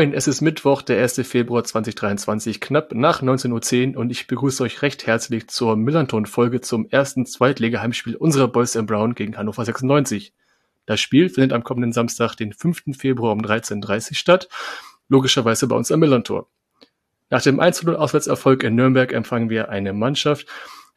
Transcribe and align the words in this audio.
Moin, 0.00 0.14
es 0.14 0.26
ist 0.26 0.40
Mittwoch, 0.40 0.80
der 0.80 1.02
1. 1.02 1.28
Februar 1.28 1.62
2023, 1.62 2.62
knapp 2.62 2.94
nach 2.94 3.20
19.10 3.20 3.92
Uhr 3.92 4.00
und 4.00 4.10
ich 4.10 4.26
begrüße 4.26 4.62
euch 4.62 4.80
recht 4.80 5.06
herzlich 5.06 5.48
zur 5.48 5.76
Millanton-Folge 5.76 6.62
zum 6.62 6.88
ersten 6.88 7.26
Zweitliga-Heimspiel 7.26 8.16
unserer 8.16 8.48
Boys 8.48 8.78
and 8.78 8.86
Brown 8.86 9.14
gegen 9.14 9.36
Hannover 9.36 9.62
96. 9.62 10.32
Das 10.86 11.00
Spiel 11.00 11.28
findet 11.28 11.52
am 11.52 11.64
kommenden 11.64 11.92
Samstag, 11.92 12.34
den 12.34 12.54
5. 12.54 12.96
Februar 12.96 13.32
um 13.32 13.42
13.30 13.42 14.12
Uhr 14.12 14.16
statt, 14.16 14.48
logischerweise 15.10 15.66
bei 15.66 15.76
uns 15.76 15.92
am 15.92 16.00
Millantor. 16.00 16.48
Nach 17.28 17.42
dem 17.42 17.60
1-0 17.60 17.92
Auswärtserfolg 17.92 18.62
in 18.62 18.76
Nürnberg 18.76 19.12
empfangen 19.12 19.50
wir 19.50 19.68
eine 19.68 19.92
Mannschaft, 19.92 20.46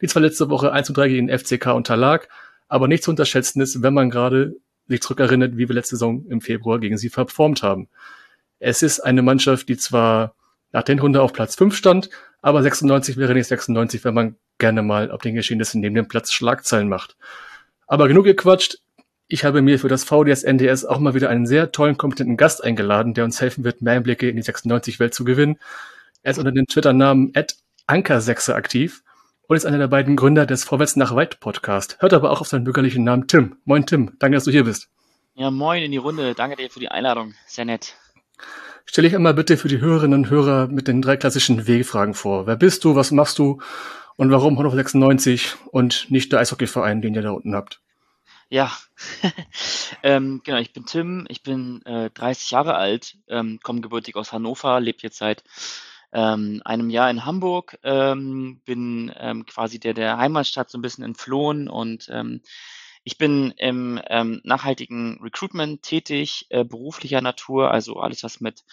die 0.01 0.07
zwar 0.07 0.21
letzte 0.21 0.49
Woche 0.49 0.73
1-3 0.73 1.09
gegen 1.09 1.27
den 1.27 1.37
FCK 1.37 1.73
unterlag, 1.73 2.29
aber 2.69 2.87
nicht 2.87 3.03
zu 3.03 3.11
unterschätzen 3.11 3.59
ist, 3.59 3.83
wenn 3.83 3.93
man 3.93 4.09
gerade 4.09 4.55
sich 4.87 5.01
zurückerinnert, 5.01 5.57
wie 5.57 5.67
wir 5.67 5.75
letzte 5.75 5.97
Saison 5.97 6.25
im 6.29 6.39
Februar 6.39 6.79
gegen 6.79 6.97
sie 6.97 7.09
performt 7.09 7.63
haben. 7.63 7.89
Es 8.63 8.81
ist 8.81 9.01
eine 9.01 9.21
Mannschaft, 9.21 9.67
die 9.67 9.75
zwar 9.75 10.35
nach 10.71 10.83
der 10.83 10.97
Runde 10.97 11.21
auf 11.21 11.33
Platz 11.33 11.55
5 11.55 11.75
stand, 11.75 12.09
aber 12.41 12.63
96 12.63 13.17
wäre 13.17 13.33
nicht 13.33 13.47
96, 13.47 14.05
wenn 14.05 14.13
man 14.13 14.35
gerne 14.57 14.81
mal 14.81 15.11
auf 15.11 15.21
den 15.21 15.35
Geschehnissen 15.35 15.81
neben 15.81 15.95
dem 15.95 16.07
Platz 16.07 16.31
Schlagzeilen 16.31 16.87
macht. 16.87 17.17
Aber 17.87 18.07
genug 18.07 18.23
gequatscht. 18.23 18.77
Ich 19.27 19.43
habe 19.43 19.61
mir 19.61 19.79
für 19.79 19.89
das 19.89 20.05
VDS 20.05 20.43
NDS 20.43 20.85
auch 20.85 20.99
mal 20.99 21.13
wieder 21.13 21.29
einen 21.29 21.45
sehr 21.45 21.73
tollen, 21.73 21.97
kompetenten 21.97 22.37
Gast 22.37 22.63
eingeladen, 22.63 23.13
der 23.13 23.25
uns 23.25 23.41
helfen 23.41 23.65
wird, 23.65 23.81
mehr 23.81 23.95
Einblicke 23.95 24.29
in 24.29 24.37
die 24.37 24.43
96-Welt 24.43 25.13
zu 25.13 25.25
gewinnen. 25.25 25.57
Er 26.21 26.31
ist 26.31 26.37
unter 26.37 26.53
dem 26.53 26.65
Twitter-Namen 26.65 27.33
Anker6 27.87 28.53
aktiv 28.53 29.03
und 29.47 29.57
ist 29.57 29.65
einer 29.65 29.77
der 29.77 29.89
beiden 29.89 30.15
Gründer 30.15 30.45
des 30.45 30.63
Vorwärts 30.63 30.95
nach 30.95 31.13
Weit 31.15 31.41
Podcast. 31.41 31.97
Hört 31.99 32.13
aber 32.13 32.31
auch 32.31 32.39
auf 32.39 32.47
seinen 32.47 32.63
bürgerlichen 32.63 33.03
Namen 33.03 33.27
Tim. 33.27 33.57
Moin 33.65 33.85
Tim, 33.85 34.13
danke, 34.19 34.37
dass 34.37 34.45
du 34.45 34.51
hier 34.51 34.63
bist. 34.63 34.87
Ja, 35.35 35.51
moin 35.51 35.83
in 35.83 35.91
die 35.91 35.97
Runde. 35.97 36.33
Danke 36.33 36.55
dir 36.55 36.69
für 36.69 36.79
die 36.79 36.89
Einladung. 36.89 37.33
Sehr 37.45 37.65
nett. 37.65 37.97
Stell 38.85 39.03
dich 39.03 39.15
einmal 39.15 39.33
bitte 39.33 39.57
für 39.57 39.67
die 39.67 39.79
Hörerinnen 39.79 40.19
und 40.19 40.29
Hörer 40.29 40.67
mit 40.67 40.87
den 40.87 41.01
drei 41.01 41.17
klassischen 41.17 41.67
W-Fragen 41.67 42.13
vor. 42.13 42.47
Wer 42.47 42.55
bist 42.55 42.83
du, 42.83 42.95
was 42.95 43.11
machst 43.11 43.39
du 43.39 43.61
und 44.17 44.31
warum 44.31 44.57
Hannover 44.59 44.75
96 44.75 45.55
und 45.71 46.07
nicht 46.09 46.31
der 46.31 46.39
Eishockeyverein, 46.39 47.01
den 47.01 47.15
ihr 47.15 47.21
da 47.21 47.31
unten 47.31 47.55
habt? 47.55 47.81
Ja, 48.49 48.71
ähm, 50.03 50.41
genau, 50.43 50.59
ich 50.59 50.73
bin 50.73 50.85
Tim, 50.85 51.25
ich 51.29 51.41
bin 51.41 51.81
äh, 51.85 52.11
30 52.11 52.51
Jahre 52.51 52.75
alt, 52.75 53.17
ähm, 53.27 53.59
komme 53.63 53.81
gebürtig 53.81 54.15
aus 54.15 54.31
Hannover, 54.31 54.79
lebe 54.79 54.99
jetzt 55.01 55.17
seit 55.17 55.43
ähm, 56.11 56.61
einem 56.63 56.91
Jahr 56.91 57.09
in 57.09 57.25
Hamburg, 57.25 57.79
ähm, 57.83 58.61
bin 58.65 59.11
ähm, 59.17 59.45
quasi 59.47 59.79
der 59.79 59.95
der 59.95 60.17
Heimatstadt 60.17 60.69
so 60.69 60.77
ein 60.77 60.83
bisschen 60.83 61.03
entflohen 61.03 61.67
und 61.67 62.07
ähm, 62.11 62.41
ich 63.03 63.17
bin 63.17 63.53
im 63.57 63.99
ähm, 64.07 64.41
nachhaltigen 64.43 65.19
Recruitment 65.21 65.81
tätig, 65.81 66.47
äh, 66.49 66.63
beruflicher 66.63 67.21
Natur, 67.21 67.71
also 67.71 67.99
alles, 67.99 68.23
was 68.23 68.39
mit 68.39 68.63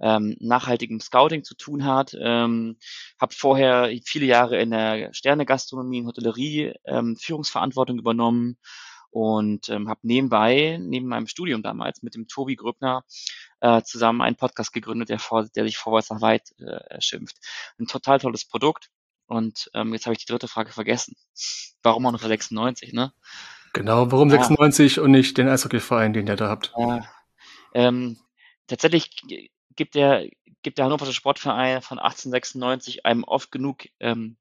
ähm, 0.00 0.36
nachhaltigem 0.40 1.00
Scouting 1.00 1.44
zu 1.44 1.54
tun 1.54 1.84
hat. 1.84 2.16
Ähm, 2.18 2.78
habe 3.20 3.34
vorher 3.34 3.90
viele 4.04 4.26
Jahre 4.26 4.60
in 4.60 4.70
der 4.70 5.12
Sterne-Gastronomie 5.12 6.00
und 6.00 6.08
Hotellerie 6.08 6.74
ähm, 6.84 7.16
Führungsverantwortung 7.16 7.98
übernommen 7.98 8.58
und 9.10 9.68
ähm, 9.70 9.88
habe 9.88 10.00
nebenbei, 10.02 10.78
neben 10.80 11.06
meinem 11.06 11.26
Studium 11.26 11.62
damals, 11.62 12.02
mit 12.02 12.14
dem 12.14 12.28
Tobi 12.28 12.56
Gröbner 12.56 13.04
äh, 13.60 13.82
zusammen 13.82 14.20
einen 14.20 14.36
Podcast 14.36 14.72
gegründet, 14.72 15.08
der, 15.08 15.18
vor, 15.18 15.44
der 15.44 15.64
sich 15.64 15.78
Vorwärts 15.78 16.10
nach 16.10 16.20
Weit 16.20 16.52
äh, 16.58 17.00
schimpft. 17.00 17.36
Ein 17.78 17.86
total 17.86 18.18
tolles 18.18 18.44
Produkt. 18.44 18.90
Und 19.26 19.70
ähm, 19.74 19.92
jetzt 19.92 20.06
habe 20.06 20.12
ich 20.12 20.24
die 20.24 20.30
dritte 20.30 20.48
Frage 20.48 20.70
vergessen. 20.70 21.16
Warum 21.82 22.06
auch 22.06 22.12
noch 22.12 22.22
96, 22.22 22.92
ne? 22.92 23.12
Genau, 23.76 24.10
warum 24.10 24.30
96 24.30 25.00
und 25.00 25.10
nicht 25.10 25.36
den 25.36 25.48
Eishockeyverein, 25.48 26.14
den 26.14 26.26
ihr 26.26 26.36
da 26.36 26.48
habt? 26.48 26.72
Ja, 26.78 27.04
ähm, 27.74 28.16
tatsächlich 28.66 29.10
gibt 29.76 29.94
der, 29.94 30.26
gibt 30.62 30.78
der 30.78 30.86
Hannoversche 30.86 31.12
Sportverein 31.12 31.82
von 31.82 31.98
1896 31.98 33.04
einem 33.04 33.22
oft 33.22 33.52
genug 33.52 33.84
ähm, 34.00 34.38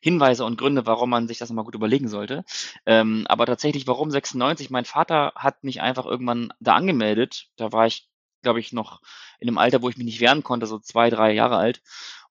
Hinweise 0.00 0.44
und 0.44 0.56
Gründe, 0.56 0.86
warum 0.86 1.10
man 1.10 1.26
sich 1.26 1.38
das 1.38 1.50
nochmal 1.50 1.64
gut 1.64 1.74
überlegen 1.74 2.06
sollte. 2.06 2.44
Ähm, 2.86 3.26
aber 3.28 3.44
tatsächlich, 3.44 3.88
warum 3.88 4.12
96? 4.12 4.70
Mein 4.70 4.84
Vater 4.84 5.32
hat 5.34 5.64
mich 5.64 5.80
einfach 5.80 6.06
irgendwann 6.06 6.52
da 6.60 6.74
angemeldet. 6.74 7.48
Da 7.56 7.72
war 7.72 7.88
ich, 7.88 8.08
glaube 8.42 8.60
ich, 8.60 8.72
noch 8.72 9.00
in 9.40 9.48
einem 9.48 9.58
Alter, 9.58 9.82
wo 9.82 9.88
ich 9.88 9.96
mich 9.96 10.06
nicht 10.06 10.20
wehren 10.20 10.44
konnte, 10.44 10.66
so 10.66 10.78
zwei, 10.78 11.10
drei 11.10 11.32
Jahre 11.32 11.56
alt. 11.56 11.82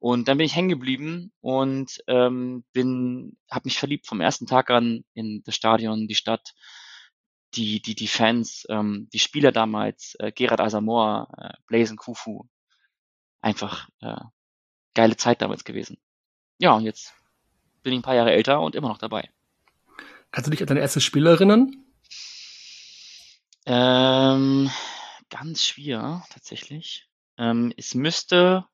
Und 0.01 0.27
dann 0.27 0.39
bin 0.39 0.47
ich 0.47 0.55
hängen 0.55 0.69
geblieben 0.69 1.31
und 1.41 2.03
ähm, 2.07 2.63
bin, 2.73 3.37
habe 3.51 3.67
mich 3.67 3.77
verliebt 3.77 4.07
vom 4.07 4.19
ersten 4.19 4.47
Tag 4.47 4.71
an 4.71 5.03
in 5.13 5.43
das 5.45 5.53
Stadion, 5.53 6.07
die 6.07 6.15
Stadt, 6.15 6.55
die 7.53 7.83
die 7.83 7.93
die 7.93 8.07
Fans, 8.07 8.65
ähm, 8.69 9.09
die 9.13 9.19
Spieler 9.19 9.51
damals, 9.51 10.15
äh, 10.17 10.31
Gerard 10.31 10.59
Asamoah, 10.59 11.27
äh, 11.37 11.53
Blazen 11.67 11.97
Kufu, 11.97 12.45
einfach 13.41 13.89
äh, 14.01 14.15
geile 14.95 15.17
Zeit 15.17 15.43
damals 15.43 15.65
gewesen. 15.65 15.99
Ja, 16.57 16.73
und 16.73 16.83
jetzt 16.83 17.13
bin 17.83 17.93
ich 17.93 17.99
ein 17.99 18.03
paar 18.03 18.15
Jahre 18.15 18.31
älter 18.31 18.59
und 18.59 18.73
immer 18.73 18.89
noch 18.89 18.97
dabei. 18.97 19.29
Kannst 20.31 20.47
du 20.47 20.51
dich 20.51 20.61
an 20.61 20.67
deine 20.67 20.79
erste 20.79 20.99
Spiel 20.99 21.27
erinnern? 21.27 21.75
Ähm, 23.67 24.71
ganz 25.29 25.63
schwer, 25.63 26.25
tatsächlich. 26.31 27.07
Ähm, 27.37 27.71
es 27.77 27.93
müsste 27.93 28.65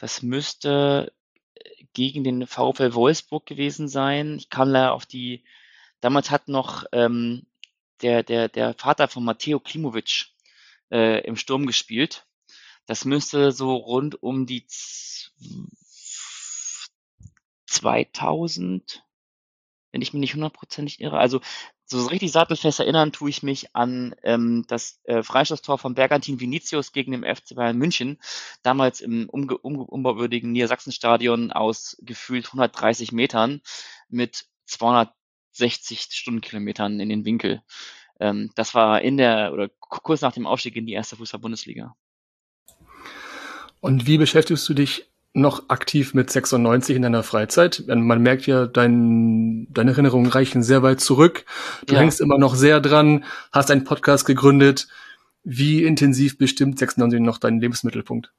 das 0.00 0.22
müsste 0.22 1.12
äh, 1.54 1.84
gegen 1.92 2.24
den 2.24 2.46
VfL 2.46 2.94
Wolfsburg 2.94 3.46
gewesen 3.46 3.88
sein. 3.88 4.36
Ich 4.38 4.50
kam 4.50 4.70
leider 4.70 4.92
auf 4.94 5.06
die 5.06 5.44
damals 6.00 6.30
hat 6.30 6.48
noch, 6.48 6.84
ähm, 6.92 7.46
der 8.02 8.22
der 8.22 8.48
der 8.48 8.74
Vater 8.74 9.08
von 9.08 9.24
Matteo 9.24 9.60
Klimovic, 9.60 10.28
äh, 10.90 11.20
im 11.26 11.36
Sturm 11.36 11.66
gespielt. 11.66 12.26
Das 12.86 13.04
müsste 13.04 13.52
so 13.52 13.76
rund 13.76 14.22
um 14.22 14.46
die 14.46 14.66
2000, 17.66 19.04
wenn 19.92 20.02
ich 20.02 20.12
mich 20.12 20.20
nicht 20.20 20.34
hundertprozentig 20.34 21.00
irre. 21.00 21.18
Also 21.18 21.40
so 21.84 22.06
richtig 22.06 22.30
sattelfest 22.32 22.80
erinnern 22.80 23.12
tue 23.12 23.30
ich 23.30 23.42
mich 23.42 23.74
an 23.74 24.14
ähm, 24.22 24.64
das 24.68 25.00
äh, 25.04 25.22
Freistoßtor 25.22 25.78
von 25.78 25.94
Bergantin 25.94 26.40
Vinicius 26.40 26.92
gegen 26.92 27.12
den 27.12 27.24
FC 27.24 27.56
Bayern 27.56 27.76
München, 27.76 28.18
damals 28.62 29.00
im 29.00 29.28
umge 29.28 29.58
um 29.58 29.80
umbauwürdigen 29.80 30.52
Niedersachsenstadion 30.52 31.50
aus 31.52 31.96
gefühlt 32.00 32.46
130 32.46 33.12
Metern 33.12 33.60
mit 34.08 34.46
260 34.66 36.02
Stundenkilometern 36.10 37.00
in 37.00 37.08
den 37.08 37.24
Winkel. 37.24 37.62
Ähm, 38.20 38.52
das 38.54 38.74
war 38.74 39.02
in 39.02 39.16
der 39.16 39.52
oder 39.52 39.68
kurz 39.80 40.20
nach 40.20 40.32
dem 40.32 40.46
Aufstieg 40.46 40.76
in 40.76 40.86
die 40.86 40.92
erste 40.92 41.16
Fußball-Bundesliga. 41.16 41.96
Und 43.80 44.06
wie 44.06 44.18
beschäftigst 44.18 44.68
du 44.68 44.74
dich 44.74 45.10
noch 45.32 45.68
aktiv 45.68 46.14
mit 46.14 46.30
96 46.30 46.96
in 46.96 47.02
deiner 47.02 47.22
Freizeit? 47.22 47.84
Man 47.86 48.20
merkt 48.20 48.46
ja, 48.46 48.66
dein, 48.66 49.66
deine 49.70 49.92
Erinnerungen 49.92 50.30
reichen 50.30 50.62
sehr 50.62 50.82
weit 50.82 51.00
zurück. 51.00 51.44
Du 51.86 51.94
ja. 51.94 52.00
hängst 52.00 52.20
immer 52.20 52.38
noch 52.38 52.54
sehr 52.54 52.80
dran, 52.80 53.24
hast 53.52 53.70
einen 53.70 53.84
Podcast 53.84 54.26
gegründet. 54.26 54.88
Wie 55.42 55.84
intensiv 55.84 56.36
bestimmt 56.36 56.78
96 56.78 57.20
noch 57.20 57.38
deinen 57.38 57.60
Lebensmittelpunkt? 57.60 58.32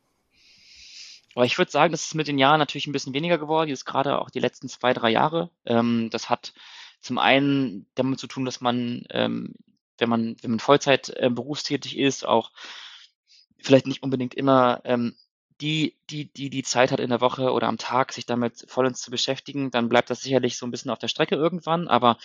Aber 1.33 1.45
ich 1.45 1.57
würde 1.57 1.71
sagen, 1.71 1.91
das 1.91 2.05
ist 2.05 2.15
mit 2.15 2.27
den 2.27 2.37
Jahren 2.37 2.59
natürlich 2.59 2.87
ein 2.87 2.91
bisschen 2.91 3.13
weniger 3.13 3.37
geworden, 3.37 3.69
jetzt 3.69 3.85
gerade 3.85 4.19
auch 4.19 4.29
die 4.29 4.39
letzten 4.39 4.67
zwei, 4.67 4.93
drei 4.93 5.09
Jahre. 5.09 5.49
Ähm, 5.65 6.09
das 6.11 6.29
hat 6.29 6.53
zum 6.99 7.17
einen 7.17 7.87
damit 7.95 8.19
zu 8.19 8.27
tun, 8.27 8.43
dass 8.45 8.59
man, 8.59 9.05
ähm, 9.11 9.55
wenn 9.97 10.09
man, 10.09 10.35
wenn 10.41 10.51
man 10.51 10.59
Vollzeit 10.59 11.09
äh, 11.15 11.29
berufstätig 11.29 11.97
ist, 11.97 12.25
auch 12.25 12.51
vielleicht 13.59 13.87
nicht 13.87 14.03
unbedingt 14.03 14.33
immer 14.33 14.81
ähm, 14.83 15.15
die, 15.61 15.95
die, 16.09 16.31
die 16.33 16.49
die 16.49 16.63
Zeit 16.63 16.91
hat 16.91 16.99
in 16.99 17.09
der 17.09 17.21
Woche 17.21 17.51
oder 17.51 17.67
am 17.67 17.77
Tag, 17.77 18.11
sich 18.13 18.25
damit 18.25 18.65
vollends 18.67 19.01
zu 19.01 19.11
beschäftigen, 19.11 19.71
dann 19.71 19.89
bleibt 19.89 20.09
das 20.09 20.21
sicherlich 20.21 20.57
so 20.57 20.65
ein 20.65 20.71
bisschen 20.71 20.91
auf 20.91 20.99
der 20.99 21.07
Strecke 21.07 21.35
irgendwann. 21.35 21.87
Aber 21.87 22.17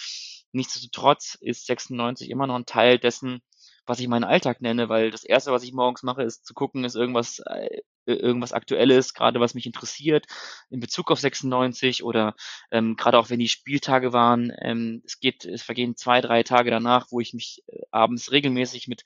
nichtsdestotrotz 0.52 1.36
ist 1.40 1.66
96 1.66 2.30
immer 2.30 2.46
noch 2.46 2.56
ein 2.56 2.66
Teil 2.66 2.98
dessen, 2.98 3.42
was 3.84 4.00
ich 4.00 4.08
meinen 4.08 4.24
Alltag 4.24 4.60
nenne, 4.60 4.88
weil 4.88 5.10
das 5.10 5.22
erste, 5.22 5.52
was 5.52 5.62
ich 5.62 5.72
morgens 5.72 6.02
mache, 6.02 6.22
ist 6.22 6.44
zu 6.44 6.54
gucken, 6.54 6.84
ist 6.84 6.96
irgendwas, 6.96 7.40
äh, 7.46 7.82
irgendwas 8.06 8.52
Aktuelles, 8.52 9.14
gerade 9.14 9.38
was 9.38 9.54
mich 9.54 9.66
interessiert 9.66 10.26
in 10.70 10.80
Bezug 10.80 11.10
auf 11.10 11.20
96 11.20 12.02
oder 12.02 12.34
ähm, 12.70 12.96
gerade 12.96 13.18
auch 13.18 13.30
wenn 13.30 13.38
die 13.38 13.48
Spieltage 13.48 14.12
waren. 14.12 14.52
Ähm, 14.60 15.02
es 15.04 15.20
geht, 15.20 15.44
es 15.44 15.62
vergehen 15.62 15.96
zwei, 15.96 16.20
drei 16.20 16.42
Tage 16.42 16.70
danach, 16.70 17.08
wo 17.10 17.20
ich 17.20 17.34
mich 17.34 17.62
äh, 17.68 17.82
abends 17.90 18.32
regelmäßig 18.32 18.88
mit 18.88 19.04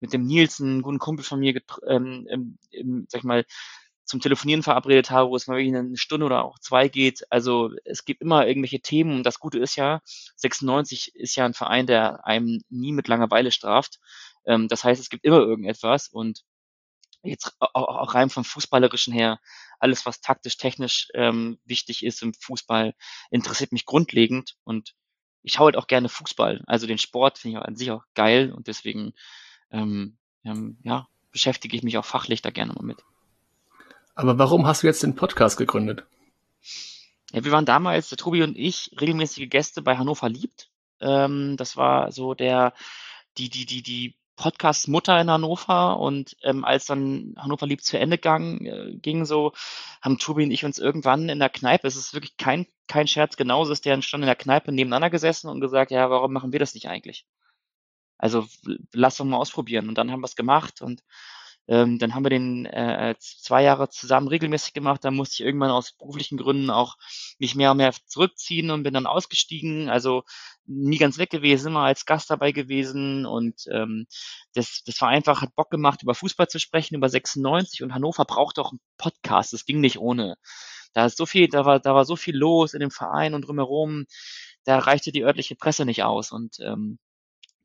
mit 0.00 0.12
dem 0.12 0.24
Nils, 0.26 0.60
einen 0.60 0.82
guten 0.82 0.98
Kumpel 0.98 1.24
von 1.24 1.40
mir, 1.40 1.60
ähm, 1.86 2.56
ähm, 2.72 3.06
sag 3.08 3.20
ich 3.20 3.24
mal, 3.24 3.44
zum 4.04 4.20
Telefonieren 4.20 4.64
verabredet 4.64 5.10
habe, 5.10 5.30
wo 5.30 5.36
es 5.36 5.46
mal 5.46 5.56
wirklich 5.56 5.74
eine 5.74 5.96
Stunde 5.96 6.26
oder 6.26 6.44
auch 6.44 6.58
zwei 6.58 6.88
geht. 6.88 7.24
Also 7.30 7.70
es 7.84 8.04
gibt 8.04 8.20
immer 8.20 8.46
irgendwelche 8.46 8.80
Themen 8.80 9.14
und 9.16 9.22
das 9.22 9.38
Gute 9.38 9.60
ist 9.60 9.76
ja, 9.76 10.00
96 10.36 11.14
ist 11.14 11.36
ja 11.36 11.44
ein 11.44 11.54
Verein, 11.54 11.86
der 11.86 12.26
einem 12.26 12.62
nie 12.68 12.92
mit 12.92 13.06
Langeweile 13.06 13.52
straft. 13.52 14.00
Ähm, 14.44 14.66
das 14.68 14.82
heißt, 14.82 15.00
es 15.00 15.10
gibt 15.10 15.24
immer 15.24 15.38
irgendetwas 15.38 16.08
und 16.08 16.42
jetzt 17.22 17.54
auch, 17.60 17.70
auch 17.74 18.14
rein 18.14 18.30
vom 18.30 18.44
Fußballerischen 18.44 19.12
her, 19.12 19.38
alles, 19.78 20.06
was 20.06 20.20
taktisch, 20.20 20.56
technisch 20.56 21.08
ähm, 21.14 21.58
wichtig 21.64 22.04
ist 22.04 22.22
im 22.22 22.34
Fußball, 22.34 22.94
interessiert 23.30 23.72
mich 23.72 23.86
grundlegend 23.86 24.56
und 24.64 24.94
ich 25.42 25.54
schaue 25.54 25.66
halt 25.66 25.76
auch 25.76 25.86
gerne 25.86 26.08
Fußball. 26.08 26.62
Also 26.66 26.86
den 26.86 26.98
Sport 26.98 27.38
finde 27.38 27.58
ich 27.58 27.64
an 27.64 27.76
sich 27.76 27.90
auch 27.90 28.04
geil 28.14 28.52
und 28.52 28.66
deswegen 28.66 29.12
ähm, 29.70 30.16
ähm, 30.44 30.78
ja, 30.82 31.08
beschäftige 31.32 31.76
ich 31.76 31.82
mich 31.82 31.98
auch 31.98 32.04
fachlich 32.04 32.42
da 32.42 32.50
gerne 32.50 32.72
mal 32.72 32.84
mit. 32.84 32.98
Aber 34.14 34.38
warum 34.38 34.66
hast 34.66 34.82
du 34.82 34.86
jetzt 34.86 35.02
den 35.02 35.14
Podcast 35.14 35.56
gegründet? 35.56 36.06
Ja, 37.32 37.44
wir 37.44 37.52
waren 37.52 37.64
damals, 37.64 38.08
der 38.08 38.18
Tobi 38.18 38.42
und 38.42 38.56
ich, 38.56 38.90
regelmäßige 39.00 39.48
Gäste 39.48 39.82
bei 39.82 39.96
Hannover 39.96 40.28
liebt. 40.28 40.70
Ähm, 41.00 41.56
das 41.56 41.76
war 41.76 42.12
so 42.12 42.34
der, 42.34 42.74
die, 43.38 43.48
die, 43.48 43.66
die, 43.66 43.82
die 43.82 44.16
Podcast-Mutter 44.40 45.20
in 45.20 45.30
Hannover 45.30 45.98
und 46.00 46.34
ähm, 46.42 46.64
als 46.64 46.86
dann 46.86 47.34
Hannover 47.36 47.66
liebt 47.66 47.84
zu 47.84 47.98
Ende 47.98 48.16
gang, 48.18 48.64
äh, 48.64 48.96
ging, 48.96 49.26
so 49.26 49.52
haben 50.00 50.18
Tobi 50.18 50.44
und 50.44 50.50
ich 50.50 50.64
uns 50.64 50.78
irgendwann 50.78 51.28
in 51.28 51.38
der 51.38 51.50
Kneipe, 51.50 51.86
es 51.86 51.96
ist 51.96 52.14
wirklich 52.14 52.38
kein, 52.38 52.66
kein 52.88 53.06
Scherz, 53.06 53.36
genauso 53.36 53.72
ist 53.72 53.84
der 53.84 54.00
stand 54.00 54.22
in 54.22 54.26
der 54.26 54.36
Kneipe 54.36 54.72
nebeneinander 54.72 55.10
gesessen 55.10 55.48
und 55.48 55.60
gesagt, 55.60 55.90
ja, 55.90 56.08
warum 56.08 56.32
machen 56.32 56.52
wir 56.52 56.58
das 56.58 56.74
nicht 56.74 56.88
eigentlich? 56.88 57.26
Also 58.20 58.46
lass 58.92 59.16
doch 59.16 59.24
mal 59.24 59.38
ausprobieren. 59.38 59.88
Und 59.88 59.96
dann 59.96 60.10
haben 60.10 60.20
wir 60.20 60.26
es 60.26 60.36
gemacht 60.36 60.82
und 60.82 61.02
ähm, 61.68 61.98
dann 62.00 62.14
haben 62.14 62.24
wir 62.24 62.30
den 62.30 62.66
äh, 62.66 63.14
zwei 63.20 63.62
Jahre 63.62 63.88
zusammen 63.88 64.26
regelmäßig 64.26 64.72
gemacht. 64.74 65.04
Dann 65.04 65.14
musste 65.14 65.34
ich 65.34 65.46
irgendwann 65.46 65.70
aus 65.70 65.92
beruflichen 65.92 66.36
Gründen 66.36 66.68
auch 66.68 66.96
mich 67.38 67.54
mehr 67.54 67.70
und 67.70 67.76
mehr 67.76 67.92
zurückziehen 68.06 68.70
und 68.72 68.82
bin 68.82 68.92
dann 68.92 69.06
ausgestiegen. 69.06 69.88
Also 69.88 70.24
nie 70.66 70.98
ganz 70.98 71.16
weg 71.18 71.30
gewesen, 71.30 71.68
immer 71.68 71.84
als 71.84 72.06
Gast 72.06 72.28
dabei 72.28 72.50
gewesen. 72.50 73.24
Und 73.24 73.66
ähm, 73.70 74.06
das, 74.52 74.82
das 74.84 75.00
war 75.00 75.10
einfach, 75.10 75.42
hat 75.42 75.54
Bock 75.54 75.70
gemacht, 75.70 76.02
über 76.02 76.14
Fußball 76.14 76.48
zu 76.48 76.58
sprechen, 76.58 76.96
über 76.96 77.08
96. 77.08 77.84
Und 77.84 77.94
Hannover 77.94 78.24
braucht 78.24 78.58
auch 78.58 78.72
einen 78.72 78.80
Podcast. 78.98 79.52
Das 79.52 79.64
ging 79.64 79.80
nicht 79.80 79.98
ohne. 79.98 80.36
Da 80.92 81.06
ist 81.06 81.18
so 81.18 81.24
viel, 81.24 81.46
da 81.46 81.64
war, 81.64 81.78
da 81.78 81.94
war 81.94 82.04
so 82.04 82.16
viel 82.16 82.36
los 82.36 82.74
in 82.74 82.80
dem 82.80 82.90
Verein 82.90 83.32
und 83.34 83.42
drumherum. 83.42 84.06
Da 84.64 84.78
reichte 84.78 85.12
die 85.12 85.22
örtliche 85.22 85.54
Presse 85.54 85.84
nicht 85.84 86.02
aus. 86.02 86.32
Und 86.32 86.58
ähm, 86.60 86.98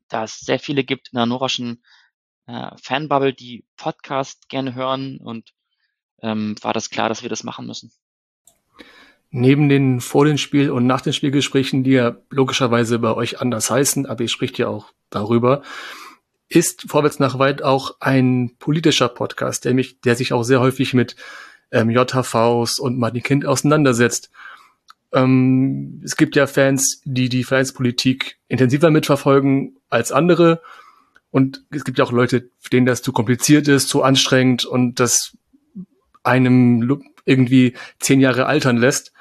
da 0.08 0.24
es 0.24 0.40
sehr 0.40 0.58
viele 0.58 0.84
gibt 0.84 1.08
in 1.08 1.16
der 1.16 1.22
hannoverschen 1.22 1.82
äh, 2.46 2.70
Fanbubble, 2.80 3.32
die 3.32 3.64
Podcast 3.76 4.48
gerne 4.48 4.74
hören 4.74 5.18
und 5.18 5.52
ähm, 6.22 6.56
war 6.62 6.72
das 6.72 6.90
klar, 6.90 7.08
dass 7.08 7.22
wir 7.22 7.28
das 7.28 7.44
machen 7.44 7.66
müssen. 7.66 7.92
Neben 9.30 9.68
den 9.68 10.00
vor 10.00 10.24
den 10.24 10.38
Spiel 10.38 10.70
und 10.70 10.86
nach 10.86 11.00
den 11.00 11.12
Spielgesprächen, 11.12 11.84
die 11.84 11.90
ja 11.90 12.16
logischerweise 12.30 12.98
bei 12.98 13.12
euch 13.14 13.40
anders 13.40 13.70
heißen, 13.70 14.06
aber 14.06 14.22
ihr 14.22 14.28
spricht 14.28 14.56
ja 14.58 14.68
auch 14.68 14.92
darüber, 15.10 15.62
ist 16.48 16.88
Vorwärts 16.88 17.18
nach 17.18 17.38
weit 17.38 17.62
auch 17.62 17.96
ein 18.00 18.56
politischer 18.58 19.08
Podcast, 19.08 19.64
der 19.64 19.74
mich, 19.74 20.00
der 20.00 20.14
sich 20.14 20.32
auch 20.32 20.44
sehr 20.44 20.60
häufig 20.60 20.94
mit 20.94 21.16
ähm, 21.72 21.90
JHVs 21.90 22.78
und 22.78 22.98
Martin 22.98 23.22
Kind 23.22 23.46
auseinandersetzt. 23.46 24.30
Ähm, 25.16 26.02
es 26.04 26.16
gibt 26.16 26.36
ja 26.36 26.46
Fans, 26.46 27.00
die 27.04 27.30
die 27.30 27.42
Vereinspolitik 27.42 28.38
intensiver 28.48 28.90
mitverfolgen 28.90 29.78
als 29.88 30.12
andere. 30.12 30.60
Und 31.30 31.64
es 31.70 31.84
gibt 31.84 31.98
ja 31.98 32.04
auch 32.04 32.12
Leute, 32.12 32.50
denen 32.70 32.86
das 32.86 33.02
zu 33.02 33.12
kompliziert 33.12 33.66
ist, 33.66 33.88
zu 33.88 34.02
anstrengend 34.02 34.66
und 34.66 35.00
das 35.00 35.36
einem 36.22 37.02
irgendwie 37.24 37.74
zehn 37.98 38.20
Jahre 38.20 38.46
altern 38.46 38.76
lässt 38.76 39.12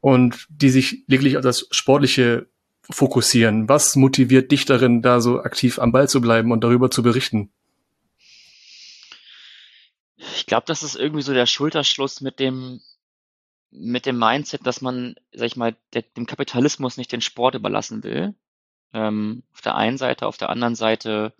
und 0.00 0.46
die 0.50 0.70
sich 0.70 1.04
lediglich 1.06 1.36
auf 1.36 1.42
das 1.42 1.66
Sportliche 1.70 2.46
fokussieren. 2.82 3.68
Was 3.68 3.96
motiviert 3.96 4.50
dich 4.52 4.66
darin, 4.66 5.00
da 5.00 5.20
so 5.20 5.40
aktiv 5.40 5.78
am 5.78 5.92
Ball 5.92 6.08
zu 6.08 6.20
bleiben 6.20 6.52
und 6.52 6.62
darüber 6.62 6.90
zu 6.90 7.02
berichten? 7.02 7.50
Ich 10.16 10.46
glaube, 10.46 10.64
das 10.66 10.82
ist 10.82 10.96
irgendwie 10.96 11.22
so 11.22 11.32
der 11.32 11.46
Schulterschluss 11.46 12.20
mit 12.20 12.40
dem 12.40 12.80
mit 13.70 14.06
dem 14.06 14.18
Mindset, 14.18 14.66
dass 14.66 14.80
man, 14.80 15.14
sag 15.32 15.46
ich 15.46 15.56
mal, 15.56 15.76
der, 15.92 16.02
dem 16.02 16.26
Kapitalismus 16.26 16.96
nicht 16.96 17.12
den 17.12 17.20
Sport 17.20 17.54
überlassen 17.54 18.02
will. 18.02 18.34
Ähm, 18.92 19.44
auf 19.52 19.60
der 19.60 19.76
einen 19.76 19.98
Seite, 19.98 20.26
auf 20.26 20.36
der 20.36 20.50
anderen 20.50 20.74
Seite 20.74 21.32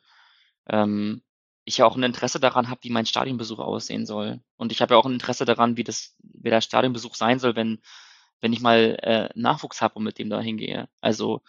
ähm, 0.69 1.23
ich 1.65 1.79
ja 1.79 1.87
auch 1.87 1.97
ein 1.97 2.03
Interesse 2.03 2.41
daran 2.41 2.69
habe, 2.69 2.81
wie 2.85 2.91
mein 2.91 3.07
Stadionbesuch 3.07 3.59
aussehen 3.59 4.07
soll. 4.07 4.41
Und 4.57 4.73
ich 4.73 4.81
habe 4.81 4.95
ja 4.95 4.99
auch 4.99 5.07
ein 5.07 5.15
Interesse 5.15 5.45
daran, 5.45 5.77
wie 5.77 5.85
das, 5.85 6.17
wie 6.23 6.51
der 6.51 6.61
Stadionbesuch 6.61 7.15
sein 7.15 7.39
soll, 7.39 7.57
wenn, 7.57 7.81
wenn 8.41 8.53
ich 8.53 8.61
mal 8.61 8.97
äh, 9.03 9.29
Nachwuchs 9.35 9.83
habe 9.83 9.97
und 9.97 10.05
mit 10.05 10.19
dem 10.19 10.31
da 10.31 10.41
hingehe. 10.41 10.89
Also 11.01 11.43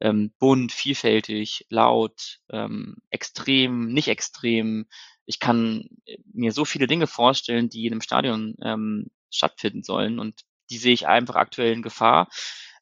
ähm, 0.00 0.32
bunt, 0.38 0.72
vielfältig, 0.72 1.66
laut, 1.70 2.40
ähm, 2.50 2.96
extrem, 3.10 3.92
nicht 3.92 4.08
extrem. 4.08 4.86
Ich 5.24 5.40
kann 5.40 5.88
mir 6.32 6.52
so 6.52 6.64
viele 6.64 6.86
Dinge 6.86 7.06
vorstellen, 7.06 7.68
die 7.68 7.86
in 7.86 7.92
einem 7.92 8.02
Stadion 8.02 8.56
ähm, 8.62 9.10
stattfinden 9.30 9.82
sollen 9.82 10.18
und 10.18 10.42
die 10.70 10.78
sehe 10.78 10.92
ich 10.92 11.06
einfach 11.06 11.36
aktuell 11.36 11.72
in 11.72 11.82
Gefahr. 11.82 12.28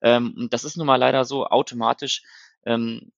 Ähm, 0.02 0.34
und 0.36 0.52
das 0.52 0.64
ist 0.64 0.76
nun 0.76 0.86
mal 0.86 0.96
leider 0.96 1.24
so 1.24 1.46
automatisch. 1.46 2.22
Ähm, 2.64 3.12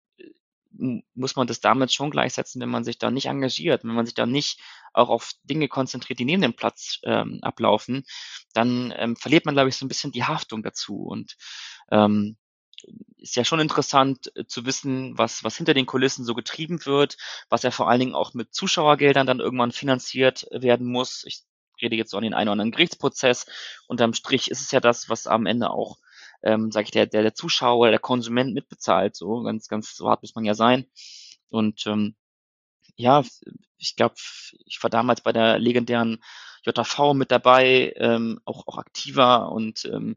muss 1.14 1.37
man 1.37 1.46
das 1.46 1.61
damit 1.61 1.93
schon 1.93 2.11
gleichsetzen, 2.11 2.61
wenn 2.61 2.69
man 2.69 2.84
sich 2.84 2.99
da 2.99 3.11
nicht 3.11 3.26
engagiert, 3.26 3.84
wenn 3.84 3.94
man 3.94 4.05
sich 4.05 4.14
da 4.14 4.26
nicht 4.26 4.61
auch 4.93 5.08
auf 5.08 5.32
Dinge 5.44 5.69
konzentriert, 5.69 6.19
die 6.19 6.25
neben 6.25 6.43
dem 6.43 6.55
Platz 6.55 7.00
ähm, 7.05 7.38
ablaufen, 7.43 8.05
dann 8.52 8.93
ähm, 8.96 9.17
verliert 9.17 9.46
man, 9.46 9.55
glaube 9.55 9.70
ich, 9.70 9.76
so 9.76 9.87
ein 9.87 9.88
bisschen 9.88 10.12
die 10.12 10.25
Haftung 10.25 10.62
dazu. 10.62 10.99
Und 10.99 11.37
ähm, 11.90 12.37
ist 13.19 13.37
ja 13.37 13.44
schon 13.44 13.61
interessant 13.61 14.31
äh, 14.37 14.46
zu 14.46 14.67
wissen, 14.67 15.17
was, 15.17 15.44
was 15.44 15.56
hinter 15.56 15.75
den 15.75 15.87
Kulissen 15.87 16.25
so 16.25 16.34
getrieben 16.34 16.84
wird, 16.84 17.17
was 17.49 17.62
ja 17.62 17.70
vor 17.70 17.88
allen 17.88 18.00
Dingen 18.00 18.14
auch 18.14 18.34
mit 18.34 18.55
Zuschauergeldern 18.55 19.26
dann 19.26 19.40
irgendwann 19.40 19.72
finanziert 19.72 20.46
werden 20.50 20.87
muss. 20.87 21.25
Ich 21.26 21.43
rede 21.82 21.96
jetzt 21.96 22.11
so 22.11 22.17
an 22.17 22.23
den 22.23 22.34
einen 22.34 22.49
oder 22.49 22.52
anderen 22.52 22.73
Gerichtsprozess. 22.73 23.46
Unterm 23.87 24.14
Strich 24.14 24.50
ist 24.50 24.61
es 24.61 24.70
ja 24.70 24.81
das, 24.81 25.08
was 25.08 25.26
am 25.26 25.46
Ende 25.46 25.70
auch, 25.70 25.99
ähm, 26.43 26.70
sage 26.70 26.84
ich, 26.84 26.90
der, 26.90 27.06
der, 27.06 27.23
der 27.23 27.34
Zuschauer 27.34 27.90
der 27.90 27.99
Konsument 27.99 28.55
mitbezahlt. 28.55 29.17
So 29.17 29.43
ganz, 29.43 29.69
ganz 29.69 29.96
so 29.96 30.08
hart 30.08 30.23
muss 30.23 30.34
man 30.34 30.44
ja 30.44 30.55
sein. 30.55 30.87
Und 31.49 31.87
ähm, 31.87 32.17
ja, 32.96 33.25
ich 33.78 33.96
glaube, 33.96 34.14
ich 34.64 34.82
war 34.82 34.90
damals 34.90 35.20
bei 35.20 35.32
der 35.32 35.58
legendären 35.58 36.23
JV 36.64 37.14
mit 37.14 37.31
dabei, 37.31 37.93
ähm, 37.96 38.41
auch, 38.44 38.67
auch 38.67 38.79
aktiver 38.79 39.53
und 39.53 39.84
ähm, 39.84 40.17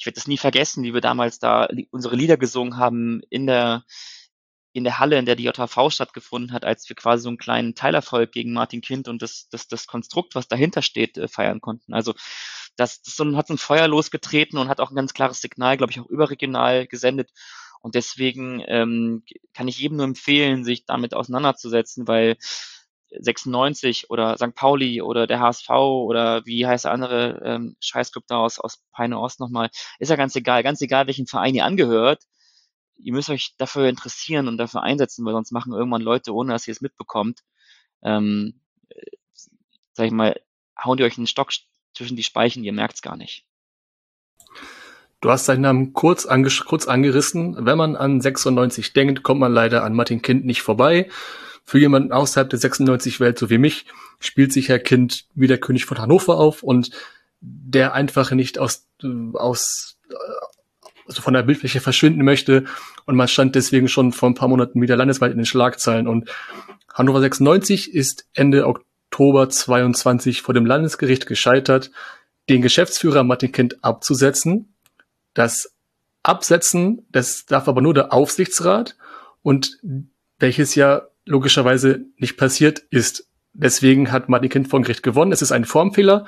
ich 0.00 0.06
werde 0.06 0.14
das 0.14 0.28
nie 0.28 0.38
vergessen, 0.38 0.82
wie 0.82 0.94
wir 0.94 1.02
damals 1.02 1.38
da 1.40 1.68
unsere 1.90 2.16
Lieder 2.16 2.38
gesungen 2.38 2.78
haben 2.78 3.20
in 3.28 3.46
der 3.46 3.84
in 4.72 4.84
der 4.84 4.98
Halle, 4.98 5.18
in 5.18 5.26
der 5.26 5.36
die 5.36 5.44
JV 5.44 5.90
stattgefunden 5.90 6.52
hat, 6.52 6.64
als 6.64 6.88
wir 6.88 6.96
quasi 6.96 7.24
so 7.24 7.28
einen 7.28 7.38
kleinen 7.38 7.74
Teilerfolg 7.74 8.30
gegen 8.32 8.52
Martin 8.52 8.80
Kind 8.80 9.08
und 9.08 9.20
das, 9.20 9.48
das, 9.50 9.66
das 9.66 9.86
Konstrukt, 9.86 10.34
was 10.34 10.48
dahinter 10.48 10.82
steht, 10.82 11.18
äh, 11.18 11.28
feiern 11.28 11.60
konnten. 11.60 11.92
Also 11.92 12.14
das, 12.76 13.02
das 13.02 13.18
hat 13.18 13.48
so 13.48 13.54
ein 13.54 13.58
Feuer 13.58 13.88
losgetreten 13.88 14.58
und 14.58 14.68
hat 14.68 14.80
auch 14.80 14.90
ein 14.90 14.96
ganz 14.96 15.12
klares 15.12 15.40
Signal, 15.40 15.76
glaube 15.76 15.92
ich, 15.92 16.00
auch 16.00 16.06
überregional 16.06 16.86
gesendet. 16.86 17.30
Und 17.82 17.94
deswegen 17.94 18.62
ähm, 18.66 19.24
kann 19.54 19.66
ich 19.66 19.78
jedem 19.78 19.96
nur 19.96 20.04
empfehlen, 20.04 20.64
sich 20.64 20.84
damit 20.86 21.14
auseinanderzusetzen, 21.14 22.06
weil 22.06 22.36
96 23.18 24.10
oder 24.10 24.36
St. 24.36 24.54
Pauli 24.54 25.02
oder 25.02 25.26
der 25.26 25.40
HSV 25.40 25.68
oder 25.70 26.46
wie 26.46 26.66
heißt 26.66 26.84
der 26.84 26.92
andere 26.92 27.40
ähm, 27.44 27.76
Scheißclub 27.80 28.24
da 28.28 28.36
aus, 28.36 28.60
aus 28.60 28.82
Peine 28.92 29.18
Ost 29.18 29.40
nochmal, 29.40 29.70
ist 29.98 30.10
ja 30.10 30.16
ganz 30.16 30.36
egal, 30.36 30.62
ganz 30.62 30.80
egal, 30.80 31.06
welchen 31.08 31.26
Verein 31.26 31.54
ihr 31.54 31.64
angehört 31.64 32.22
ihr 33.02 33.12
müsst 33.12 33.30
euch 33.30 33.54
dafür 33.56 33.88
interessieren 33.88 34.48
und 34.48 34.58
dafür 34.58 34.82
einsetzen, 34.82 35.24
weil 35.24 35.32
sonst 35.32 35.52
machen 35.52 35.72
irgendwann 35.72 36.02
Leute, 36.02 36.34
ohne 36.34 36.52
dass 36.52 36.66
ihr 36.66 36.72
es 36.72 36.80
mitbekommt, 36.80 37.40
ähm, 38.02 38.60
sag 39.92 40.06
ich 40.06 40.12
mal, 40.12 40.40
hauen 40.82 40.96
die 40.96 41.04
euch 41.04 41.18
einen 41.18 41.26
Stock 41.26 41.52
zwischen 41.94 42.16
die 42.16 42.22
Speichen, 42.22 42.64
ihr 42.64 42.72
merkt's 42.72 43.02
gar 43.02 43.16
nicht. 43.16 43.44
Du 45.20 45.30
hast 45.30 45.44
seinen 45.44 45.60
Namen 45.60 45.92
kurz, 45.92 46.26
kurz 46.64 46.88
angerissen. 46.88 47.66
Wenn 47.66 47.76
man 47.76 47.94
an 47.94 48.20
96 48.20 48.94
denkt, 48.94 49.22
kommt 49.22 49.40
man 49.40 49.52
leider 49.52 49.84
an 49.84 49.94
Martin 49.94 50.22
Kind 50.22 50.46
nicht 50.46 50.62
vorbei. 50.62 51.10
Für 51.64 51.78
jemanden 51.78 52.12
außerhalb 52.12 52.48
der 52.48 52.58
96-Welt, 52.58 53.38
so 53.38 53.50
wie 53.50 53.58
mich, 53.58 53.84
spielt 54.18 54.52
sich 54.52 54.70
Herr 54.70 54.78
Kind 54.78 55.26
wie 55.34 55.46
der 55.46 55.58
König 55.58 55.84
von 55.84 55.98
Hannover 55.98 56.38
auf 56.38 56.62
und 56.62 56.90
der 57.40 57.92
einfach 57.92 58.30
nicht 58.30 58.58
aus, 58.58 58.88
aus 59.34 59.98
also 61.10 61.22
von 61.22 61.34
der 61.34 61.42
Bildfläche 61.42 61.80
verschwinden 61.80 62.24
möchte. 62.24 62.64
Und 63.04 63.16
man 63.16 63.28
stand 63.28 63.56
deswegen 63.56 63.88
schon 63.88 64.12
vor 64.12 64.30
ein 64.30 64.34
paar 64.34 64.48
Monaten 64.48 64.80
wieder 64.80 64.96
landesweit 64.96 65.32
in 65.32 65.38
den 65.38 65.46
Schlagzeilen. 65.46 66.06
Und 66.06 66.30
Hannover 66.94 67.20
96 67.20 67.92
ist 67.92 68.26
Ende 68.32 68.66
Oktober 68.66 69.48
22 69.48 70.42
vor 70.42 70.54
dem 70.54 70.66
Landesgericht 70.66 71.26
gescheitert, 71.26 71.90
den 72.48 72.62
Geschäftsführer 72.62 73.24
Martin 73.24 73.50
Kind 73.50 73.82
abzusetzen. 73.84 74.74
Das 75.34 75.74
Absetzen, 76.22 77.06
das 77.10 77.44
darf 77.46 77.66
aber 77.66 77.80
nur 77.80 77.94
der 77.94 78.12
Aufsichtsrat 78.12 78.96
und 79.42 79.78
welches 80.38 80.74
ja 80.76 81.02
logischerweise 81.26 82.04
nicht 82.18 82.36
passiert 82.36 82.80
ist. 82.90 83.26
Deswegen 83.52 84.12
hat 84.12 84.28
Martin 84.28 84.50
Kind 84.50 84.68
vor 84.68 84.80
Gericht 84.80 85.02
gewonnen. 85.02 85.32
Es 85.32 85.42
ist 85.42 85.50
ein 85.50 85.64
Formfehler, 85.64 86.26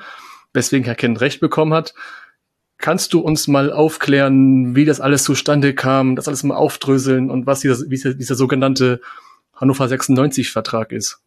weswegen 0.51 0.83
Herr 0.83 0.95
Kind 0.95 1.21
Recht 1.21 1.39
bekommen 1.39 1.73
hat. 1.73 1.93
Kannst 2.77 3.13
du 3.13 3.19
uns 3.19 3.47
mal 3.47 3.71
aufklären, 3.71 4.75
wie 4.75 4.85
das 4.85 4.99
alles 4.99 5.23
zustande 5.23 5.73
kam, 5.73 6.15
das 6.15 6.27
alles 6.27 6.43
mal 6.43 6.55
aufdröseln 6.55 7.29
und 7.29 7.45
was 7.45 7.61
dieser, 7.61 7.85
dieser, 7.85 8.13
dieser 8.13 8.35
sogenannte 8.35 8.99
Hannover 9.53 9.87
96 9.87 10.51
Vertrag 10.51 10.91
ist? 10.91 11.21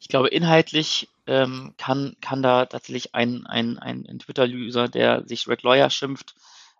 Ich 0.00 0.08
glaube, 0.08 0.28
inhaltlich 0.28 1.08
ähm, 1.26 1.74
kann, 1.76 2.16
kann 2.20 2.42
da 2.42 2.66
tatsächlich 2.66 3.14
ein, 3.14 3.46
ein, 3.46 3.78
ein 3.78 4.18
Twitter-User, 4.18 4.88
der 4.88 5.26
sich 5.26 5.46
Red 5.48 5.62
Lawyer 5.62 5.90
schimpft, 5.90 6.34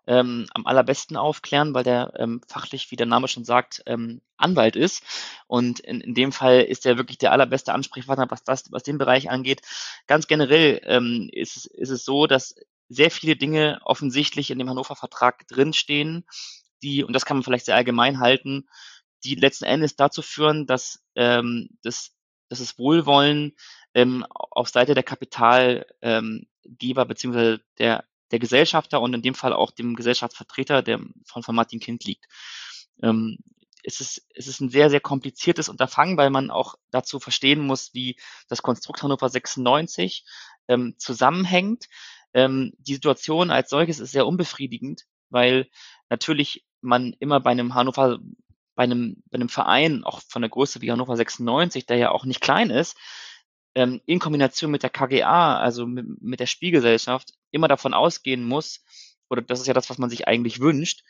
ähm, 0.09 0.47
am 0.55 0.65
allerbesten 0.65 1.15
aufklären, 1.17 1.75
weil 1.75 1.83
der 1.83 2.13
ähm, 2.17 2.41
fachlich, 2.47 2.89
wie 2.89 2.95
der 2.95 3.05
Name 3.05 3.27
schon 3.27 3.45
sagt, 3.45 3.83
ähm, 3.85 4.21
Anwalt 4.37 4.75
ist. 4.75 5.03
Und 5.45 5.79
in, 5.81 6.01
in 6.01 6.15
dem 6.15 6.31
Fall 6.31 6.61
ist 6.61 6.85
er 6.87 6.97
wirklich 6.97 7.19
der 7.19 7.31
allerbeste 7.31 7.73
Ansprechpartner, 7.73 8.25
was 8.29 8.43
das, 8.43 8.71
was 8.71 8.81
den 8.81 8.97
Bereich 8.97 9.29
angeht. 9.29 9.61
Ganz 10.07 10.25
generell 10.25 10.81
ähm, 10.85 11.29
ist, 11.31 11.67
ist 11.67 11.89
es 11.89 12.03
so, 12.05 12.25
dass 12.25 12.55
sehr 12.89 13.11
viele 13.11 13.35
Dinge 13.35 13.79
offensichtlich 13.83 14.51
in 14.51 14.59
dem 14.59 14.69
Hannover-Vertrag 14.69 15.47
drinstehen, 15.47 16.25
die, 16.81 17.03
und 17.03 17.13
das 17.13 17.25
kann 17.25 17.37
man 17.37 17.43
vielleicht 17.43 17.65
sehr 17.65 17.75
allgemein 17.75 18.19
halten, 18.19 18.67
die 19.23 19.35
letzten 19.35 19.65
Endes 19.65 19.95
dazu 19.95 20.21
führen, 20.21 20.65
dass, 20.65 21.03
ähm, 21.15 21.69
das, 21.83 22.11
dass 22.49 22.59
das 22.59 22.77
Wohlwollen 22.79 23.55
ähm, 23.93 24.25
auf 24.29 24.69
Seite 24.69 24.93
der 24.93 25.03
Kapitalgeber 25.03 25.85
ähm, 26.01 26.47
beziehungsweise 27.07 27.61
der 27.77 28.05
der 28.31 28.39
Gesellschafter 28.39 29.01
und 29.01 29.13
in 29.13 29.21
dem 29.21 29.35
Fall 29.35 29.53
auch 29.53 29.71
dem 29.71 29.95
Gesellschaftsvertreter, 29.95 30.81
der 30.81 30.99
von, 31.25 31.43
von 31.43 31.55
Martin 31.55 31.79
Kind 31.79 32.03
liegt. 32.05 32.25
Ähm, 33.01 33.37
es 33.83 34.01
ist, 34.01 34.27
es 34.35 34.47
ist 34.47 34.59
ein 34.59 34.69
sehr, 34.69 34.89
sehr 34.89 34.99
kompliziertes 34.99 35.69
Unterfangen, 35.69 36.17
weil 36.17 36.29
man 36.29 36.51
auch 36.51 36.75
dazu 36.91 37.19
verstehen 37.19 37.65
muss, 37.65 37.93
wie 37.93 38.17
das 38.47 38.61
Konstrukt 38.61 39.01
Hannover 39.01 39.29
96 39.29 40.25
ähm, 40.67 40.95
zusammenhängt. 40.97 41.85
Ähm, 42.33 42.73
die 42.77 42.95
Situation 42.95 43.51
als 43.51 43.69
solches 43.69 43.99
ist 43.99 44.11
sehr 44.11 44.27
unbefriedigend, 44.27 45.05
weil 45.29 45.67
natürlich 46.09 46.65
man 46.81 47.13
immer 47.19 47.39
bei 47.39 47.51
einem 47.51 47.73
Hannover, 47.73 48.19
bei 48.75 48.83
einem, 48.83 49.23
bei 49.29 49.35
einem 49.35 49.49
Verein, 49.49 50.03
auch 50.03 50.21
von 50.27 50.41
der 50.41 50.49
Größe 50.49 50.81
wie 50.81 50.91
Hannover 50.91 51.15
96, 51.15 51.85
der 51.85 51.97
ja 51.97 52.11
auch 52.11 52.25
nicht 52.25 52.41
klein 52.41 52.69
ist, 52.69 52.97
ähm, 53.75 54.01
in 54.05 54.19
Kombination 54.19 54.71
mit 54.71 54.83
der 54.83 54.89
KGA, 54.89 55.57
also 55.59 55.85
mit, 55.85 56.21
mit 56.21 56.39
der 56.39 56.47
Spielgesellschaft, 56.47 57.33
immer 57.51 57.67
davon 57.67 57.93
ausgehen 57.93 58.43
muss, 58.43 58.83
oder 59.29 59.41
das 59.41 59.59
ist 59.59 59.67
ja 59.67 59.73
das, 59.73 59.89
was 59.89 59.97
man 59.97 60.09
sich 60.09 60.27
eigentlich 60.27 60.59
wünscht, 60.59 61.03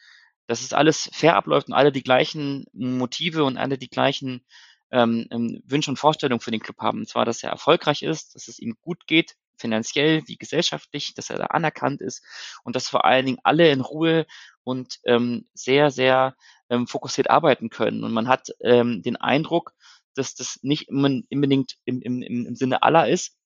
dass 0.48 0.62
es 0.62 0.74
alles 0.74 1.10
fair 1.14 1.36
abläuft 1.36 1.68
und 1.68 1.74
alle 1.74 1.92
die 1.92 2.04
gleichen 2.04 2.66
Motive 2.74 3.44
und 3.44 3.58
alle 3.58 3.78
die 3.78 3.90
gleichen 3.90 4.44
ähm, 4.92 5.28
ähm, 5.32 5.62
Wünsche 5.66 5.92
und 5.92 5.98
Vorstellungen 5.98 6.40
für 6.40 6.52
den 6.52 6.60
Club 6.60 6.80
haben. 6.80 7.00
Und 7.00 7.08
zwar, 7.08 7.26
dass 7.26 7.44
er 7.44 7.52
erfolgreich 7.52 8.02
ist, 8.02 8.36
dass 8.36 8.48
es 8.48 8.60
ihm 8.60 8.76
gut 8.82 9.06
geht, 9.06 9.36
finanziell 9.60 10.24
wie 10.28 10.38
gesellschaftlich, 10.38 11.13
dass 11.13 11.30
er 11.30 11.38
da 11.38 11.46
anerkannt 11.46 12.01
ist 12.01 12.24
und 12.63 12.75
dass 12.75 12.89
vor 12.89 13.06
allen 13.06 13.25
Dingen 13.25 13.39
alle 13.44 13.70
in 13.72 13.82
Ruhe 13.82 14.25
und 14.63 15.00
ähm, 15.06 15.48
sehr, 15.54 15.92
sehr 15.92 16.36
ähm, 16.70 16.88
fokussiert 16.88 17.30
arbeiten 17.30 17.70
können. 17.70 18.04
Und 18.04 18.13
man 18.13 18.28
hat 18.28 18.50
ähm, 18.62 19.01
den 19.01 19.18
Eindruck, 19.18 19.74
dass 20.16 20.36
das 20.36 20.60
nicht 20.62 20.89
unbedingt 20.89 21.78
im, 21.86 22.01
im, 22.01 22.22
im 22.22 22.56
Sinne 22.56 22.84
aller 22.84 23.08
ist. 23.08 23.38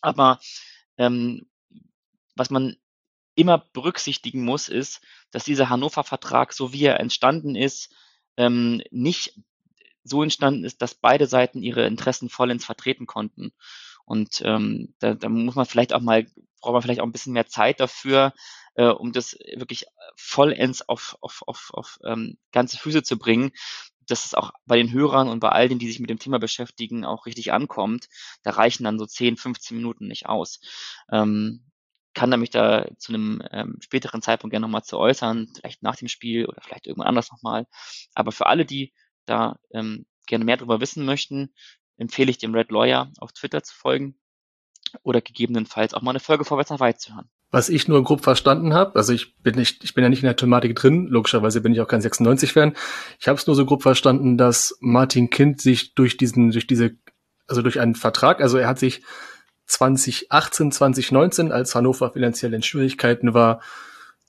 Aber 0.00 0.40
ähm, 0.96 1.48
was 2.36 2.50
man 2.50 2.76
immer 3.34 3.58
berücksichtigen 3.72 4.44
muss, 4.44 4.68
ist, 4.68 5.00
dass 5.30 5.44
dieser 5.44 5.68
Hannover-Vertrag, 5.68 6.52
so 6.52 6.72
wie 6.72 6.84
er 6.84 7.00
entstanden 7.00 7.54
ist, 7.54 7.94
ähm, 8.36 8.82
nicht 8.90 9.34
so 10.04 10.22
entstanden 10.22 10.64
ist, 10.64 10.82
dass 10.82 10.94
beide 10.94 11.26
Seiten 11.26 11.62
ihre 11.62 11.86
Interessen 11.86 12.28
vollends 12.28 12.64
vertreten 12.64 13.06
konnten. 13.06 13.52
Und 14.10 14.42
ähm, 14.44 14.92
da, 14.98 15.14
da 15.14 15.28
muss 15.28 15.54
man 15.54 15.66
vielleicht 15.66 15.92
auch 15.92 16.00
mal, 16.00 16.26
braucht 16.60 16.72
man 16.72 16.82
vielleicht 16.82 17.00
auch 17.00 17.04
ein 17.04 17.12
bisschen 17.12 17.32
mehr 17.32 17.46
Zeit 17.46 17.78
dafür, 17.78 18.32
äh, 18.74 18.86
um 18.86 19.12
das 19.12 19.38
wirklich 19.54 19.84
vollends 20.16 20.82
auf, 20.88 21.16
auf, 21.20 21.44
auf, 21.46 21.70
auf 21.72 22.00
ähm, 22.04 22.36
ganze 22.50 22.76
Füße 22.76 23.04
zu 23.04 23.18
bringen 23.18 23.52
dass 24.08 24.24
es 24.24 24.34
auch 24.34 24.50
bei 24.66 24.76
den 24.76 24.90
Hörern 24.90 25.28
und 25.28 25.38
bei 25.38 25.50
all 25.50 25.68
denen, 25.68 25.78
die 25.78 25.86
sich 25.86 26.00
mit 26.00 26.10
dem 26.10 26.18
Thema 26.18 26.40
beschäftigen, 26.40 27.04
auch 27.04 27.26
richtig 27.26 27.52
ankommt. 27.52 28.08
Da 28.42 28.50
reichen 28.50 28.82
dann 28.82 28.98
so 28.98 29.06
10, 29.06 29.36
15 29.36 29.76
Minuten 29.76 30.08
nicht 30.08 30.26
aus. 30.26 30.60
Ähm, 31.12 31.62
kann 32.12 32.30
nämlich 32.30 32.50
da 32.50 32.88
zu 32.98 33.12
einem 33.12 33.40
ähm, 33.52 33.76
späteren 33.78 34.20
Zeitpunkt 34.20 34.50
gerne 34.50 34.66
nochmal 34.66 34.82
zu 34.82 34.98
äußern, 34.98 35.52
vielleicht 35.54 35.84
nach 35.84 35.94
dem 35.94 36.08
Spiel 36.08 36.46
oder 36.46 36.60
vielleicht 36.60 36.88
irgendwann 36.88 37.06
anders 37.06 37.30
nochmal. 37.30 37.68
Aber 38.12 38.32
für 38.32 38.46
alle, 38.46 38.66
die 38.66 38.92
da 39.26 39.60
ähm, 39.72 40.06
gerne 40.26 40.44
mehr 40.44 40.56
darüber 40.56 40.80
wissen 40.80 41.04
möchten, 41.04 41.54
empfehle 42.00 42.30
ich 42.30 42.38
dem 42.38 42.54
Red 42.54 42.70
Lawyer 42.70 43.12
auf 43.18 43.32
Twitter 43.32 43.62
zu 43.62 43.74
folgen 43.74 44.16
oder 45.02 45.20
gegebenenfalls 45.20 45.94
auch 45.94 46.02
mal 46.02 46.10
eine 46.10 46.20
Folge 46.20 46.44
vorwärts 46.44 46.70
nach 46.70 46.80
weit 46.80 47.00
zu 47.00 47.14
hören. 47.14 47.28
Was 47.52 47.68
ich 47.68 47.88
nur 47.88 48.02
grob 48.04 48.22
verstanden 48.22 48.74
habe, 48.74 48.96
also 48.96 49.12
ich 49.12 49.36
bin 49.38 49.56
nicht, 49.56 49.82
ich 49.82 49.94
bin 49.94 50.04
ja 50.04 50.10
nicht 50.10 50.22
in 50.22 50.26
der 50.26 50.36
Thematik 50.36 50.76
drin, 50.76 51.08
logischerweise 51.08 51.60
bin 51.60 51.72
ich 51.72 51.80
auch 51.80 51.88
kein 51.88 52.00
96-Fan. 52.00 52.74
Ich 53.18 53.28
habe 53.28 53.38
es 53.38 53.46
nur 53.46 53.56
so 53.56 53.66
grob 53.66 53.82
verstanden, 53.82 54.38
dass 54.38 54.76
Martin 54.80 55.30
Kind 55.30 55.60
sich 55.60 55.94
durch 55.94 56.16
diesen, 56.16 56.52
durch 56.52 56.66
diese, 56.66 56.92
also 57.48 57.62
durch 57.62 57.80
einen 57.80 57.96
Vertrag, 57.96 58.40
also 58.40 58.56
er 58.56 58.68
hat 58.68 58.78
sich 58.78 59.02
2018, 59.66 60.72
2019, 60.72 61.52
als 61.52 61.74
Hannover 61.74 62.12
finanziell 62.12 62.54
in 62.54 62.62
Schwierigkeiten 62.62 63.34
war, 63.34 63.60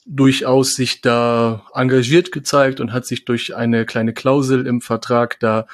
durchaus 0.05 0.73
sich 0.73 1.01
da 1.01 1.63
engagiert 1.73 2.31
gezeigt 2.31 2.79
und 2.79 2.91
hat 2.91 3.05
sich 3.05 3.25
durch 3.25 3.55
eine 3.55 3.85
kleine 3.85 4.13
Klausel 4.13 4.65
im 4.65 4.81
Vertrag 4.81 5.39
da 5.39 5.67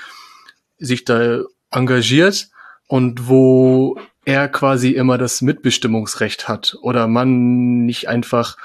sich 0.77 1.05
da 1.05 1.43
engagiert 1.71 2.49
und 2.87 3.27
wo 3.27 3.99
er 4.25 4.49
quasi 4.49 4.91
immer 4.91 5.17
das 5.17 5.41
Mitbestimmungsrecht 5.41 6.47
hat 6.47 6.75
oder 6.81 7.07
man 7.07 7.85
nicht 7.85 8.09
einfach 8.09 8.57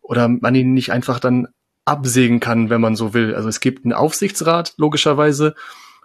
oder 0.00 0.28
man 0.28 0.54
ihn 0.54 0.72
nicht 0.74 0.90
einfach 0.90 1.20
dann 1.20 1.48
absägen 1.84 2.40
kann, 2.40 2.70
wenn 2.70 2.80
man 2.80 2.96
so 2.96 3.12
will. 3.14 3.34
Also 3.34 3.48
es 3.48 3.60
gibt 3.60 3.84
einen 3.84 3.92
Aufsichtsrat 3.92 4.74
logischerweise 4.76 5.54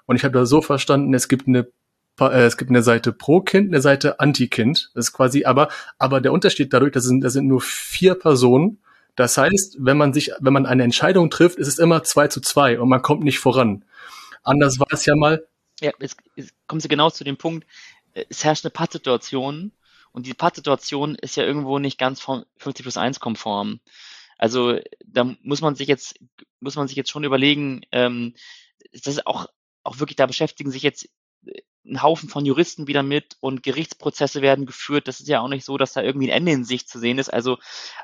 und 0.05 0.15
ich 0.15 0.23
habe 0.23 0.37
da 0.37 0.45
so 0.45 0.61
verstanden, 0.61 1.13
es 1.13 1.27
gibt 1.27 1.47
eine 1.47 1.67
äh, 2.19 2.45
es 2.45 2.57
gibt 2.57 2.71
eine 2.71 2.83
Seite 2.83 3.13
pro 3.13 3.41
Kind, 3.41 3.69
eine 3.69 3.81
Seite 3.81 4.19
Anti-Kind. 4.19 4.91
Das 4.93 5.07
ist 5.07 5.13
quasi 5.13 5.45
aber 5.45 5.69
aber 5.99 6.21
der 6.21 6.33
Unterschied 6.33 6.73
dadurch, 6.73 6.91
das 6.93 7.03
sind 7.03 7.21
das 7.21 7.33
sind 7.33 7.47
nur 7.47 7.61
vier 7.61 8.15
Personen. 8.15 8.79
Das 9.15 9.37
heißt, 9.37 9.77
wenn 9.79 9.97
man 9.97 10.13
sich 10.13 10.31
wenn 10.39 10.53
man 10.53 10.65
eine 10.65 10.83
Entscheidung 10.83 11.29
trifft, 11.29 11.59
ist 11.59 11.67
es 11.67 11.79
immer 11.79 12.03
zwei 12.03 12.27
zu 12.27 12.41
zwei 12.41 12.79
und 12.79 12.89
man 12.89 13.01
kommt 13.01 13.23
nicht 13.23 13.39
voran. 13.39 13.85
Anders 14.43 14.79
war 14.79 14.87
es 14.91 15.05
ja 15.05 15.15
mal. 15.15 15.43
Ja, 15.79 15.91
jetzt, 15.99 16.17
jetzt 16.35 16.53
kommen 16.67 16.81
Sie 16.81 16.87
genau 16.87 17.09
zu 17.09 17.23
dem 17.23 17.37
Punkt 17.37 17.65
es 18.29 18.43
herrscht 18.43 18.65
eine 18.65 18.71
Pattsituation 18.71 19.71
und 20.11 20.25
die 20.25 20.33
Pattsituation 20.33 21.15
ist 21.15 21.35
ja 21.35 21.43
irgendwo 21.43 21.79
nicht 21.79 21.97
ganz 21.97 22.21
50 22.21 22.83
plus 22.83 22.97
1 22.97 23.19
konform. 23.19 23.79
Also 24.37 24.79
da 25.05 25.35
muss 25.41 25.61
man 25.61 25.75
sich 25.75 25.87
jetzt, 25.87 26.19
muss 26.59 26.75
man 26.75 26.87
sich 26.87 26.97
jetzt 26.97 27.11
schon 27.11 27.23
überlegen, 27.23 27.81
ähm, 27.91 28.33
das 28.91 29.07
ist 29.07 29.27
auch, 29.27 29.47
auch 29.83 29.99
wirklich, 29.99 30.15
da 30.15 30.25
beschäftigen 30.25 30.71
sich 30.71 30.83
jetzt 30.83 31.09
äh, 31.45 31.61
ein 31.85 32.01
Haufen 32.01 32.29
von 32.29 32.45
Juristen 32.45 32.87
wieder 32.87 33.01
mit 33.01 33.37
und 33.39 33.63
Gerichtsprozesse 33.63 34.41
werden 34.41 34.65
geführt. 34.65 35.07
Das 35.07 35.19
ist 35.19 35.29
ja 35.29 35.39
auch 35.39 35.47
nicht 35.47 35.65
so, 35.65 35.77
dass 35.77 35.93
da 35.93 36.01
irgendwie 36.01 36.27
ein 36.27 36.37
Ende 36.37 36.51
in 36.51 36.65
sich 36.65 36.87
zu 36.87 36.99
sehen 36.99 37.17
ist. 37.17 37.29
Also 37.29 37.57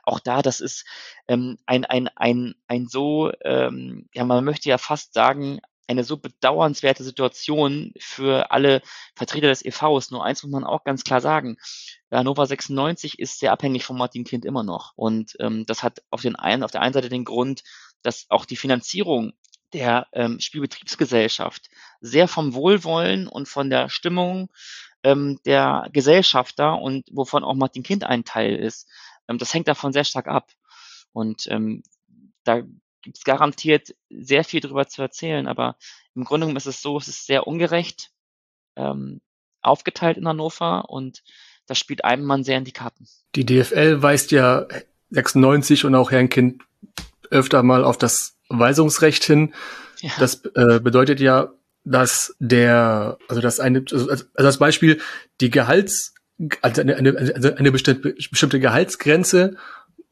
auch 0.04 0.20
da, 0.20 0.42
das 0.42 0.62
ist 0.62 0.86
ähm, 1.28 1.58
ein, 1.66 1.86
ein, 1.86 2.08
ein, 2.16 2.56
ein 2.68 2.88
so, 2.88 3.32
ähm, 3.42 4.08
ja, 4.14 4.24
man 4.24 4.44
möchte 4.44 4.70
ja 4.70 4.78
fast 4.78 5.14
sagen, 5.14 5.60
eine 5.88 6.04
so 6.04 6.18
bedauernswerte 6.18 7.04
Situation 7.04 7.94
für 8.00 8.52
alle 8.52 8.82
Vertreter 9.16 9.48
des 9.48 9.64
EVs. 9.64 10.12
Nur 10.12 10.24
eins 10.24 10.44
muss 10.44 10.52
man 10.52 10.64
auch 10.64 10.84
ganz 10.84 11.04
klar 11.04 11.22
sagen. 11.22 11.58
Hannover 12.12 12.46
96 12.46 13.20
ist 13.20 13.40
sehr 13.40 13.52
abhängig 13.52 13.84
von 13.84 13.98
Martin 13.98 14.24
Kind 14.24 14.46
immer 14.46 14.64
noch. 14.64 14.94
Und 14.96 15.36
ähm, 15.40 15.66
das 15.66 15.84
hat 15.84 16.02
auf, 16.10 16.22
den 16.22 16.36
einen, 16.36 16.64
auf 16.64 16.72
der 16.72 16.82
einen 16.82 16.94
Seite 16.94 17.10
den 17.10 17.26
Grund, 17.26 17.64
dass 18.02 18.26
auch 18.30 18.46
die 18.46 18.56
Finanzierung 18.56 19.34
der 19.74 20.08
ähm, 20.14 20.40
Spielbetriebsgesellschaft 20.40 21.70
sehr 22.00 22.28
vom 22.28 22.54
Wohlwollen 22.54 23.28
und 23.28 23.48
von 23.48 23.70
der 23.70 23.90
Stimmung 23.90 24.50
ähm, 25.04 25.40
der 25.46 25.90
Gesellschafter 25.92 26.80
und 26.80 27.08
wovon 27.12 27.44
auch 27.44 27.56
Martin 27.56 27.84
Kind 27.84 28.04
ein 28.04 28.24
Teil 28.24 28.56
ist, 28.56 28.88
ähm, 29.28 29.38
das 29.38 29.54
hängt 29.54 29.68
davon 29.68 29.92
sehr 29.94 30.04
stark 30.04 30.28
ab. 30.28 30.52
Und 31.12 31.48
ähm, 31.48 31.84
da 32.44 32.62
gibt 33.04 33.18
es 33.18 33.24
garantiert 33.24 33.96
sehr 34.10 34.44
viel 34.44 34.62
darüber 34.62 34.88
zu 34.88 35.02
erzählen, 35.02 35.48
aber 35.48 35.76
im 36.16 36.24
Grunde 36.24 36.46
genommen 36.46 36.58
ist 36.58 36.66
es 36.66 36.82
so, 36.82 36.98
es 36.98 37.08
ist 37.08 37.28
sehr 37.28 37.46
ungerecht 37.46 38.12
ähm, 38.76 39.22
aufgeteilt 39.62 40.18
in 40.18 40.28
Hannover 40.28 40.90
und 40.90 41.24
das 41.68 41.78
spielt 41.78 42.04
einem 42.04 42.26
Mann 42.26 42.44
sehr 42.44 42.58
in 42.58 42.66
die 42.66 42.72
Karten. 42.72 43.08
Die 43.36 43.46
DFL 43.46 44.02
weist 44.02 44.32
ja 44.32 44.68
96 45.12 45.86
und 45.86 45.96
auch 45.96 46.12
Herrn 46.12 46.30
Kind 46.30 46.64
öfter 47.30 47.64
mal 47.64 47.84
auf 47.84 47.98
das 47.98 48.36
Weisungsrecht 48.50 49.24
hin. 49.24 49.54
Ja. 50.02 50.12
Das 50.20 50.44
äh, 50.56 50.80
bedeutet 50.80 51.20
ja, 51.20 51.54
dass 51.86 52.36
der, 52.40 53.18
also 53.28 53.42
das 53.42 53.60
eine, 53.60 53.86
also, 53.92 54.10
also 54.10 54.26
das 54.36 54.58
Beispiel, 54.58 55.02
die 55.42 55.50
Gehalts, 55.50 56.14
also 56.62 56.82
eine, 56.82 56.96
eine, 56.96 57.18
also 57.18 57.54
eine 57.56 57.72
bestimmte, 57.72 58.14
bestimmte 58.14 58.60
Gehaltsgrenze, 58.60 59.58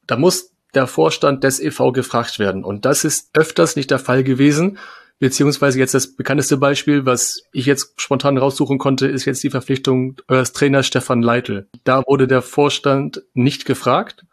da 0.07 0.17
muss 0.17 0.50
der 0.73 0.87
Vorstand 0.87 1.43
des 1.43 1.59
EV 1.59 1.91
gefragt 1.91 2.39
werden. 2.39 2.63
Und 2.63 2.85
das 2.85 3.03
ist 3.03 3.29
öfters 3.33 3.75
nicht 3.75 3.91
der 3.91 3.99
Fall 3.99 4.23
gewesen. 4.23 4.77
Beziehungsweise 5.19 5.77
jetzt 5.77 5.93
das 5.93 6.15
bekannteste 6.15 6.57
Beispiel, 6.57 7.05
was 7.05 7.43
ich 7.51 7.67
jetzt 7.67 7.93
spontan 8.01 8.37
raussuchen 8.37 8.79
konnte, 8.79 9.07
ist 9.07 9.25
jetzt 9.25 9.43
die 9.43 9.51
Verpflichtung 9.51 10.15
eures 10.27 10.51
Trainers 10.51 10.87
Stefan 10.87 11.21
Leitl. 11.21 11.67
Da 11.83 12.01
wurde 12.07 12.27
der 12.27 12.41
Vorstand 12.41 13.21
nicht 13.33 13.65
gefragt 13.65 14.25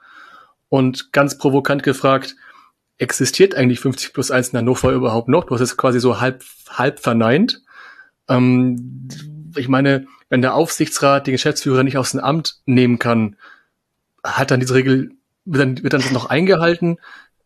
und 0.70 1.12
ganz 1.12 1.36
provokant 1.36 1.82
gefragt, 1.82 2.36
existiert 2.96 3.54
eigentlich 3.54 3.80
50 3.80 4.12
plus 4.12 4.30
1 4.30 4.48
in 4.48 4.58
Hannover 4.58 4.92
überhaupt 4.92 5.28
noch? 5.28 5.44
Du 5.44 5.54
hast 5.54 5.60
es 5.60 5.76
quasi 5.76 6.00
so 6.00 6.20
halb, 6.20 6.42
halb 6.70 7.00
verneint. 7.00 7.62
Ähm, 8.28 9.08
ich 9.56 9.68
meine, 9.68 10.06
wenn 10.28 10.42
der 10.42 10.54
Aufsichtsrat 10.54 11.26
den 11.26 11.32
Geschäftsführer 11.32 11.84
nicht 11.84 11.96
aus 11.96 12.12
dem 12.12 12.20
Amt 12.20 12.60
nehmen 12.66 12.98
kann, 12.98 13.36
hat 14.24 14.50
dann 14.50 14.60
diese 14.60 14.74
Regel, 14.74 15.10
dann, 15.56 15.82
wird 15.82 15.92
dann 15.92 16.02
noch 16.12 16.26
eingehalten? 16.26 16.98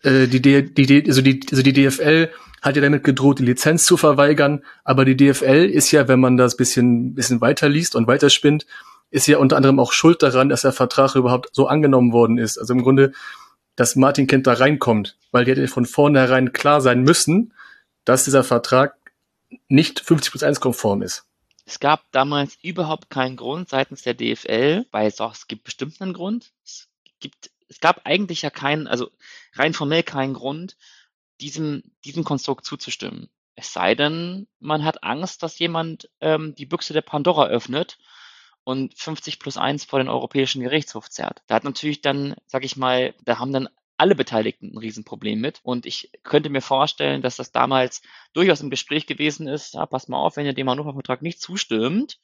Äh, 0.03 0.27
die, 0.27 0.43
die, 0.43 0.73
die, 0.73 1.05
also 1.07 1.23
die, 1.23 1.41
also 1.51 1.63
die 1.63 1.73
DFL 1.73 2.31
hat 2.61 2.77
ja 2.77 2.83
damit 2.83 3.05
gedroht, 3.05 3.41
die 3.41 3.45
Lizenz 3.45 3.85
zu 3.85 3.97
verweigern, 3.97 4.65
aber 4.85 5.05
die 5.05 5.17
DFL 5.17 5.69
ist 5.69 5.91
ja, 5.91 6.07
wenn 6.09 6.21
man 6.21 6.37
das 6.37 6.57
bisschen, 6.57 7.15
bisschen 7.15 7.41
weiterliest 7.41 7.97
und 7.97 8.07
weiterspinnt, 8.07 8.67
ist 9.11 9.27
ja 9.27 9.39
unter 9.39 9.57
anderem 9.57 9.79
auch 9.79 9.93
schuld 9.93 10.23
daran, 10.23 10.49
dass 10.49 10.63
der 10.63 10.73
Vertrag 10.73 11.17
überhaupt 11.17 11.51
so 11.53 11.67
angenommen 11.67 12.13
worden 12.13 12.39
ist. 12.39 12.59
Also 12.59 12.73
im 12.73 12.83
Grunde, 12.83 13.13
dass 13.77 13.97
Martin 13.97 14.27
Kind 14.27 14.47
da 14.47 14.55
reinkommt, 14.55 15.17
weil 15.33 15.45
die 15.45 15.51
hätte 15.51 15.69
von 15.69 15.87
vornherein 15.87 16.53
klar 16.53 16.81
sein 16.81 17.03
müssen, 17.03 17.53
dass 18.05 18.25
dieser 18.25 18.45
Vertrag 18.45 18.95
nicht 19.69 20.01
50 20.01 20.31
plus 20.31 20.43
1 20.43 20.61
konform 20.61 21.03
ist. 21.03 21.27
Es 21.65 21.79
gab 21.79 22.03
damals 22.11 22.59
überhaupt 22.63 23.11
keinen 23.11 23.37
Grund 23.37 23.69
seitens 23.69 24.03
der 24.03 24.15
DFL, 24.15 24.87
weil 24.91 25.07
es 25.07 25.21
auch, 25.21 25.35
es 25.35 25.47
gibt 25.47 25.65
bestimmt 25.65 26.01
einen 26.01 26.13
Grund. 26.13 26.53
Es 26.65 26.89
gibt, 27.21 27.51
es 27.73 27.81
gab 27.81 28.03
eigentlich 28.05 28.43
ja 28.43 28.51
keinen, 28.51 28.87
also 28.87 29.11
rein 29.55 29.73
formell 29.73 30.03
keinen 30.03 30.35
Grund, 30.35 30.77
diesem, 31.41 31.83
diesem 32.05 32.23
Konstrukt 32.23 32.67
zuzustimmen. 32.67 33.31
Es 33.55 33.73
sei 33.73 33.95
denn, 33.95 34.47
man 34.61 34.85
hat 34.85 35.03
Angst, 35.03 35.43
dass 35.43 35.59
jemand 35.59 36.11
ähm, 36.21 36.55
die 36.55 36.67
Büchse 36.67 36.93
der 36.93 37.01
Pandora 37.03 37.47
öffnet 37.47 37.99
und 38.65 38.97
50 38.97 39.39
plus 39.39 39.57
1 39.57 39.85
vor 39.85 39.99
den 39.99 40.09
Europäischen 40.09 40.63
Gerichtshof 40.63 41.11
zerrt. 41.11 41.43
Da 41.47 41.57
hat 41.57 41.65
natürlich 41.65 42.03
dann, 42.03 42.35
sag 42.47 42.65
ich 42.65 42.77
mal, 42.77 43.15
da 43.25 43.39
haben 43.39 43.53
dann 43.53 43.69
alle 43.97 44.15
Beteiligten 44.15 44.73
ein 44.73 44.79
Riesenproblem 44.79 45.41
mit. 45.41 45.61
Und 45.63 45.87
ich 45.87 46.11
könnte 46.23 46.51
mir 46.51 46.61
vorstellen, 46.61 47.23
dass 47.23 47.37
das 47.37 47.53
damals 47.53 48.03
durchaus 48.35 48.61
im 48.61 48.71
Gespräch 48.71 49.07
gewesen 49.07 49.47
ist, 49.47 49.75
ja, 49.75 49.87
pass 49.87 50.09
mal 50.09 50.19
auf, 50.19 50.37
wenn 50.37 50.47
ihr 50.47 50.55
dem 50.55 50.69
Hannover-Vertrag 50.69 51.23
nicht 51.23 51.41
zustimmt, 51.41 52.19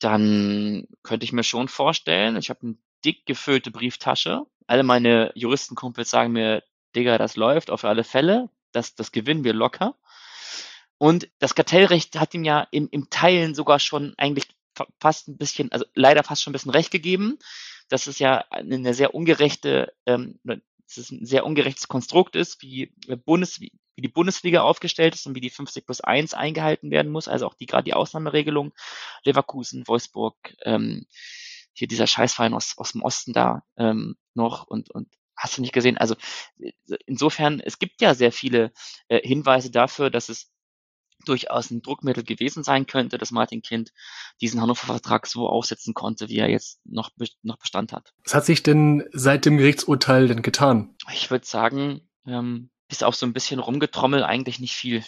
dann 0.00 0.86
könnte 1.02 1.24
ich 1.24 1.32
mir 1.32 1.44
schon 1.44 1.68
vorstellen, 1.68 2.36
ich 2.36 2.50
habe 2.50 2.60
eine 2.62 2.76
dick 3.04 3.26
gefüllte 3.26 3.70
Brieftasche. 3.70 4.46
Alle 4.66 4.82
meine 4.82 5.32
Juristenkumpels 5.34 6.10
sagen 6.10 6.32
mir, 6.32 6.62
Digga, 6.94 7.18
das 7.18 7.36
läuft 7.36 7.70
auf 7.70 7.84
alle 7.84 8.04
Fälle, 8.04 8.48
das, 8.72 8.94
das 8.94 9.12
gewinnen 9.12 9.44
wir 9.44 9.54
locker. 9.54 9.96
Und 10.98 11.28
das 11.38 11.54
Kartellrecht 11.54 12.18
hat 12.20 12.34
ihm 12.34 12.44
ja 12.44 12.68
im, 12.70 12.88
im 12.90 13.10
Teilen 13.10 13.54
sogar 13.54 13.80
schon 13.80 14.14
eigentlich 14.18 14.46
fast 15.00 15.28
ein 15.28 15.36
bisschen, 15.36 15.72
also 15.72 15.84
leider 15.94 16.22
fast 16.22 16.42
schon 16.42 16.52
ein 16.52 16.54
bisschen 16.54 16.70
recht 16.70 16.90
gegeben. 16.90 17.38
Das 17.88 18.06
ist 18.06 18.20
ja 18.20 18.44
eine 18.50 18.94
sehr 18.94 19.14
ungerechte, 19.14 19.92
ähm, 20.06 20.38
dass 20.44 20.96
es 20.96 21.10
ein 21.10 21.26
sehr 21.26 21.44
ungerechtes 21.44 21.88
Konstrukt 21.88 22.36
ist, 22.36 22.62
wie, 22.62 22.92
Bundes, 23.24 23.60
wie, 23.60 23.72
wie 23.96 24.02
die 24.02 24.08
Bundesliga 24.08 24.62
aufgestellt 24.62 25.14
ist 25.14 25.26
und 25.26 25.34
wie 25.34 25.40
die 25.40 25.50
50 25.50 25.84
plus 25.84 26.00
1 26.00 26.34
eingehalten 26.34 26.90
werden 26.90 27.10
muss, 27.10 27.28
also 27.28 27.46
auch 27.46 27.54
die 27.54 27.66
gerade 27.66 27.84
die 27.84 27.94
Ausnahmeregelung, 27.94 28.72
Leverkusen, 29.24 29.86
Wolfsburg, 29.86 30.36
ähm, 30.62 31.06
hier 31.72 31.88
dieser 31.88 32.06
Scheißverein 32.06 32.54
aus, 32.54 32.74
aus 32.76 32.92
dem 32.92 33.02
Osten 33.02 33.32
da 33.32 33.62
ähm, 33.76 34.16
noch 34.34 34.66
und, 34.66 34.90
und 34.90 35.08
hast 35.36 35.56
du 35.56 35.62
nicht 35.62 35.72
gesehen? 35.72 35.98
Also 35.98 36.14
insofern, 37.06 37.60
es 37.60 37.78
gibt 37.78 38.00
ja 38.00 38.14
sehr 38.14 38.32
viele 38.32 38.72
äh, 39.08 39.26
Hinweise 39.26 39.70
dafür, 39.70 40.10
dass 40.10 40.28
es 40.28 40.50
durchaus 41.24 41.70
ein 41.70 41.82
Druckmittel 41.82 42.24
gewesen 42.24 42.64
sein 42.64 42.86
könnte, 42.86 43.18
dass 43.18 43.30
Martin 43.30 43.62
Kind 43.62 43.92
diesen 44.40 44.60
Hannover-Vertrag 44.60 45.26
so 45.26 45.48
aufsetzen 45.48 45.94
konnte, 45.94 46.28
wie 46.28 46.38
er 46.38 46.50
jetzt 46.50 46.80
noch, 46.84 47.10
noch 47.42 47.58
Bestand 47.58 47.92
hat. 47.92 48.12
Was 48.24 48.34
hat 48.34 48.44
sich 48.44 48.62
denn 48.62 49.08
seit 49.12 49.44
dem 49.44 49.56
Gerichtsurteil 49.56 50.28
denn 50.28 50.42
getan? 50.42 50.96
Ich 51.12 51.30
würde 51.30 51.46
sagen, 51.46 52.08
ähm, 52.26 52.70
bis 52.88 53.02
auf 53.02 53.14
so 53.14 53.24
ein 53.24 53.32
bisschen 53.32 53.60
rumgetrommelt 53.60 54.24
eigentlich 54.24 54.58
nicht 54.58 54.74
viel. 54.74 55.04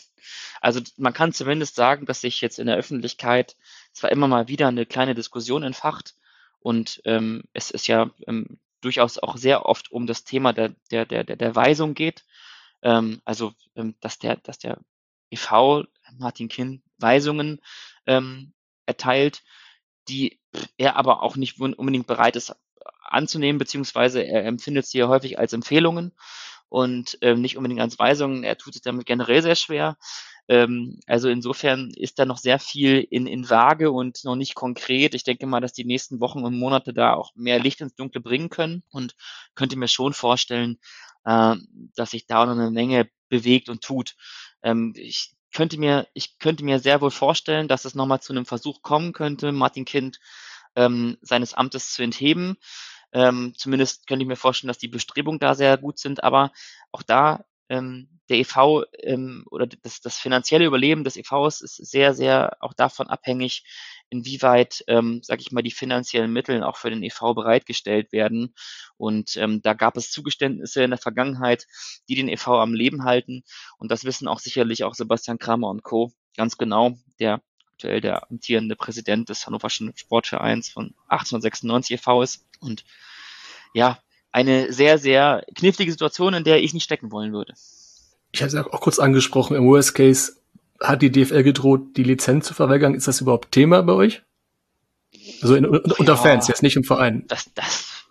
Also 0.61 0.81
man 0.97 1.13
kann 1.13 1.33
zumindest 1.33 1.75
sagen, 1.75 2.07
dass 2.07 2.21
sich 2.21 2.41
jetzt 2.41 2.59
in 2.59 2.67
der 2.67 2.77
Öffentlichkeit 2.77 3.57
zwar 3.93 4.11
immer 4.11 4.29
mal 4.29 4.49
wieder 4.49 4.69
eine 4.69 4.87
kleine 4.87 5.15
Diskussion 5.15 5.63
entfacht 5.63 6.15
und 6.65 7.03
ähm, 7.05 7.43
es 7.53 7.71
ist 7.71 7.89
ja 7.89 8.11
ähm, 8.27 8.59
durchaus 8.81 9.19
auch 9.19 9.37
sehr 9.37 9.67
oft 9.67 9.93
um 9.93 10.07
das 10.07 10.25
Thema 10.25 10.55
der, 10.55 10.71
der, 10.91 11.05
der, 11.05 11.25
der 11.25 11.55
Weisung 11.55 11.93
geht. 11.93 12.25
Ähm, 12.81 13.21
also 13.27 13.53
ähm, 13.77 13.95
dass 14.01 14.19
der, 14.19 14.37
dass 14.37 14.59
der 14.59 14.79
e.V. 15.29 15.85
Martin 16.17 16.49
Kind 16.49 16.83
Weisungen 16.97 17.61
ähm, 18.07 18.55
erteilt, 18.87 19.43
die 20.09 20.41
er 20.79 20.97
aber 20.97 21.23
auch 21.23 21.37
nicht 21.37 21.61
unbedingt 21.61 22.07
bereit 22.07 22.35
ist 22.35 22.57
anzunehmen, 23.03 23.59
beziehungsweise 23.59 24.23
er 24.23 24.47
empfindet 24.47 24.87
sie 24.87 24.99
ja 24.99 25.09
häufig 25.09 25.39
als 25.39 25.53
Empfehlungen 25.53 26.13
und 26.71 27.19
ähm, 27.21 27.43
nicht 27.43 27.59
unbedingt 27.59 27.83
als 27.83 27.99
Weisungen. 27.99 28.43
Er 28.43 28.57
tut 28.57 28.73
sich 28.73 28.83
damit 28.83 29.05
generell 29.05 29.43
sehr 29.43 29.55
schwer. 29.55 29.99
Ähm, 30.49 31.01
also 31.07 31.29
insofern 31.29 31.91
ist 31.97 32.19
da 32.19 32.27
noch 32.27 32.39
sehr 32.39 32.59
viel 32.59 33.07
in, 33.11 33.27
in 33.27 33.49
Waage 33.49 33.91
und 33.91 34.25
noch 34.25 34.37
nicht 34.37 34.55
konkret. 34.55 35.15
Ich 35.15 35.25
denke 35.25 35.47
mal, 35.47 35.61
dass 35.61 35.73
die 35.73 35.85
nächsten 35.85 36.21
Wochen 36.21 36.45
und 36.45 36.59
Monate 36.59 36.93
da 36.93 37.15
auch 37.15 37.35
mehr 37.35 37.59
Licht 37.59 37.81
ins 37.81 37.95
Dunkle 37.95 38.21
bringen 38.21 38.51
können 38.51 38.83
und 38.91 39.15
könnte 39.55 39.77
mir 39.77 39.89
schon 39.89 40.13
vorstellen, 40.13 40.79
äh, 41.25 41.57
dass 41.97 42.11
sich 42.11 42.27
da 42.27 42.45
noch 42.45 42.53
eine 42.53 42.71
Menge 42.71 43.09
bewegt 43.29 43.69
und 43.69 43.83
tut. 43.83 44.17
Ähm, 44.63 44.93
ich 44.97 45.35
könnte 45.55 45.79
mir, 45.79 46.07
ich 46.15 46.39
könnte 46.39 46.65
mir 46.65 46.79
sehr 46.79 47.01
wohl 47.01 47.11
vorstellen, 47.11 47.69
dass 47.69 47.85
es 47.85 47.95
nochmal 47.95 48.21
zu 48.21 48.33
einem 48.33 48.45
Versuch 48.45 48.83
kommen 48.83 49.13
könnte, 49.13 49.53
Martin 49.53 49.85
Kind 49.85 50.19
ähm, 50.77 51.17
seines 51.23 51.55
Amtes 51.55 51.95
zu 51.95 52.03
entheben. 52.03 52.57
Ähm, 53.13 53.55
zumindest 53.57 54.07
könnte 54.07 54.25
ich 54.25 54.29
mir 54.29 54.37
vorstellen, 54.37 54.69
dass 54.69 54.79
die 54.79 54.89
Bestrebungen 54.89 55.39
da 55.39 55.55
sehr 55.55 55.79
gut 55.79 55.99
sind, 55.99 56.25
aber 56.25 56.51
auch 56.91 57.03
da 57.03 57.45
ähm, 57.69 58.09
der 58.29 58.39
EV 58.39 58.85
ähm, 59.03 59.45
oder 59.51 59.67
das, 59.67 60.01
das 60.01 60.19
finanzielle 60.19 60.65
Überleben 60.65 61.05
des 61.05 61.17
EVs 61.17 61.61
ist 61.61 61.77
sehr, 61.77 62.15
sehr 62.15 62.57
auch 62.61 62.73
davon 62.73 63.09
abhängig, 63.09 63.65
inwieweit, 64.09 64.85
ähm, 64.87 65.21
sage 65.23 65.43
ich 65.43 65.53
mal, 65.53 65.63
die 65.63 65.71
finanziellen 65.71 66.33
Mittel 66.33 66.63
auch 66.63 66.77
für 66.77 66.91
den 66.91 67.03
EV 67.03 67.35
bereitgestellt 67.35 68.13
werden. 68.13 68.55
Und 68.97 69.37
ähm, 69.37 69.61
da 69.63 69.75
gab 69.75 69.97
es 69.97 70.11
Zugeständnisse 70.11 70.85
in 70.85 70.91
der 70.91 70.99
Vergangenheit, 70.99 71.67
die 72.09 72.15
den 72.15 72.29
EV 72.29 72.49
am 72.49 72.75
Leben 72.75 73.05
halten. 73.05 73.45
Und 73.79 73.91
das 73.91 74.05
wissen 74.05 74.29
auch 74.29 74.39
sicherlich 74.39 74.85
auch 74.85 74.95
Sebastian 74.95 75.39
Kramer 75.39 75.69
und 75.69 75.83
Co. 75.83 76.13
ganz 76.37 76.57
genau, 76.57 76.97
der 77.19 77.43
aktuell 77.73 78.01
der 78.01 78.31
amtierende 78.31 78.77
Präsident 78.77 79.29
des 79.29 79.47
Hannoverschen 79.47 79.93
Sportvereins 79.97 80.69
von 80.69 80.95
1896 81.09 81.97
e.V. 81.97 82.23
ist. 82.23 82.47
Und 82.61 82.85
ja, 83.75 83.99
eine 84.35 84.73
sehr, 84.73 84.99
sehr 84.99 85.47
knifflige 85.55 85.93
Situation, 85.93 86.35
in 86.35 86.43
der 86.43 86.61
ich 86.61 86.75
nicht 86.75 86.83
stecken 86.83 87.13
wollen 87.13 87.33
würde. 87.33 87.55
Ich 88.33 88.43
hatte 88.43 88.59
es 88.59 88.67
auch 88.67 88.81
kurz 88.81 88.99
angesprochen, 88.99 89.57
im 89.57 89.65
Worst 89.69 89.95
Case 89.95 90.33
hat 90.81 91.03
die 91.03 91.13
DFL 91.13 91.45
gedroht, 91.45 91.97
die 91.97 92.03
Lizenz 92.03 92.47
zu 92.47 92.53
verweigern. 92.53 92.97
Ist 92.97 93.07
das 93.07 93.21
überhaupt 93.21 93.53
Thema 93.53 93.83
bei 93.85 93.93
euch? 93.93 94.23
Also 95.41 95.55
in, 95.55 95.65
unter 95.65 96.15
ja, 96.15 96.17
Fans, 96.17 96.49
jetzt 96.49 96.65
nicht 96.65 96.75
im 96.75 96.83
Verein. 96.83 97.25
Das, 97.29 97.55
das, 97.55 98.07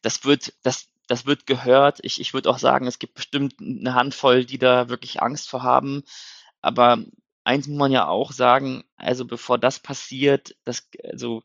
das 0.00 0.24
wird, 0.24 0.54
das, 0.62 0.88
das 1.06 1.26
wird 1.26 1.46
gehört. 1.46 1.98
Ich, 2.00 2.18
ich 2.18 2.32
würde 2.32 2.48
auch 2.48 2.58
sagen, 2.58 2.86
es 2.86 2.98
gibt 2.98 3.12
bestimmt 3.12 3.56
eine 3.60 3.92
Handvoll, 3.92 4.46
die 4.46 4.58
da 4.58 4.88
wirklich 4.88 5.20
Angst 5.20 5.50
vor 5.50 5.62
haben. 5.62 6.02
Aber 6.62 7.04
eins 7.44 7.68
muss 7.68 7.76
man 7.76 7.92
ja 7.92 8.08
auch 8.08 8.32
sagen, 8.32 8.84
also 8.96 9.26
bevor 9.26 9.58
das 9.58 9.80
passiert, 9.80 10.56
das, 10.64 10.88
also 11.04 11.42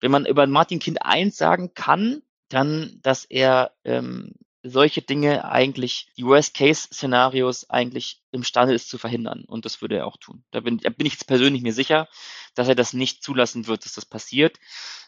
wenn 0.00 0.10
man 0.10 0.26
über 0.26 0.48
Martin 0.48 0.80
Kind 0.80 1.02
eins 1.02 1.36
sagen 1.36 1.74
kann, 1.74 2.22
dann, 2.50 2.98
dass 3.02 3.24
er 3.24 3.72
ähm, 3.84 4.34
solche 4.62 5.00
Dinge 5.00 5.44
eigentlich, 5.46 6.08
die 6.18 6.24
Worst-Case-Szenarios 6.24 7.70
eigentlich 7.70 8.20
imstande 8.30 8.74
ist 8.74 8.90
zu 8.90 8.98
verhindern. 8.98 9.44
Und 9.46 9.64
das 9.64 9.80
würde 9.80 9.96
er 9.96 10.06
auch 10.06 10.18
tun. 10.18 10.44
Da 10.50 10.60
bin, 10.60 10.78
da 10.78 10.90
bin 10.90 11.06
ich 11.06 11.14
jetzt 11.14 11.26
persönlich 11.26 11.62
mir 11.62 11.72
sicher, 11.72 12.08
dass 12.54 12.68
er 12.68 12.74
das 12.74 12.92
nicht 12.92 13.22
zulassen 13.22 13.66
wird, 13.66 13.84
dass 13.84 13.94
das 13.94 14.04
passiert. 14.04 14.58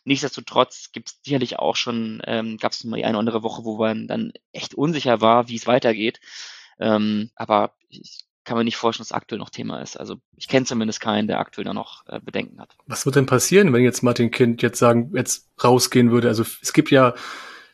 Nichtsdestotrotz 0.05 0.90
gibt 0.92 1.11
es 1.11 1.18
sicherlich 1.22 1.59
auch 1.59 1.76
schon, 1.76 2.22
ähm, 2.26 2.57
gab 2.57 2.72
es 2.72 2.85
mal 2.85 2.96
eine 2.96 3.11
oder 3.11 3.18
andere 3.18 3.42
Woche, 3.42 3.64
wo 3.64 3.76
man 3.76 4.09
dann 4.09 4.33
echt 4.52 4.74
unsicher 4.74 5.20
war, 5.20 5.48
wie 5.48 5.57
es 5.57 5.66
weitergeht. 5.66 6.20
Ähm, 6.78 7.31
aber 7.35 7.74
ich 7.88 8.24
kann 8.44 8.57
mir 8.57 8.64
nicht 8.64 8.76
vorstellen, 8.76 9.05
dass 9.05 9.12
aktuell 9.12 9.38
noch 9.38 9.50
Thema 9.50 9.81
ist. 9.81 9.98
Also 9.98 10.16
ich 10.37 10.48
kenne 10.48 10.66
zumindest 10.66 11.00
keinen, 11.00 11.28
der 11.28 11.38
aktuell 11.38 11.64
da 11.64 11.74
noch 11.74 12.07
äh, 12.07 12.20
Bedenken 12.20 12.61
hat. 12.61 12.76
Was 12.87 13.07
wird 13.07 13.16
denn 13.16 13.26
passieren, 13.26 13.72
wenn 13.72 13.83
jetzt 13.83 14.02
Martin 14.02 14.31
Kind 14.31 14.62
jetzt 14.62 14.78
sagen, 14.78 15.12
jetzt 15.14 15.48
rausgehen 15.62 16.11
würde? 16.11 16.28
Also 16.28 16.44
es 16.61 16.72
gibt 16.72 16.90
ja 16.90 17.14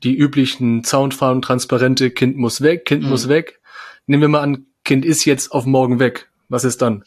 die 0.03 0.15
üblichen 0.15 0.85
Zaunfahnen, 0.85 1.43
Transparente, 1.43 2.11
Kind 2.11 2.37
muss 2.37 2.61
weg, 2.61 2.85
Kind 2.85 3.05
mhm. 3.05 3.11
muss 3.11 3.29
weg. 3.29 3.61
Nehmen 4.07 4.23
wir 4.23 4.29
mal 4.29 4.43
an, 4.43 4.67
Kind 4.85 5.05
ist 5.05 5.25
jetzt 5.25 5.53
auf 5.53 5.67
morgen 5.67 5.99
weg. 5.99 6.31
Was 6.49 6.65
ist 6.65 6.83
dann? 6.83 7.05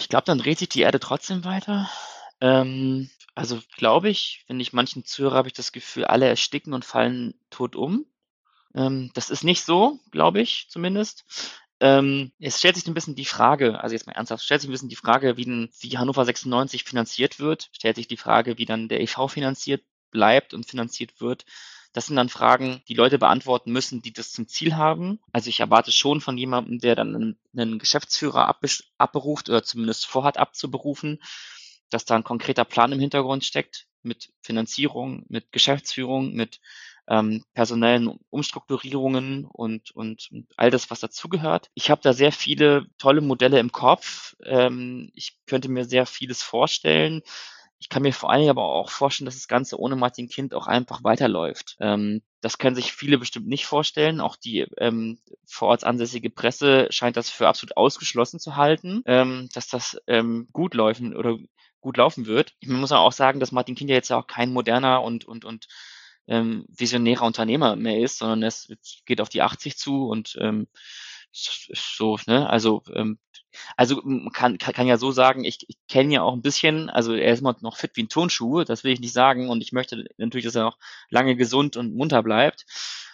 Ich 0.00 0.08
glaube, 0.08 0.24
dann 0.24 0.38
dreht 0.38 0.58
sich 0.58 0.68
die 0.68 0.80
Erde 0.80 0.98
trotzdem 0.98 1.44
weiter. 1.44 1.88
Ähm, 2.40 3.10
also 3.34 3.60
glaube 3.76 4.08
ich, 4.08 4.44
wenn 4.48 4.58
ich 4.58 4.72
manchen 4.72 5.04
zuhöre, 5.04 5.34
habe 5.34 5.48
ich 5.48 5.54
das 5.54 5.72
Gefühl, 5.72 6.04
alle 6.04 6.26
ersticken 6.26 6.72
und 6.72 6.84
fallen 6.84 7.34
tot 7.50 7.76
um. 7.76 8.06
Ähm, 8.74 9.10
das 9.14 9.30
ist 9.30 9.44
nicht 9.44 9.64
so, 9.64 10.00
glaube 10.10 10.40
ich 10.40 10.66
zumindest. 10.68 11.24
Ähm, 11.80 12.32
es 12.40 12.58
stellt 12.58 12.74
sich 12.76 12.86
ein 12.86 12.94
bisschen 12.94 13.14
die 13.14 13.24
Frage, 13.24 13.80
also 13.80 13.94
jetzt 13.94 14.06
mal 14.06 14.14
ernsthaft, 14.14 14.42
stellt 14.42 14.60
sich 14.60 14.68
ein 14.68 14.72
bisschen 14.72 14.88
die 14.88 14.96
Frage, 14.96 15.36
wie, 15.36 15.44
denn, 15.44 15.70
wie 15.80 15.96
Hannover 15.96 16.24
96 16.24 16.84
finanziert 16.84 17.38
wird, 17.38 17.70
stellt 17.72 17.96
sich 17.96 18.08
die 18.08 18.16
Frage, 18.16 18.58
wie 18.58 18.64
dann 18.64 18.88
der 18.88 19.00
EV 19.00 19.28
finanziert 19.28 19.84
bleibt 20.10 20.54
und 20.54 20.66
finanziert 20.66 21.20
wird. 21.20 21.44
Das 21.92 22.06
sind 22.06 22.16
dann 22.16 22.28
Fragen, 22.28 22.82
die 22.88 22.94
Leute 22.94 23.18
beantworten 23.18 23.72
müssen, 23.72 24.02
die 24.02 24.12
das 24.12 24.32
zum 24.32 24.48
Ziel 24.48 24.76
haben. 24.76 25.20
Also 25.32 25.48
ich 25.48 25.60
erwarte 25.60 25.92
schon 25.92 26.20
von 26.20 26.36
jemandem, 26.36 26.80
der 26.80 26.96
dann 26.96 27.14
einen, 27.14 27.38
einen 27.56 27.78
Geschäftsführer 27.78 28.48
abberuft 28.98 29.48
oder 29.48 29.62
zumindest 29.62 30.06
vorhat 30.06 30.36
abzuberufen, 30.36 31.20
dass 31.90 32.04
da 32.04 32.16
ein 32.16 32.24
konkreter 32.24 32.64
Plan 32.64 32.92
im 32.92 33.00
Hintergrund 33.00 33.44
steckt 33.44 33.86
mit 34.02 34.32
Finanzierung, 34.42 35.24
mit 35.28 35.50
Geschäftsführung, 35.52 36.34
mit 36.34 36.60
ähm, 37.08 37.44
personellen 37.54 38.18
Umstrukturierungen 38.30 39.44
und, 39.44 39.90
und, 39.92 40.28
all 40.56 40.70
das, 40.70 40.90
was 40.90 41.00
dazugehört. 41.00 41.70
Ich 41.74 41.90
habe 41.90 42.02
da 42.02 42.12
sehr 42.12 42.32
viele 42.32 42.86
tolle 42.98 43.20
Modelle 43.20 43.58
im 43.58 43.72
Kopf. 43.72 44.36
Ähm, 44.44 45.10
ich 45.14 45.38
könnte 45.46 45.68
mir 45.68 45.84
sehr 45.84 46.06
vieles 46.06 46.42
vorstellen. 46.42 47.22
Ich 47.80 47.88
kann 47.88 48.02
mir 48.02 48.12
vor 48.12 48.30
allen 48.30 48.40
Dingen 48.40 48.50
aber 48.50 48.64
auch 48.64 48.90
vorstellen, 48.90 49.26
dass 49.26 49.36
das 49.36 49.48
Ganze 49.48 49.78
ohne 49.78 49.96
Martin 49.96 50.28
Kind 50.28 50.52
auch 50.52 50.66
einfach 50.66 51.04
weiterläuft. 51.04 51.76
Ähm, 51.80 52.22
das 52.40 52.58
können 52.58 52.76
sich 52.76 52.92
viele 52.92 53.18
bestimmt 53.18 53.46
nicht 53.46 53.66
vorstellen. 53.66 54.20
Auch 54.20 54.36
die 54.36 54.66
ähm, 54.78 55.20
vor 55.46 55.68
Ort 55.68 55.84
ansässige 55.84 56.30
Presse 56.30 56.88
scheint 56.90 57.16
das 57.16 57.30
für 57.30 57.48
absolut 57.48 57.76
ausgeschlossen 57.76 58.40
zu 58.40 58.56
halten, 58.56 59.02
ähm, 59.06 59.48
dass 59.54 59.68
das 59.68 59.96
ähm, 60.06 60.48
gut 60.52 60.74
laufen 60.74 61.16
oder 61.16 61.38
gut 61.80 61.96
laufen 61.96 62.26
wird. 62.26 62.54
Ich 62.60 62.68
muss 62.68 62.92
auch 62.92 63.12
sagen, 63.12 63.40
dass 63.40 63.52
Martin 63.52 63.76
Kind 63.76 63.90
ja 63.90 63.96
jetzt 63.96 64.12
auch 64.12 64.26
kein 64.26 64.52
moderner 64.52 65.02
und, 65.02 65.24
und, 65.24 65.44
und 65.44 65.68
ähm, 66.28 66.66
visionärer 66.68 67.24
Unternehmer 67.26 67.76
mehr 67.76 68.00
ist, 68.00 68.18
sondern 68.18 68.42
es 68.42 68.72
geht 69.06 69.20
auf 69.20 69.28
die 69.28 69.42
80 69.42 69.76
zu 69.76 70.08
und 70.08 70.36
ähm, 70.40 70.68
so, 71.32 72.18
ne, 72.26 72.48
also 72.48 72.82
ähm, 72.94 73.18
also 73.76 74.02
kann, 74.32 74.58
kann, 74.58 74.74
kann 74.74 74.86
ja 74.86 74.98
so 74.98 75.10
sagen, 75.10 75.44
ich, 75.44 75.58
ich 75.68 75.76
kenne 75.88 76.14
ja 76.14 76.22
auch 76.22 76.34
ein 76.34 76.42
bisschen, 76.42 76.90
also 76.90 77.14
er 77.14 77.32
ist 77.32 77.40
immer 77.40 77.56
noch 77.60 77.76
fit 77.76 77.92
wie 77.94 78.02
ein 78.04 78.08
Turnschuh, 78.08 78.64
das 78.64 78.84
will 78.84 78.92
ich 78.92 79.00
nicht 79.00 79.12
sagen 79.12 79.48
und 79.48 79.62
ich 79.62 79.72
möchte 79.72 80.04
natürlich, 80.16 80.44
dass 80.44 80.54
er 80.54 80.64
noch 80.64 80.78
lange 81.10 81.36
gesund 81.36 81.76
und 81.76 81.94
munter 81.94 82.22
bleibt. 82.22 82.66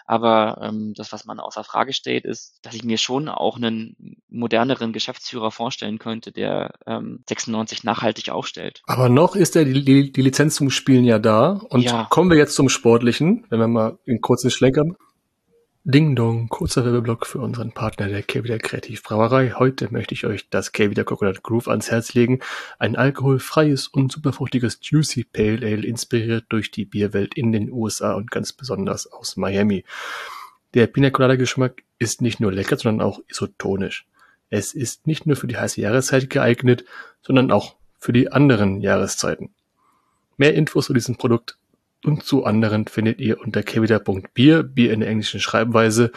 Aber 0.04 0.58
ähm, 0.60 0.92
das, 0.94 1.12
was 1.12 1.24
man 1.24 1.40
außer 1.40 1.64
Frage 1.64 1.92
steht, 1.92 2.24
ist, 2.24 2.58
dass 2.62 2.74
ich 2.74 2.84
mir 2.84 2.98
schon 2.98 3.28
auch 3.28 3.56
einen 3.56 3.96
moderneren 4.28 4.92
Geschäftsführer 4.92 5.50
vorstellen 5.50 5.98
könnte, 5.98 6.30
der 6.30 6.74
ähm, 6.86 7.24
96 7.28 7.84
nachhaltig 7.84 8.28
aufstellt. 8.28 8.82
Aber 8.86 9.08
noch 9.08 9.34
ist 9.34 9.54
ja 9.54 9.64
die, 9.64 9.84
die, 9.84 10.12
die 10.12 10.22
Lizenz 10.22 10.56
zum 10.56 10.70
Spielen 10.70 11.04
ja 11.04 11.18
da. 11.18 11.60
Und 11.70 11.82
ja. 11.82 12.06
kommen 12.10 12.30
wir 12.30 12.36
jetzt 12.36 12.54
zum 12.54 12.68
Sportlichen, 12.68 13.46
wenn 13.48 13.60
wir 13.60 13.68
mal 13.68 13.98
einen 14.06 14.20
kurzen 14.20 14.50
Schlenker 14.50 14.84
Ding 15.86 16.16
Dong, 16.16 16.48
kurzer 16.48 16.82
Werbeblock 16.82 17.26
für 17.26 17.40
unseren 17.40 17.72
Partner 17.72 18.08
der 18.08 18.22
Kevida 18.22 18.56
Kreativbrauerei. 18.56 19.52
Heute 19.58 19.92
möchte 19.92 20.14
ich 20.14 20.24
euch 20.24 20.48
das 20.48 20.72
Kevida 20.72 21.04
Coconut 21.04 21.42
Groove 21.42 21.68
ans 21.68 21.90
Herz 21.90 22.14
legen. 22.14 22.40
Ein 22.78 22.96
alkoholfreies 22.96 23.88
und 23.88 24.10
superfruchtiges 24.10 24.78
Juicy 24.80 25.24
Pale 25.24 25.58
Ale, 25.58 25.86
inspiriert 25.86 26.46
durch 26.48 26.70
die 26.70 26.86
Bierwelt 26.86 27.34
in 27.34 27.52
den 27.52 27.70
USA 27.70 28.14
und 28.14 28.30
ganz 28.30 28.54
besonders 28.54 29.06
aus 29.12 29.36
Miami. 29.36 29.84
Der 30.72 30.86
Pina 30.86 31.10
Colada 31.10 31.36
Geschmack 31.36 31.82
ist 31.98 32.22
nicht 32.22 32.40
nur 32.40 32.50
lecker, 32.50 32.78
sondern 32.78 33.06
auch 33.06 33.20
isotonisch. 33.28 34.06
Es 34.48 34.72
ist 34.72 35.06
nicht 35.06 35.26
nur 35.26 35.36
für 35.36 35.48
die 35.48 35.58
heiße 35.58 35.82
Jahreszeit 35.82 36.30
geeignet, 36.30 36.86
sondern 37.20 37.50
auch 37.50 37.76
für 37.98 38.14
die 38.14 38.32
anderen 38.32 38.80
Jahreszeiten. 38.80 39.50
Mehr 40.38 40.54
Infos 40.54 40.86
zu 40.86 40.94
diesem 40.94 41.16
Produkt 41.16 41.58
und 42.06 42.24
zu 42.24 42.44
anderen 42.44 42.86
findet 42.86 43.20
ihr 43.20 43.40
unter 43.40 43.62
kevida.bier, 43.62 44.62
Bier 44.62 44.92
in 44.92 45.00
der 45.00 45.08
englischen 45.08 45.40
Schreibweise 45.40 46.12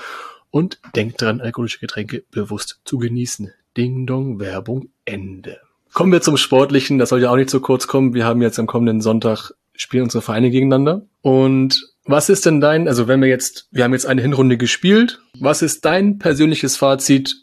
und 0.49 0.79
denkt 0.95 1.21
dran, 1.21 1.41
alkoholische 1.41 1.79
Getränke 1.79 2.23
bewusst 2.31 2.79
zu 2.85 2.97
genießen. 2.97 3.51
Ding 3.75 4.05
Dong, 4.07 4.39
Werbung, 4.39 4.89
Ende. 5.05 5.59
Kommen 5.93 6.11
wir 6.11 6.21
zum 6.21 6.37
Sportlichen, 6.37 6.97
das 6.97 7.09
soll 7.09 7.21
ja 7.21 7.29
auch 7.29 7.35
nicht 7.35 7.49
zu 7.49 7.59
kurz 7.59 7.87
kommen. 7.87 8.13
Wir 8.13 8.25
haben 8.25 8.41
jetzt 8.41 8.59
am 8.59 8.67
kommenden 8.67 9.01
Sonntag 9.01 9.51
spielen 9.75 10.03
unsere 10.03 10.21
Vereine 10.21 10.49
gegeneinander. 10.49 11.03
Und 11.21 11.93
was 12.05 12.29
ist 12.29 12.45
denn 12.45 12.59
dein, 12.59 12.87
also 12.87 13.07
wenn 13.07 13.21
wir 13.21 13.29
jetzt, 13.29 13.67
wir 13.71 13.83
haben 13.83 13.93
jetzt 13.93 14.05
eine 14.05 14.21
Hinrunde 14.21 14.57
gespielt, 14.57 15.21
was 15.39 15.61
ist 15.61 15.85
dein 15.85 16.17
persönliches 16.17 16.75
Fazit 16.77 17.35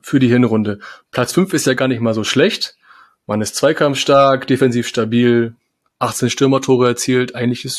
für 0.00 0.18
die 0.18 0.28
Hinrunde? 0.28 0.78
Platz 1.10 1.32
5 1.32 1.52
ist 1.52 1.66
ja 1.66 1.74
gar 1.74 1.88
nicht 1.88 2.00
mal 2.00 2.14
so 2.14 2.24
schlecht. 2.24 2.76
Man 3.26 3.40
ist 3.40 3.54
zweikampfstark, 3.54 4.46
defensiv 4.46 4.88
stabil, 4.88 5.54
18 6.02 6.30
Stürmertore 6.30 6.88
erzielt. 6.88 7.34
Eigentlich 7.34 7.64
ist 7.64 7.78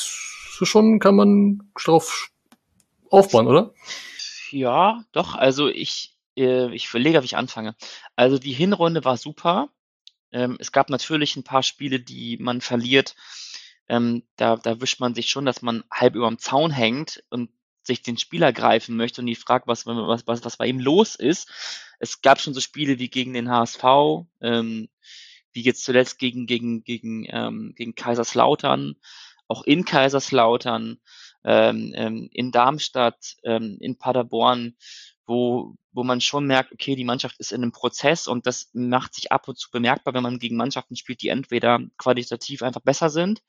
schon, 0.62 1.00
kann 1.00 1.16
man 1.16 1.72
darauf 1.84 2.32
aufbauen, 3.10 3.48
oder? 3.48 3.74
Ja, 4.50 5.04
doch. 5.12 5.36
Also 5.36 5.68
ich, 5.68 6.16
äh, 6.38 6.74
ich 6.74 6.88
verlege, 6.88 7.22
wie 7.22 7.26
ich 7.26 7.36
anfange. 7.36 7.76
Also 8.16 8.38
die 8.40 8.54
Hinrunde 8.54 9.04
war 9.04 9.18
super. 9.18 9.70
Ähm, 10.32 10.56
es 10.60 10.72
gab 10.72 10.90
natürlich 10.90 11.36
ein 11.36 11.44
paar 11.44 11.64
Spiele, 11.64 12.00
die 12.00 12.38
man 12.38 12.62
verliert. 12.62 13.16
Ähm, 13.90 14.24
da, 14.38 14.56
da 14.56 14.80
wischt 14.80 15.02
man 15.02 15.14
sich 15.14 15.30
schon, 15.30 15.46
dass 15.46 15.62
man 15.62 15.84
halb 15.92 16.16
über 16.16 16.30
dem 16.30 16.40
Zaun 16.40 16.72
hängt 16.72 17.24
und 17.30 17.50
sich 17.82 18.02
den 18.02 18.18
Spieler 18.18 18.54
greifen 18.54 18.96
möchte 18.96 19.20
und 19.20 19.28
die 19.28 19.36
fragt, 19.36 19.68
was, 19.68 19.86
was, 19.86 20.26
was, 20.26 20.46
was 20.46 20.58
bei 20.58 20.68
ihm 20.68 20.80
los 20.80 21.16
ist. 21.16 21.50
Es 22.00 22.22
gab 22.22 22.40
schon 22.40 22.54
so 22.54 22.62
Spiele 22.62 23.00
wie 23.00 23.10
gegen 23.10 23.34
den 23.34 23.50
HSV, 23.50 23.84
ähm, 24.40 24.88
wie 25.54 25.62
jetzt 25.62 25.84
zuletzt 25.84 26.20
gegen, 26.20 26.46
gegen, 26.46 26.84
gegen, 26.84 27.26
ähm, 27.30 27.74
gegen 27.76 27.96
Kaiserslautern, 27.96 28.96
auch 29.48 29.64
in 29.64 29.86
Kaiserslautern, 29.86 31.00
ähm, 31.44 31.94
ähm, 31.96 32.30
in 32.32 32.52
Darmstadt, 32.52 33.36
ähm, 33.44 33.78
in 33.80 33.98
Paderborn, 33.98 34.76
wo, 35.26 35.76
wo 35.92 36.04
man 36.04 36.22
schon 36.22 36.46
merkt, 36.46 36.72
okay, 36.72 36.96
die 36.96 37.06
Mannschaft 37.06 37.40
ist 37.40 37.52
in 37.52 37.62
einem 37.62 37.72
Prozess 37.72 38.28
und 38.28 38.46
das 38.48 38.70
macht 38.74 39.14
sich 39.14 39.32
ab 39.32 39.48
und 39.48 39.58
zu 39.58 39.70
bemerkbar, 39.72 40.14
wenn 40.14 40.24
man 40.24 40.40
gegen 40.40 40.58
Mannschaften 40.58 40.96
spielt, 40.96 41.22
die 41.22 41.30
entweder 41.30 41.80
qualitativ 41.98 42.62
einfach 42.64 42.82
besser 42.82 43.10
sind, 43.10 43.42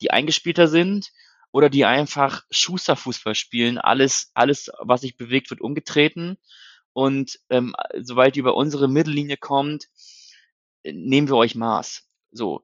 die 0.00 0.10
eingespielter 0.10 0.68
sind 0.68 1.10
oder 1.52 1.68
die 1.68 1.84
einfach 1.84 2.42
Schusterfußball 2.50 3.34
spielen. 3.34 3.78
Alles, 3.78 4.30
alles, 4.34 4.70
was 4.80 5.02
sich 5.02 5.16
bewegt, 5.16 5.50
wird 5.50 5.60
umgetreten. 5.60 6.38
Und 6.92 7.38
ähm, 7.50 7.74
sobald 7.98 8.34
die 8.34 8.40
über 8.40 8.56
unsere 8.56 8.88
Mittellinie 8.88 9.36
kommt, 9.36 9.86
nehmen 10.84 11.28
wir 11.28 11.36
euch 11.36 11.54
Maß. 11.54 12.06
So. 12.32 12.62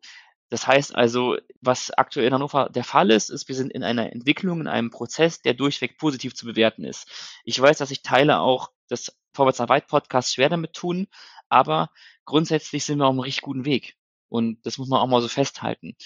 Das 0.48 0.66
heißt 0.66 0.94
also, 0.94 1.36
was 1.60 1.90
aktuell 1.90 2.26
in 2.26 2.34
Hannover 2.34 2.68
der 2.70 2.84
Fall 2.84 3.10
ist, 3.10 3.30
ist, 3.30 3.48
wir 3.48 3.56
sind 3.56 3.72
in 3.72 3.82
einer 3.82 4.12
Entwicklung, 4.12 4.60
in 4.60 4.68
einem 4.68 4.90
Prozess, 4.90 5.42
der 5.42 5.54
durchweg 5.54 5.98
positiv 5.98 6.34
zu 6.34 6.46
bewerten 6.46 6.84
ist. 6.84 7.40
Ich 7.44 7.60
weiß, 7.60 7.78
dass 7.78 7.90
ich 7.90 8.02
Teile 8.02 8.38
auch 8.38 8.70
des 8.88 9.16
Vorwärts 9.34 9.58
nach 9.58 9.68
Weit 9.68 9.88
Podcast 9.88 10.34
schwer 10.34 10.48
damit 10.48 10.72
tun, 10.72 11.08
aber 11.48 11.90
grundsätzlich 12.24 12.84
sind 12.84 12.98
wir 12.98 13.06
auf 13.06 13.10
einem 13.10 13.20
richtig 13.20 13.42
guten 13.42 13.64
Weg. 13.64 13.96
Und 14.28 14.64
das 14.64 14.78
muss 14.78 14.88
man 14.88 15.00
auch 15.00 15.08
mal 15.08 15.20
so 15.20 15.28
festhalten. 15.28 15.96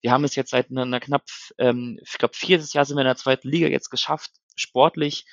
Wir 0.00 0.10
haben 0.10 0.24
es 0.24 0.34
jetzt 0.34 0.50
seit 0.50 0.70
einer, 0.70 0.82
einer 0.82 1.00
knapp, 1.00 1.24
ähm, 1.58 1.98
ich 2.02 2.18
glaube, 2.18 2.34
viertes 2.34 2.72
Jahr 2.72 2.84
sind 2.84 2.96
wir 2.96 3.02
in 3.02 3.06
der 3.06 3.16
zweiten 3.16 3.48
Liga 3.48 3.68
jetzt 3.68 3.90
geschafft, 3.90 4.32
sportlich 4.56 5.24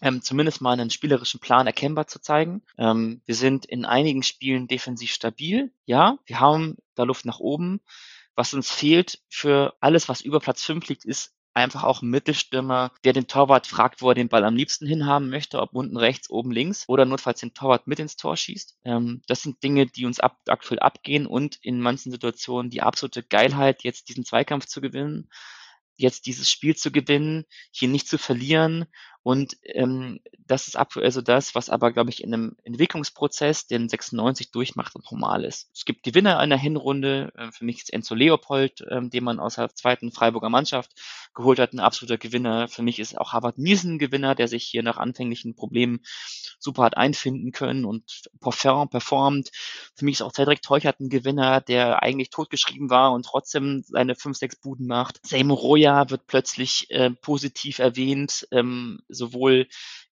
ähm, 0.00 0.22
zumindest 0.22 0.60
mal 0.60 0.72
einen 0.72 0.90
spielerischen 0.90 1.40
Plan 1.40 1.66
erkennbar 1.66 2.06
zu 2.06 2.20
zeigen. 2.20 2.62
Ähm, 2.78 3.20
wir 3.26 3.34
sind 3.34 3.66
in 3.66 3.84
einigen 3.84 4.22
Spielen 4.22 4.68
defensiv 4.68 5.12
stabil. 5.12 5.72
Ja, 5.84 6.18
wir 6.26 6.40
haben 6.40 6.76
da 6.94 7.04
Luft 7.04 7.24
nach 7.24 7.40
oben. 7.40 7.80
Was 8.34 8.54
uns 8.54 8.70
fehlt 8.70 9.20
für 9.28 9.74
alles, 9.80 10.08
was 10.08 10.20
über 10.20 10.40
Platz 10.40 10.64
5 10.64 10.88
liegt, 10.88 11.04
ist 11.04 11.34
einfach 11.52 11.82
auch 11.82 12.00
ein 12.00 12.10
Mittelstürmer, 12.10 12.92
der 13.04 13.12
den 13.12 13.26
Torwart 13.26 13.66
fragt, 13.66 14.02
wo 14.02 14.10
er 14.10 14.14
den 14.14 14.28
Ball 14.28 14.44
am 14.44 14.54
liebsten 14.54 14.86
hinhaben 14.86 15.28
möchte, 15.28 15.60
ob 15.60 15.74
unten 15.74 15.96
rechts, 15.96 16.30
oben 16.30 16.52
links 16.52 16.88
oder 16.88 17.04
notfalls 17.04 17.40
den 17.40 17.54
Torwart 17.54 17.86
mit 17.86 17.98
ins 17.98 18.16
Tor 18.16 18.36
schießt. 18.36 18.78
Ähm, 18.84 19.22
das 19.26 19.42
sind 19.42 19.62
Dinge, 19.62 19.86
die 19.86 20.06
uns 20.06 20.20
ab, 20.20 20.38
aktuell 20.46 20.78
abgehen 20.78 21.26
und 21.26 21.58
in 21.60 21.80
manchen 21.80 22.12
Situationen 22.12 22.70
die 22.70 22.82
absolute 22.82 23.22
Geilheit, 23.24 23.82
jetzt 23.82 24.08
diesen 24.08 24.24
Zweikampf 24.24 24.66
zu 24.66 24.80
gewinnen 24.80 25.28
jetzt 26.00 26.26
dieses 26.26 26.50
Spiel 26.50 26.74
zu 26.74 26.90
gewinnen, 26.90 27.44
hier 27.70 27.88
nicht 27.88 28.08
zu 28.08 28.18
verlieren. 28.18 28.86
Und 29.22 29.56
ähm, 29.64 30.20
das 30.46 30.66
ist 30.66 30.76
aktuell 30.76 31.10
so 31.10 31.20
das, 31.20 31.54
was 31.54 31.68
aber, 31.68 31.92
glaube 31.92 32.10
ich, 32.10 32.24
in 32.24 32.32
einem 32.32 32.56
Entwicklungsprozess, 32.64 33.66
den 33.66 33.88
96 33.88 34.50
durchmacht 34.50 34.96
und 34.96 35.10
normal 35.10 35.44
ist. 35.44 35.68
Es 35.74 35.84
gibt 35.84 36.02
Gewinner 36.02 36.38
einer 36.38 36.56
Hinrunde. 36.56 37.30
Äh, 37.36 37.52
für 37.52 37.64
mich 37.64 37.78
ist 37.78 37.92
Enzo 37.92 38.14
Leopold, 38.14 38.84
ähm, 38.88 39.10
den 39.10 39.24
man 39.24 39.38
aus 39.38 39.56
der 39.56 39.74
zweiten 39.74 40.10
Freiburger 40.10 40.48
Mannschaft 40.48 40.92
geholt 41.34 41.58
hat, 41.58 41.72
ein 41.72 41.80
absoluter 41.80 42.18
Gewinner. 42.18 42.68
Für 42.68 42.82
mich 42.82 42.98
ist 42.98 43.18
auch 43.18 43.32
Harvard 43.32 43.58
Niesen 43.58 43.94
ein 43.94 43.98
Gewinner, 43.98 44.34
der 44.34 44.48
sich 44.48 44.64
hier 44.64 44.82
nach 44.82 44.96
anfänglichen 44.96 45.54
Problemen 45.54 46.00
super 46.58 46.84
hat 46.84 46.96
einfinden 46.96 47.52
können 47.52 47.84
und 47.84 48.30
performt. 48.40 49.50
Für 49.94 50.04
mich 50.04 50.14
ist 50.14 50.22
auch 50.22 50.32
Cedric 50.32 50.62
Teuchert 50.62 51.00
ein 51.00 51.08
Gewinner, 51.08 51.60
der 51.60 52.02
eigentlich 52.02 52.30
totgeschrieben 52.30 52.90
war 52.90 53.12
und 53.12 53.24
trotzdem 53.24 53.82
seine 53.86 54.14
fünf, 54.14 54.36
sechs 54.36 54.56
Buden 54.56 54.86
macht. 54.86 55.20
Seymour 55.26 55.58
Roya 55.58 56.10
wird 56.10 56.26
plötzlich 56.26 56.90
äh, 56.90 57.10
positiv 57.10 57.78
erwähnt, 57.78 58.46
ähm, 58.50 59.00
sowohl 59.10 59.66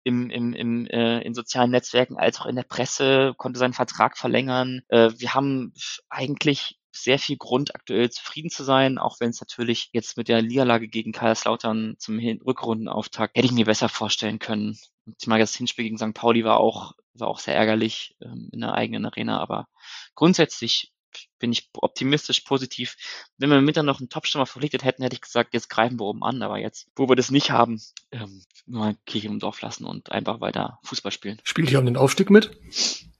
im, 0.05 0.31
im, 0.31 0.53
im, 0.53 0.87
äh, 0.87 1.21
in 1.21 1.35
sozialen 1.35 1.71
Netzwerken 1.71 2.17
als 2.17 2.41
auch 2.41 2.47
in 2.47 2.57
der 2.57 2.63
Presse, 2.63 3.35
konnte 3.37 3.59
seinen 3.59 3.73
Vertrag 3.73 4.17
verlängern. 4.17 4.81
Äh, 4.89 5.11
wir 5.17 5.35
haben 5.35 5.73
eigentlich 6.09 6.79
sehr 6.91 7.19
viel 7.19 7.37
Grund, 7.37 7.75
aktuell 7.75 8.11
zufrieden 8.11 8.51
zu 8.51 8.65
sein, 8.65 8.99
auch 8.99 9.21
wenn 9.21 9.31
es 9.31 9.41
natürlich 9.41 9.91
jetzt 9.93 10.17
mit 10.17 10.29
der 10.29 10.43
Niederlage 10.43 10.89
gegen 10.89 11.13
Kaiserslautern 11.13 11.97
zum 11.99 12.19
Rückrundenauftakt 12.19 13.37
hätte 13.37 13.47
ich 13.47 13.53
mir 13.53 13.67
besser 13.67 13.89
vorstellen 13.89 14.39
können. 14.39 14.79
Und 15.07 15.17
ich 15.21 15.27
meine, 15.27 15.43
das 15.43 15.55
Hinspiel 15.55 15.85
gegen 15.85 15.99
St. 15.99 16.15
Pauli 16.15 16.45
war 16.45 16.59
auch, 16.59 16.93
war 17.15 17.29
auch 17.29 17.39
sehr 17.39 17.55
ärgerlich 17.55 18.17
ähm, 18.23 18.49
in 18.53 18.61
der 18.61 18.75
eigenen 18.75 19.07
Arena, 19.07 19.41
aber 19.41 19.69
grundsätzlich 20.15 20.93
bin 21.39 21.53
ich 21.53 21.71
optimistisch, 21.75 22.41
positiv. 22.41 22.97
Wenn 23.37 23.51
wir 23.51 23.61
mit 23.61 23.77
dann 23.77 23.87
noch 23.87 24.01
einen 24.01 24.09
Topstürmer 24.09 24.47
verpflichtet 24.47 24.85
hätten, 24.85 25.03
hätte 25.03 25.15
ich 25.15 25.21
gesagt, 25.21 25.55
jetzt 25.55 25.69
greifen 25.69 25.99
wir 25.99 26.05
oben 26.05 26.23
an. 26.23 26.43
Aber 26.43 26.59
jetzt, 26.59 26.89
wo 26.97 27.09
wir 27.09 27.17
das 27.17 27.31
nicht 27.31 27.51
haben, 27.51 27.81
ähm, 28.13 28.43
mal 28.67 28.97
Kirche 29.07 29.29
im 29.29 29.39
Dorf 29.39 29.61
lassen 29.61 29.85
und 29.85 30.13
einfach 30.13 30.41
weiter 30.41 30.79
Fußball 30.85 31.13
spielen. 31.13 31.39
Spielt 31.45 31.71
ihr 31.71 31.79
um 31.79 31.87
den 31.87 31.97
Aufstieg 31.97 32.31
mit? 32.31 32.51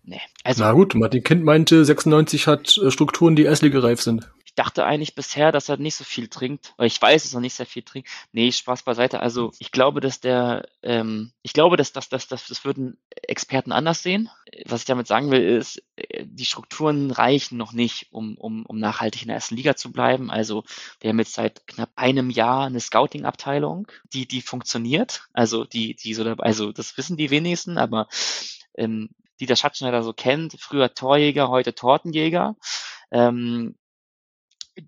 Nee. 0.03 0.21
Also, 0.43 0.65
Na 0.65 0.73
gut, 0.73 0.95
Martin 0.95 1.23
Kind 1.23 1.45
meinte, 1.45 1.85
96 1.85 2.47
hat 2.47 2.79
äh, 2.79 2.91
Strukturen, 2.91 3.37
die 3.37 3.45
Erstligareif 3.45 4.01
sind. 4.01 4.31
Dachte 4.59 4.85
eigentlich 4.85 5.15
bisher, 5.15 5.53
dass 5.53 5.69
er 5.69 5.77
nicht 5.77 5.95
so 5.95 6.05
viel 6.05 6.29
trinkt, 6.29 6.75
weil 6.77 6.89
ich 6.89 7.01
weiß, 7.01 7.23
dass 7.23 7.35
er 7.35 7.41
nicht 7.41 7.55
sehr 7.55 7.67
viel 7.67 7.83
trinkt. 7.83 8.09
Nee, 8.33 8.51
Spaß 8.51 8.83
beiseite. 8.83 9.21
Also 9.21 9.53
ich 9.59 9.71
glaube, 9.71 10.01
dass 10.01 10.21
der, 10.21 10.69
ähm, 10.83 11.33
ich 11.43 11.53
glaube, 11.53 11.77
dass, 11.77 11.93
dass, 11.93 12.09
dass, 12.09 12.27
dass 12.27 12.49
das 12.49 12.65
würden 12.65 12.99
Experten 13.23 13.71
anders 13.71 14.03
sehen. 14.03 14.29
Was 14.65 14.81
ich 14.81 14.87
damit 14.87 15.07
sagen 15.07 15.31
will, 15.31 15.43
ist, 15.43 15.83
äh, 15.97 16.25
die 16.27 16.45
Strukturen 16.45 17.13
reichen 17.13 17.57
noch 17.57 17.73
nicht, 17.73 18.09
um, 18.11 18.37
um, 18.37 18.67
um 18.67 18.79
nachhaltig 18.79 19.23
in 19.23 19.29
der 19.29 19.37
ersten 19.37 19.57
Liga 19.57 19.77
zu 19.77 19.93
bleiben. 19.93 20.31
Also 20.31 20.65
wir 21.01 21.11
haben 21.11 21.19
jetzt 21.21 21.35
seit 21.35 21.67
knapp 21.69 21.91
einem 21.95 22.29
Jahr 22.29 22.67
eine 22.67 22.81
Scouting-Abteilung, 22.81 23.87
die, 24.13 24.27
die 24.27 24.43
funktioniert. 24.43 25.29
Also 25.33 25.65
die, 25.65 25.95
die 25.95 26.15
so 26.15 26.25
also 26.25 26.73
das 26.73 26.97
wissen 26.97 27.17
die 27.17 27.31
wenigsten, 27.31 27.79
aber 27.79 28.09
ähm, 28.75 29.11
die 29.39 29.47
der 29.47 29.57
Schatzschneider 29.57 30.03
so 30.03 30.13
kennt, 30.13 30.57
früher 30.59 30.95
Torjäger, 30.95 31.49
heute 31.49 31.75
Tortenjäger. 31.75 32.57
Ähm, 33.11 33.77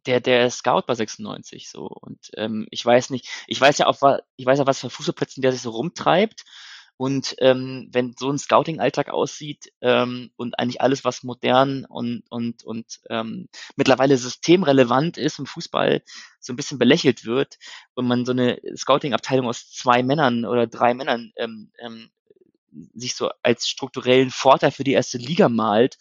der, 0.07 0.20
der 0.20 0.50
Scout 0.50 0.83
bei 0.87 0.94
96 0.94 1.68
so. 1.68 1.87
Und 1.87 2.31
ähm, 2.37 2.66
ich 2.70 2.85
weiß 2.85 3.11
nicht, 3.11 3.29
ich 3.46 3.61
weiß 3.61 3.79
ja 3.79 3.87
auch, 3.87 4.00
ich 4.37 4.46
weiß 4.46 4.59
ja, 4.59 4.66
was 4.66 4.81
für 4.81 4.90
Fußballplätzen 4.90 5.42
der 5.42 5.53
sich 5.53 5.62
so 5.62 5.70
rumtreibt. 5.70 6.44
Und 6.96 7.35
ähm, 7.38 7.88
wenn 7.92 8.14
so 8.18 8.31
ein 8.31 8.38
Scouting-Alltag 8.38 9.09
aussieht 9.09 9.72
ähm, 9.81 10.31
und 10.37 10.59
eigentlich 10.59 10.83
alles, 10.83 11.03
was 11.03 11.22
modern 11.22 11.87
und, 11.87 12.24
und, 12.29 12.62
und 12.62 13.00
ähm, 13.09 13.48
mittlerweile 13.74 14.18
systemrelevant 14.18 15.16
ist 15.16 15.38
im 15.38 15.46
Fußball, 15.46 16.03
so 16.40 16.53
ein 16.53 16.57
bisschen 16.57 16.79
belächelt 16.79 17.24
wird 17.24 17.57
und 17.94 18.07
man 18.07 18.26
so 18.26 18.33
eine 18.33 18.61
Scouting-Abteilung 18.76 19.46
aus 19.46 19.70
zwei 19.70 20.03
Männern 20.03 20.44
oder 20.44 20.66
drei 20.66 20.92
Männern 20.92 21.33
ähm, 21.37 21.72
ähm, 21.79 22.11
sich 22.92 23.14
so 23.14 23.31
als 23.42 23.66
strukturellen 23.66 24.31
Vorteil 24.31 24.70
für 24.70 24.85
die 24.85 24.92
erste 24.92 25.16
Liga 25.16 25.48
malt, 25.48 25.96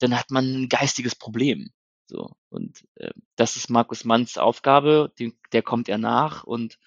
dann 0.00 0.18
hat 0.18 0.30
man 0.30 0.44
ein 0.44 0.68
geistiges 0.68 1.14
Problem. 1.14 1.72
So. 2.12 2.30
Und 2.50 2.84
äh, 2.96 3.10
das 3.36 3.56
ist 3.56 3.70
Markus 3.70 4.04
Manns 4.04 4.36
Aufgabe, 4.36 5.12
die, 5.18 5.34
der 5.52 5.62
kommt 5.62 5.88
er 5.88 5.96
nach 5.96 6.44
und 6.44 6.78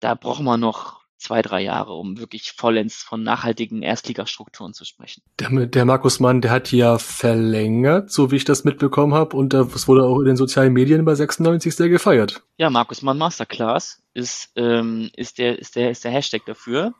da 0.00 0.14
brauchen 0.14 0.44
wir 0.44 0.58
noch 0.58 1.00
zwei, 1.16 1.40
drei 1.40 1.62
Jahre, 1.62 1.94
um 1.94 2.18
wirklich 2.18 2.52
vollends 2.52 2.96
von 2.96 3.22
nachhaltigen 3.22 3.82
Erstligastrukturen 3.82 4.74
zu 4.74 4.84
sprechen. 4.84 5.22
Der, 5.38 5.48
der 5.66 5.84
Markus 5.86 6.20
Mann, 6.20 6.42
der 6.42 6.50
hat 6.50 6.70
ja 6.70 6.98
verlängert, 6.98 8.10
so 8.10 8.30
wie 8.30 8.36
ich 8.36 8.44
das 8.44 8.64
mitbekommen 8.64 9.14
habe, 9.14 9.36
und 9.36 9.54
das 9.54 9.88
wurde 9.88 10.04
auch 10.04 10.18
in 10.18 10.26
den 10.26 10.36
sozialen 10.36 10.74
Medien 10.74 11.04
bei 11.06 11.14
96 11.14 11.74
sehr 11.74 11.88
gefeiert. 11.88 12.42
Ja, 12.58 12.68
Markus 12.68 13.00
Mann 13.00 13.16
Masterclass 13.16 14.02
ist, 14.12 14.50
ähm, 14.56 15.10
ist, 15.16 15.38
der, 15.38 15.58
ist, 15.58 15.76
der, 15.76 15.92
ist 15.92 16.04
der 16.04 16.10
Hashtag 16.10 16.44
dafür 16.44 16.92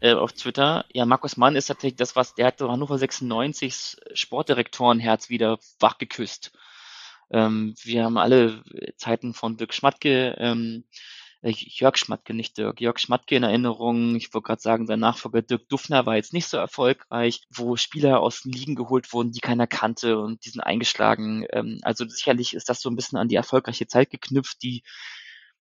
äh, 0.00 0.14
auf 0.14 0.32
Twitter. 0.32 0.86
Ja, 0.92 1.04
Markus 1.04 1.36
Mann 1.36 1.56
ist 1.56 1.66
tatsächlich 1.66 1.96
das, 1.96 2.16
was 2.16 2.34
der 2.34 2.46
hat 2.46 2.60
Hannover 2.60 2.96
96 2.96 3.96
Sportdirektorenherz 4.14 5.28
wieder 5.28 5.58
wach 5.80 5.98
geküsst. 5.98 6.52
Ähm, 7.34 7.74
wir 7.82 8.04
haben 8.04 8.16
alle 8.16 8.62
Zeiten 8.96 9.34
von 9.34 9.56
Dirk 9.56 9.74
Schmatke, 9.74 10.36
ähm, 10.38 10.84
äh, 11.42 11.50
Jörg 11.50 11.96
Schmatke, 11.96 12.32
nicht 12.32 12.56
Dirk, 12.56 12.80
Jörg 12.80 13.00
Schmatke 13.00 13.34
in 13.34 13.42
Erinnerung. 13.42 14.14
Ich 14.14 14.32
wollte 14.32 14.46
gerade 14.46 14.62
sagen, 14.62 14.86
sein 14.86 15.00
Nachfolger 15.00 15.42
Dirk 15.42 15.68
Duffner 15.68 16.06
war 16.06 16.14
jetzt 16.14 16.32
nicht 16.32 16.46
so 16.46 16.58
erfolgreich, 16.58 17.42
wo 17.50 17.74
Spieler 17.74 18.20
aus 18.20 18.42
den 18.42 18.52
Ligen 18.52 18.76
geholt 18.76 19.12
wurden, 19.12 19.32
die 19.32 19.40
keiner 19.40 19.66
kannte 19.66 20.18
und 20.20 20.44
die 20.44 20.50
sind 20.50 20.60
eingeschlagen. 20.60 21.44
Ähm, 21.50 21.80
also 21.82 22.06
sicherlich 22.08 22.54
ist 22.54 22.68
das 22.68 22.80
so 22.80 22.88
ein 22.88 22.94
bisschen 22.94 23.18
an 23.18 23.26
die 23.26 23.34
erfolgreiche 23.34 23.88
Zeit 23.88 24.10
geknüpft, 24.10 24.62
die, 24.62 24.84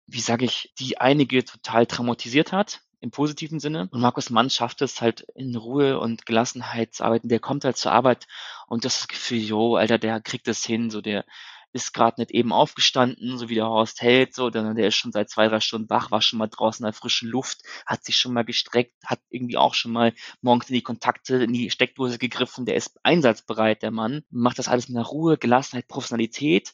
wie 0.07 0.21
sage 0.21 0.45
ich, 0.45 0.73
die 0.79 0.97
einige 0.99 1.43
total 1.43 1.85
traumatisiert 1.87 2.53
hat 2.53 2.79
im 3.01 3.11
positiven 3.11 3.59
Sinne. 3.59 3.87
Und 3.91 4.01
Markus 4.01 4.29
Mann 4.29 4.49
schafft 4.49 4.81
es 4.81 5.01
halt 5.01 5.21
in 5.35 5.55
Ruhe 5.55 5.99
und 5.99 6.25
Gelassenheit 6.25 6.93
zu 6.93 7.03
arbeiten. 7.03 7.29
Der 7.29 7.39
kommt 7.39 7.63
halt 7.63 7.77
zur 7.77 7.91
Arbeit 7.91 8.27
und 8.67 8.85
das 8.85 9.07
Gefühl, 9.07 9.39
jo, 9.39 9.75
Alter, 9.75 9.97
der 9.97 10.21
kriegt 10.21 10.47
das 10.47 10.63
hin, 10.65 10.89
so 10.89 11.01
der 11.01 11.25
ist 11.71 11.93
gerade 11.93 12.19
nicht 12.19 12.31
eben 12.31 12.51
aufgestanden, 12.51 13.37
so 13.37 13.49
wie 13.49 13.55
der 13.55 13.67
Horst 13.67 14.01
hält, 14.01 14.33
so, 14.33 14.49
denn 14.49 14.75
der 14.75 14.87
ist 14.87 14.95
schon 14.95 15.11
seit 15.11 15.29
zwei, 15.29 15.47
drei 15.47 15.59
Stunden 15.59 15.89
wach, 15.89 16.09
war 16.11 16.21
schon 16.21 16.39
mal 16.39 16.47
draußen 16.47 16.83
in 16.83 16.87
der 16.87 16.93
frischen 16.93 17.29
Luft, 17.29 17.61
hat 17.85 18.03
sich 18.03 18.17
schon 18.17 18.33
mal 18.33 18.43
gestreckt, 18.43 18.95
hat 19.05 19.19
irgendwie 19.29 19.57
auch 19.57 19.75
schon 19.75 19.91
mal 19.91 20.13
morgens 20.41 20.69
in 20.69 20.75
die 20.75 20.81
Kontakte, 20.81 21.43
in 21.43 21.53
die 21.53 21.69
Steckdose 21.69 22.17
gegriffen, 22.17 22.65
der 22.65 22.75
ist 22.75 22.99
einsatzbereit, 23.03 23.83
der 23.83 23.91
Mann, 23.91 24.23
macht 24.31 24.57
das 24.57 24.67
alles 24.67 24.89
mit 24.89 24.97
einer 24.97 25.05
Ruhe, 25.05 25.37
Gelassenheit, 25.37 25.87
Professionalität 25.87 26.73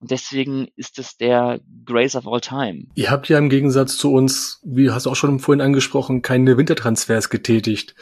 und 0.00 0.10
deswegen 0.10 0.68
ist 0.76 0.98
es 0.98 1.16
der 1.16 1.60
Grace 1.84 2.16
of 2.16 2.26
all 2.26 2.40
time. 2.40 2.86
Ihr 2.94 3.10
habt 3.10 3.28
ja 3.28 3.38
im 3.38 3.50
Gegensatz 3.50 3.96
zu 3.96 4.12
uns, 4.12 4.60
wie 4.64 4.90
hast 4.90 5.06
du 5.06 5.10
auch 5.10 5.16
schon 5.16 5.38
vorhin 5.40 5.60
angesprochen, 5.60 6.22
keine 6.22 6.56
Wintertransfers 6.56 7.28
getätigt. 7.28 7.94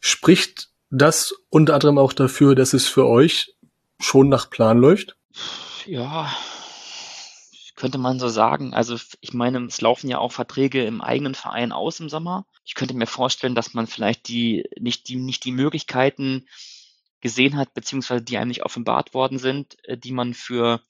Spricht 0.00 0.70
das 0.90 1.34
unter 1.50 1.74
anderem 1.74 1.98
auch 1.98 2.12
dafür, 2.12 2.54
dass 2.54 2.72
es 2.72 2.86
für 2.86 3.06
euch 3.06 3.54
schon 4.00 4.28
nach 4.28 4.50
Plan 4.50 4.78
läuft? 4.78 5.16
Ja, 5.86 6.34
könnte 7.76 7.98
man 7.98 8.18
so 8.18 8.28
sagen. 8.28 8.74
Also 8.74 8.96
ich 9.20 9.32
meine, 9.32 9.64
es 9.66 9.80
laufen 9.80 10.08
ja 10.08 10.18
auch 10.18 10.32
Verträge 10.32 10.84
im 10.84 11.00
eigenen 11.00 11.34
Verein 11.34 11.72
aus 11.72 12.00
im 12.00 12.08
Sommer. 12.08 12.46
Ich 12.64 12.74
könnte 12.74 12.94
mir 12.94 13.06
vorstellen, 13.06 13.54
dass 13.54 13.74
man 13.74 13.86
vielleicht 13.86 14.28
die 14.28 14.64
nicht 14.78 15.08
die 15.08 15.16
nicht 15.16 15.44
die 15.44 15.52
Möglichkeiten 15.52 16.46
gesehen 17.20 17.56
hat, 17.56 17.74
beziehungsweise 17.74 18.22
die 18.22 18.38
einem 18.38 18.48
nicht 18.48 18.64
offenbart 18.64 19.14
worden 19.14 19.38
sind, 19.38 19.76
äh, 19.84 19.96
die 19.96 20.12
man 20.12 20.34
für 20.34 20.80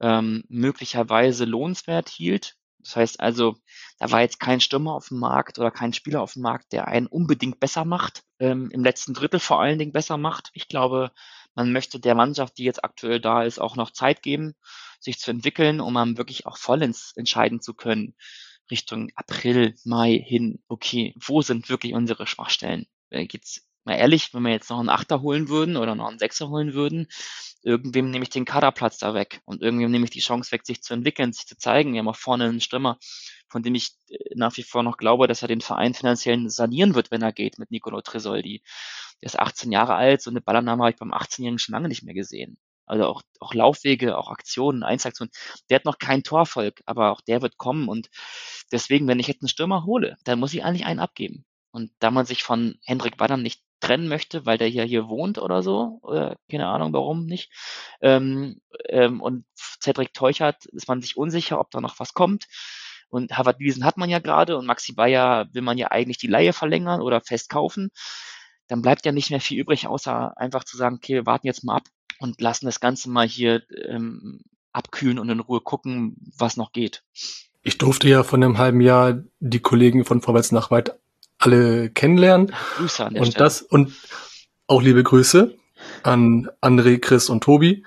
ähm, 0.00 0.44
möglicherweise 0.48 1.44
lohnenswert 1.44 2.08
hielt. 2.08 2.56
Das 2.78 2.94
heißt 2.96 3.20
also, 3.20 3.56
da 3.98 4.10
war 4.10 4.20
jetzt 4.20 4.38
kein 4.38 4.60
Stürmer 4.60 4.94
auf 4.94 5.08
dem 5.08 5.18
Markt 5.18 5.58
oder 5.58 5.70
kein 5.72 5.92
Spieler 5.92 6.22
auf 6.22 6.34
dem 6.34 6.42
Markt, 6.42 6.72
der 6.72 6.86
einen 6.86 7.08
unbedingt 7.08 7.58
besser 7.58 7.84
macht, 7.84 8.22
ähm, 8.38 8.70
im 8.70 8.84
letzten 8.84 9.12
Drittel 9.12 9.40
vor 9.40 9.60
allen 9.60 9.78
Dingen 9.78 9.92
besser 9.92 10.16
macht. 10.16 10.50
Ich 10.52 10.68
glaube, 10.68 11.10
man 11.54 11.72
möchte 11.72 11.98
der 11.98 12.14
Mannschaft, 12.14 12.58
die 12.58 12.64
jetzt 12.64 12.84
aktuell 12.84 13.20
da 13.20 13.42
ist, 13.42 13.58
auch 13.58 13.76
noch 13.76 13.90
Zeit 13.90 14.22
geben, 14.22 14.54
sich 15.00 15.18
zu 15.18 15.30
entwickeln, 15.30 15.80
um 15.80 15.94
dann 15.94 16.18
wirklich 16.18 16.46
auch 16.46 16.58
vollends 16.58 17.12
entscheiden 17.16 17.60
zu 17.60 17.74
können. 17.74 18.14
Richtung 18.70 19.10
April, 19.14 19.74
Mai 19.84 20.12
hin, 20.24 20.62
okay, 20.68 21.14
wo 21.16 21.42
sind 21.42 21.68
wirklich 21.68 21.94
unsere 21.94 22.26
Schwachstellen? 22.26 22.86
Äh, 23.10 23.26
geht's 23.26 23.66
mal 23.86 23.94
ehrlich, 23.94 24.34
wenn 24.34 24.42
wir 24.42 24.52
jetzt 24.52 24.70
noch 24.70 24.78
einen 24.78 24.88
Achter 24.88 25.22
holen 25.22 25.48
würden 25.48 25.76
oder 25.76 25.94
noch 25.94 26.08
einen 26.08 26.18
Sechser 26.18 26.48
holen 26.48 26.74
würden, 26.74 27.08
irgendwem 27.62 28.10
nehme 28.10 28.22
ich 28.22 28.30
den 28.30 28.44
Kaderplatz 28.44 28.98
da 28.98 29.14
weg 29.14 29.40
und 29.44 29.62
irgendwem 29.62 29.90
nehme 29.90 30.04
ich 30.04 30.10
die 30.10 30.20
Chance 30.20 30.52
weg, 30.52 30.66
sich 30.66 30.82
zu 30.82 30.94
entwickeln, 30.94 31.32
sich 31.32 31.46
zu 31.46 31.56
zeigen. 31.56 31.92
Wir 31.92 32.00
haben 32.00 32.08
auch 32.08 32.16
vorne 32.16 32.44
einen 32.44 32.60
Stürmer, 32.60 32.98
von 33.48 33.62
dem 33.62 33.74
ich 33.74 33.92
äh, 34.08 34.16
nach 34.34 34.56
wie 34.56 34.62
vor 34.62 34.82
noch 34.82 34.96
glaube, 34.96 35.26
dass 35.26 35.42
er 35.42 35.48
den 35.48 35.60
Verein 35.60 35.94
finanziell 35.94 36.48
sanieren 36.48 36.94
wird, 36.94 37.10
wenn 37.10 37.22
er 37.22 37.32
geht, 37.32 37.58
mit 37.58 37.70
Nicolo 37.70 38.00
Tresoldi. 38.02 38.62
Der 39.22 39.26
ist 39.26 39.38
18 39.38 39.72
Jahre 39.72 39.94
alt, 39.94 40.22
so 40.22 40.30
eine 40.30 40.40
Ballannahme 40.40 40.82
habe 40.82 40.90
ich 40.90 40.98
beim 40.98 41.12
18-Jährigen 41.12 41.58
schon 41.58 41.72
lange 41.72 41.88
nicht 41.88 42.02
mehr 42.02 42.14
gesehen. 42.14 42.58
Also 42.86 43.04
auch, 43.06 43.22
auch 43.40 43.52
Laufwege, 43.52 44.16
auch 44.16 44.30
Aktionen, 44.30 44.84
Einzelaktionen. 44.84 45.32
Der 45.68 45.76
hat 45.76 45.84
noch 45.84 45.98
kein 45.98 46.22
Torfolg, 46.22 46.82
aber 46.86 47.10
auch 47.10 47.20
der 47.20 47.42
wird 47.42 47.56
kommen 47.56 47.88
und 47.88 48.10
deswegen, 48.70 49.08
wenn 49.08 49.18
ich 49.18 49.26
jetzt 49.26 49.42
einen 49.42 49.48
Stürmer 49.48 49.84
hole, 49.84 50.16
dann 50.24 50.38
muss 50.38 50.54
ich 50.54 50.64
eigentlich 50.64 50.86
einen 50.86 51.00
abgeben. 51.00 51.44
Und 51.72 51.90
da 51.98 52.10
man 52.10 52.26
sich 52.26 52.42
von 52.44 52.78
Hendrik 52.84 53.16
Badern 53.16 53.42
nicht 53.42 53.60
trennen 53.80 54.08
möchte, 54.08 54.46
weil 54.46 54.58
der 54.58 54.70
ja 54.70 54.84
hier 54.84 55.08
wohnt 55.08 55.38
oder 55.38 55.62
so, 55.62 55.98
oder 56.02 56.36
keine 56.50 56.66
Ahnung 56.66 56.92
warum 56.92 57.26
nicht. 57.26 57.50
Ähm, 58.00 58.60
ähm, 58.88 59.20
und 59.20 59.44
Cedric 59.54 60.14
Teuchert 60.14 60.66
ist 60.66 60.88
man 60.88 61.02
sich 61.02 61.16
unsicher, 61.16 61.60
ob 61.60 61.70
da 61.70 61.80
noch 61.80 61.98
was 61.98 62.14
kommt. 62.14 62.46
Und 63.08 63.36
Harvard 63.36 63.60
Wiesen 63.60 63.84
hat 63.84 63.96
man 63.96 64.10
ja 64.10 64.18
gerade 64.18 64.56
und 64.56 64.66
Maxi 64.66 64.92
Bayer 64.92 65.48
will 65.52 65.62
man 65.62 65.78
ja 65.78 65.90
eigentlich 65.90 66.18
die 66.18 66.26
Laie 66.26 66.52
verlängern 66.52 67.00
oder 67.00 67.20
fest 67.20 67.48
kaufen. 67.48 67.90
Dann 68.68 68.82
bleibt 68.82 69.06
ja 69.06 69.12
nicht 69.12 69.30
mehr 69.30 69.40
viel 69.40 69.60
übrig, 69.60 69.86
außer 69.86 70.36
einfach 70.36 70.64
zu 70.64 70.76
sagen, 70.76 70.96
okay, 70.96 71.14
wir 71.14 71.26
warten 71.26 71.46
jetzt 71.46 71.62
mal 71.62 71.76
ab 71.76 71.84
und 72.18 72.40
lassen 72.40 72.66
das 72.66 72.80
Ganze 72.80 73.08
mal 73.10 73.26
hier 73.26 73.62
ähm, 73.86 74.40
abkühlen 74.72 75.18
und 75.18 75.28
in 75.28 75.40
Ruhe 75.40 75.60
gucken, 75.60 76.16
was 76.36 76.56
noch 76.56 76.72
geht. 76.72 77.04
Ich 77.62 77.78
durfte 77.78 78.08
ja 78.08 78.22
von 78.22 78.42
einem 78.42 78.58
halben 78.58 78.80
Jahr 78.80 79.22
die 79.40 79.60
Kollegen 79.60 80.04
von 80.04 80.20
Vorwärts 80.20 80.52
nach 80.52 80.70
Weit 80.70 80.98
alle 81.38 81.90
kennenlernen. 81.90 82.52
Grüße 82.76 83.04
an 83.04 83.14
der 83.14 83.22
und 83.22 83.28
Stelle. 83.28 83.44
das 83.44 83.62
und 83.62 83.92
auch 84.66 84.82
liebe 84.82 85.02
Grüße 85.02 85.56
an 86.02 86.48
André, 86.60 86.98
Chris 86.98 87.28
und 87.28 87.44
Tobi. 87.44 87.84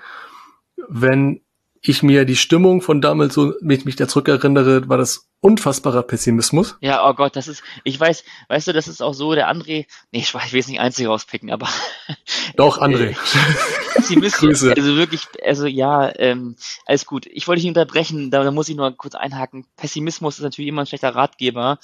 Wenn 0.88 1.42
ich 1.82 2.02
mir 2.02 2.24
die 2.24 2.36
Stimmung 2.36 2.82
von 2.82 3.00
damals 3.00 3.34
so 3.34 3.54
mich, 3.62 3.84
mich 3.84 3.96
da 3.96 4.06
zurückerinnere, 4.06 4.88
war 4.88 4.98
das 4.98 5.30
unfassbarer 5.40 6.02
Pessimismus. 6.02 6.76
Ja, 6.80 7.08
oh 7.08 7.14
Gott, 7.14 7.36
das 7.36 7.48
ist, 7.48 7.62
ich 7.84 7.98
weiß, 7.98 8.24
weißt 8.48 8.68
du, 8.68 8.72
das 8.74 8.86
ist 8.86 9.00
auch 9.00 9.14
so, 9.14 9.34
der 9.34 9.50
André, 9.50 9.86
nee, 10.12 10.18
ich, 10.18 10.34
will 10.34 10.60
es 10.60 10.68
nicht 10.68 10.80
einzig 10.80 11.06
rauspicken, 11.06 11.50
aber. 11.50 11.68
Doch, 12.56 12.78
André. 12.78 13.16
Pessimismus, 13.94 14.62
also 14.62 14.96
wirklich, 14.96 15.26
also 15.42 15.66
ja, 15.66 16.12
ähm, 16.18 16.56
alles 16.84 17.06
gut. 17.06 17.26
Ich 17.26 17.48
wollte 17.48 17.62
dich 17.62 17.68
unterbrechen, 17.68 18.30
da, 18.30 18.44
da 18.44 18.50
muss 18.50 18.68
ich 18.68 18.76
nur 18.76 18.94
kurz 18.96 19.14
einhaken. 19.14 19.66
Pessimismus 19.76 20.36
ist 20.36 20.44
natürlich 20.44 20.68
immer 20.68 20.82
ein 20.82 20.86
schlechter 20.86 21.14
Ratgeber 21.14 21.78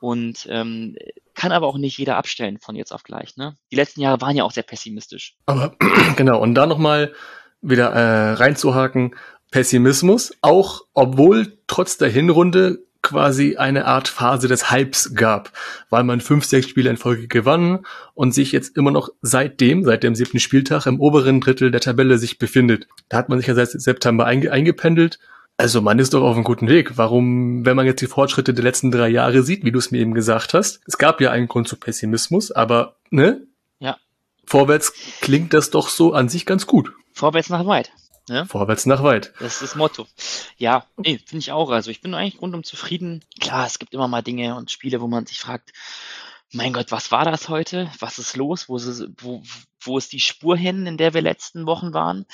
und 0.00 0.46
ähm, 0.50 0.96
kann 1.34 1.52
aber 1.52 1.66
auch 1.66 1.78
nicht 1.78 1.98
jeder 1.98 2.16
abstellen 2.16 2.58
von 2.58 2.74
jetzt 2.74 2.92
auf 2.92 3.02
gleich. 3.02 3.36
Ne? 3.36 3.56
Die 3.70 3.76
letzten 3.76 4.00
Jahre 4.00 4.20
waren 4.20 4.36
ja 4.36 4.44
auch 4.44 4.52
sehr 4.52 4.62
pessimistisch. 4.62 5.36
Aber 5.46 5.76
genau, 6.16 6.40
und 6.40 6.54
da 6.54 6.66
nochmal 6.66 7.12
wieder 7.62 7.90
äh, 7.90 8.32
reinzuhaken, 8.32 9.14
Pessimismus, 9.50 10.32
auch 10.42 10.82
obwohl 10.94 11.58
trotz 11.66 11.98
der 11.98 12.08
Hinrunde 12.08 12.84
quasi 13.02 13.56
eine 13.56 13.86
Art 13.86 14.08
Phase 14.08 14.46
des 14.46 14.70
Hypes 14.70 15.14
gab, 15.14 15.52
weil 15.88 16.04
man 16.04 16.20
fünf, 16.20 16.44
sechs 16.44 16.68
Spiele 16.68 16.90
in 16.90 16.96
Folge 16.96 17.28
gewann 17.28 17.80
und 18.14 18.32
sich 18.32 18.52
jetzt 18.52 18.76
immer 18.76 18.90
noch 18.90 19.08
seitdem, 19.22 19.84
seit 19.84 20.02
dem 20.02 20.14
siebten 20.14 20.38
Spieltag 20.38 20.86
im 20.86 21.00
oberen 21.00 21.40
Drittel 21.40 21.70
der 21.70 21.80
Tabelle 21.80 22.18
sich 22.18 22.38
befindet. 22.38 22.86
Da 23.08 23.16
hat 23.16 23.28
man 23.28 23.38
sich 23.38 23.48
ja 23.48 23.54
seit 23.54 23.70
September 23.70 24.26
einge 24.26 24.52
eingependelt. 24.52 25.18
Also 25.60 25.82
man 25.82 25.98
ist 25.98 26.14
doch 26.14 26.22
auf 26.22 26.36
einem 26.36 26.44
guten 26.44 26.68
Weg. 26.68 26.96
Warum, 26.96 27.66
wenn 27.66 27.76
man 27.76 27.84
jetzt 27.84 28.00
die 28.00 28.06
Fortschritte 28.06 28.54
der 28.54 28.64
letzten 28.64 28.90
drei 28.90 29.10
Jahre 29.10 29.42
sieht, 29.42 29.62
wie 29.62 29.70
du 29.70 29.78
es 29.78 29.90
mir 29.90 29.98
eben 29.98 30.14
gesagt 30.14 30.54
hast, 30.54 30.80
es 30.86 30.96
gab 30.96 31.20
ja 31.20 31.32
einen 31.32 31.48
Grund 31.48 31.68
zu 31.68 31.76
Pessimismus, 31.76 32.50
aber 32.50 32.96
ne? 33.10 33.46
Ja. 33.78 33.98
Vorwärts 34.46 34.94
klingt 35.20 35.52
das 35.52 35.68
doch 35.68 35.90
so 35.90 36.14
an 36.14 36.30
sich 36.30 36.46
ganz 36.46 36.66
gut. 36.66 36.94
Vorwärts 37.12 37.50
nach 37.50 37.66
weit. 37.66 37.92
Ne? 38.26 38.46
Vorwärts 38.46 38.86
nach 38.86 39.02
weit. 39.02 39.34
Das 39.38 39.52
ist 39.52 39.62
das 39.62 39.74
Motto. 39.74 40.06
Ja, 40.56 40.86
nee, 40.96 41.18
finde 41.18 41.40
ich 41.40 41.52
auch. 41.52 41.68
Also 41.68 41.90
ich 41.90 42.00
bin 42.00 42.14
eigentlich 42.14 42.40
rundum 42.40 42.64
zufrieden. 42.64 43.22
Klar, 43.38 43.66
es 43.66 43.78
gibt 43.78 43.92
immer 43.92 44.08
mal 44.08 44.22
Dinge 44.22 44.56
und 44.56 44.70
Spiele, 44.70 45.02
wo 45.02 45.08
man 45.08 45.26
sich 45.26 45.40
fragt, 45.40 45.74
mein 46.52 46.72
Gott, 46.72 46.90
was 46.90 47.12
war 47.12 47.26
das 47.26 47.50
heute? 47.50 47.90
Was 47.98 48.18
ist 48.18 48.34
los? 48.34 48.70
Wo 48.70 48.78
ist, 48.78 49.06
wo, 49.18 49.42
wo 49.82 49.98
ist 49.98 50.14
die 50.14 50.20
Spur 50.20 50.56
hin, 50.56 50.86
in 50.86 50.96
der 50.96 51.12
wir 51.12 51.20
letzten 51.20 51.66
Wochen 51.66 51.92
waren? 51.92 52.24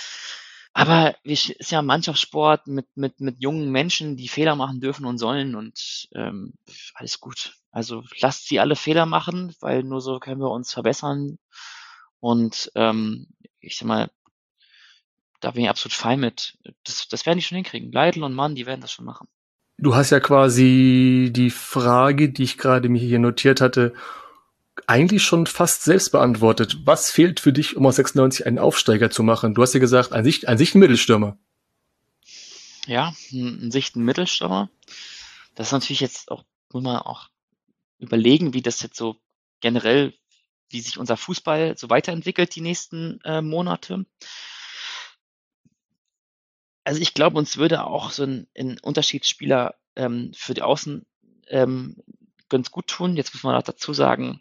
Aber 0.79 1.15
es 1.25 1.49
ist 1.49 1.71
ja 1.71 1.81
Mannschaftssport 1.81 2.67
mit, 2.67 2.87
mit, 2.97 3.19
mit 3.19 3.37
jungen 3.41 3.73
Menschen, 3.73 4.19
die 4.19 4.29
Fehler 4.29 4.57
machen 4.57 4.79
dürfen 4.79 5.07
und 5.07 5.17
sollen 5.17 5.55
und 5.55 6.07
ähm, 6.15 6.53
alles 6.93 7.19
gut. 7.19 7.55
Also 7.71 8.03
lasst 8.21 8.47
sie 8.47 8.61
alle 8.61 8.77
Fehler 8.77 9.07
machen, 9.07 9.55
weil 9.61 9.83
nur 9.85 10.03
so 10.03 10.19
können 10.19 10.39
wir 10.39 10.51
uns 10.51 10.75
verbessern. 10.75 11.39
Und 12.21 12.71
ähm, 12.75 13.29
ich 13.59 13.79
sag 13.79 13.89
mal, 13.89 14.11
da 15.41 15.53
bin 15.53 15.63
ich 15.63 15.71
absolut 15.71 15.95
fein 15.95 16.21
mit. 16.21 16.59
Das, 16.85 17.09
das 17.09 17.25
werden 17.25 17.39
die 17.39 17.45
schon 17.45 17.57
hinkriegen. 17.57 17.91
Leidl 17.91 18.23
und 18.23 18.35
Mann, 18.35 18.55
die 18.55 18.67
werden 18.67 18.83
das 18.83 18.93
schon 18.93 19.07
machen. 19.07 19.29
Du 19.79 19.95
hast 19.95 20.11
ja 20.11 20.21
quasi 20.21 21.31
die 21.35 21.51
Frage, 21.51 22.29
die 22.29 22.43
ich 22.43 22.59
gerade 22.59 22.91
mir 22.91 23.01
hier 23.01 23.19
notiert 23.19 23.63
hatte, 23.63 23.95
eigentlich 24.87 25.23
schon 25.23 25.47
fast 25.47 25.85
selbst 25.85 26.13
beantwortet. 26.13 26.79
Was 26.85 27.11
fehlt 27.11 27.41
für 27.41 27.53
dich, 27.53 27.77
um 27.77 27.87
aus 27.87 27.97
96 27.97 28.47
einen 28.47 28.59
Aufsteiger 28.59 29.11
zu 29.11 29.23
machen? 29.23 29.55
Du 29.55 29.63
hast 29.63 29.75
ja 29.75 29.81
gesagt, 29.81 30.13
an 30.13 30.25
sich, 30.25 30.49
an 30.49 30.59
sich 30.59 30.75
ein 30.75 30.81
Mittelstürmer. 30.81 31.39
Ja, 32.87 33.15
an 33.33 33.71
sich 33.71 33.95
ein 33.97 34.05
Mittelstürmer. 34.05 34.71
Das 35.55 35.69
ist 35.69 35.73
natürlich 35.73 36.01
jetzt 36.01 36.31
auch, 36.31 36.45
muss 36.73 36.83
man 36.83 36.99
auch 36.99 37.29
überlegen, 37.99 38.55
wie 38.55 38.63
das 38.63 38.83
jetzt 38.83 38.97
so 38.97 39.17
generell, 39.61 40.15
wie 40.69 40.81
sich 40.81 40.99
unser 40.99 41.17
Fußball 41.17 41.77
so 41.79 41.89
weiterentwickelt 41.91 42.55
die 42.55 42.61
nächsten 42.61 43.21
äh, 43.25 43.41
Monate 43.41 44.05
also 46.87 47.01
ich 47.01 47.15
glaube, 47.15 47.37
uns 47.37 47.57
würde 47.57 47.85
auch 47.85 48.13
so 48.13 48.23
ein, 48.23 48.47
ein 48.57 48.79
Unterschiedsspieler 48.79 49.75
ähm, 49.97 50.31
für 50.37 50.55
die 50.55 50.63
Außen 50.63 51.05
ähm, 51.49 51.97
ganz 52.49 52.71
gut 52.71 52.87
tun. 52.87 53.17
Jetzt 53.17 53.35
muss 53.35 53.43
man 53.43 53.57
auch 53.57 53.63
dazu 53.63 53.93
sagen, 53.93 54.41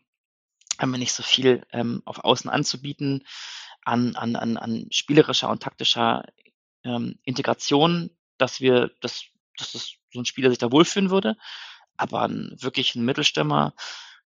haben 0.79 0.91
wir 0.91 0.99
nicht 0.99 1.13
so 1.13 1.23
viel 1.23 1.65
ähm, 1.71 2.01
auf 2.05 2.23
Außen 2.23 2.49
anzubieten 2.49 3.25
an, 3.83 4.15
an, 4.15 4.35
an, 4.35 4.57
an 4.57 4.87
spielerischer 4.91 5.49
und 5.49 5.61
taktischer 5.61 6.25
ähm, 6.83 7.19
Integration, 7.23 8.09
dass 8.37 8.59
wir, 8.59 8.91
dass, 9.01 9.25
dass 9.57 9.73
das 9.73 9.95
so 10.11 10.19
ein 10.19 10.25
Spieler 10.25 10.49
sich 10.49 10.59
da 10.59 10.71
wohlfühlen 10.71 11.09
würde. 11.09 11.37
Aber 11.97 12.23
ein, 12.23 12.55
wirklich 12.59 12.95
ein 12.95 13.05
Mittelstürmer, 13.05 13.73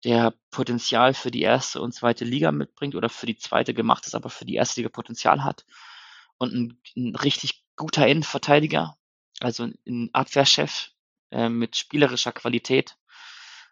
der 0.04 0.34
Potenzial 0.52 1.14
für 1.14 1.32
die 1.32 1.42
erste 1.42 1.82
und 1.82 1.94
zweite 1.94 2.26
Liga 2.26 2.52
mitbringt 2.52 2.96
oder 2.96 3.10
für 3.10 3.26
die 3.26 3.38
zweite 3.38 3.74
gemacht 3.74 4.06
ist, 4.06 4.16
aber 4.16 4.30
für 4.30 4.46
die 4.46 4.56
erste 4.56 4.82
Liga 4.82 4.90
Potenzial 4.90 5.44
hat 5.44 5.66
und 6.38 6.54
ein, 6.54 6.82
ein 6.98 7.16
richtig 7.16 7.64
guter 7.76 8.06
Innenverteidiger, 8.08 8.98
also 9.40 9.70
ein 9.88 10.10
Abwehrchef 10.14 10.92
äh, 11.32 11.50
mit 11.50 11.78
spielerischer 11.78 12.34
Qualität 12.34 12.98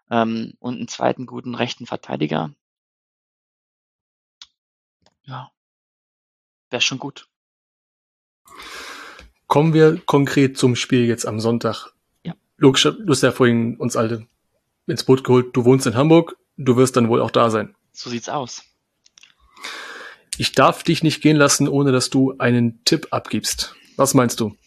ähm, 0.10 0.54
und 0.60 0.78
einen 0.78 0.88
zweiten 0.88 1.26
guten 1.26 1.56
rechten 1.56 1.86
Verteidiger. 1.86 2.54
Ja, 5.32 5.50
wäre 6.70 6.82
schon 6.82 7.00
gut. 7.00 7.30
Kommen 9.48 9.74
wir 9.74 10.02
konkret 10.06 10.58
zum 10.58 10.76
Spiel 10.76 11.06
jetzt 11.06 11.26
am 11.26 11.40
Sonntag. 11.40 11.94
Ja. 12.24 12.36
Logisch, 12.58 12.84
du 12.84 13.08
hast 13.08 13.24
ja 13.24 13.32
vorhin 13.32 13.78
uns 13.78 13.96
alle 13.96 14.28
ins 14.88 15.06
Boot 15.06 15.24
geholt. 15.24 15.56
Du 15.56 15.64
wohnst 15.64 15.88
in 15.88 15.96
Hamburg, 15.96 16.36
du 16.58 16.76
wirst 16.76 16.98
dann 16.98 17.08
wohl 17.08 17.22
auch 17.22 17.32
da 17.32 17.50
sein. 17.50 17.74
So 17.94 18.10
sieht's 18.10 18.28
aus. 18.28 18.64
Ich 20.38 20.52
darf 20.52 20.84
dich 20.84 21.02
nicht 21.02 21.22
gehen 21.22 21.38
lassen, 21.38 21.70
ohne 21.70 21.94
dass 21.94 22.10
du 22.10 22.38
einen 22.38 22.84
Tipp 22.84 23.08
abgibst. 23.12 23.74
Was 23.96 24.14
meinst 24.14 24.42
du? 24.42 24.58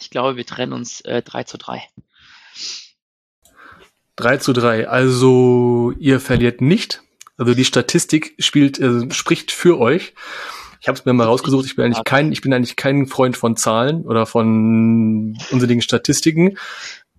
Ich 0.00 0.10
glaube, 0.10 0.36
wir 0.36 0.46
trennen 0.46 0.72
uns 0.72 1.00
äh, 1.02 1.22
3 1.22 1.44
zu 1.44 1.58
3. 1.58 1.80
3 4.16 4.36
zu 4.38 4.52
3. 4.52 4.88
Also 4.88 5.92
ihr 6.00 6.18
verliert 6.18 6.60
nicht. 6.60 7.03
Also 7.36 7.54
die 7.54 7.64
Statistik 7.64 8.34
spielt, 8.38 8.78
äh, 8.78 9.10
spricht 9.10 9.52
für 9.52 9.78
euch. 9.78 10.14
Ich 10.80 10.88
habe 10.88 10.98
es 10.98 11.04
mir 11.04 11.12
mal 11.14 11.24
rausgesucht. 11.24 11.64
Ich 11.66 11.76
bin 11.76 11.86
eigentlich 11.86 12.04
kein, 12.04 12.30
ich 12.30 12.42
bin 12.42 12.52
eigentlich 12.52 12.76
kein 12.76 13.06
Freund 13.06 13.36
von 13.36 13.56
Zahlen 13.56 14.02
oder 14.02 14.26
von 14.26 15.36
unsinnigen 15.50 15.82
Statistiken. 15.82 16.58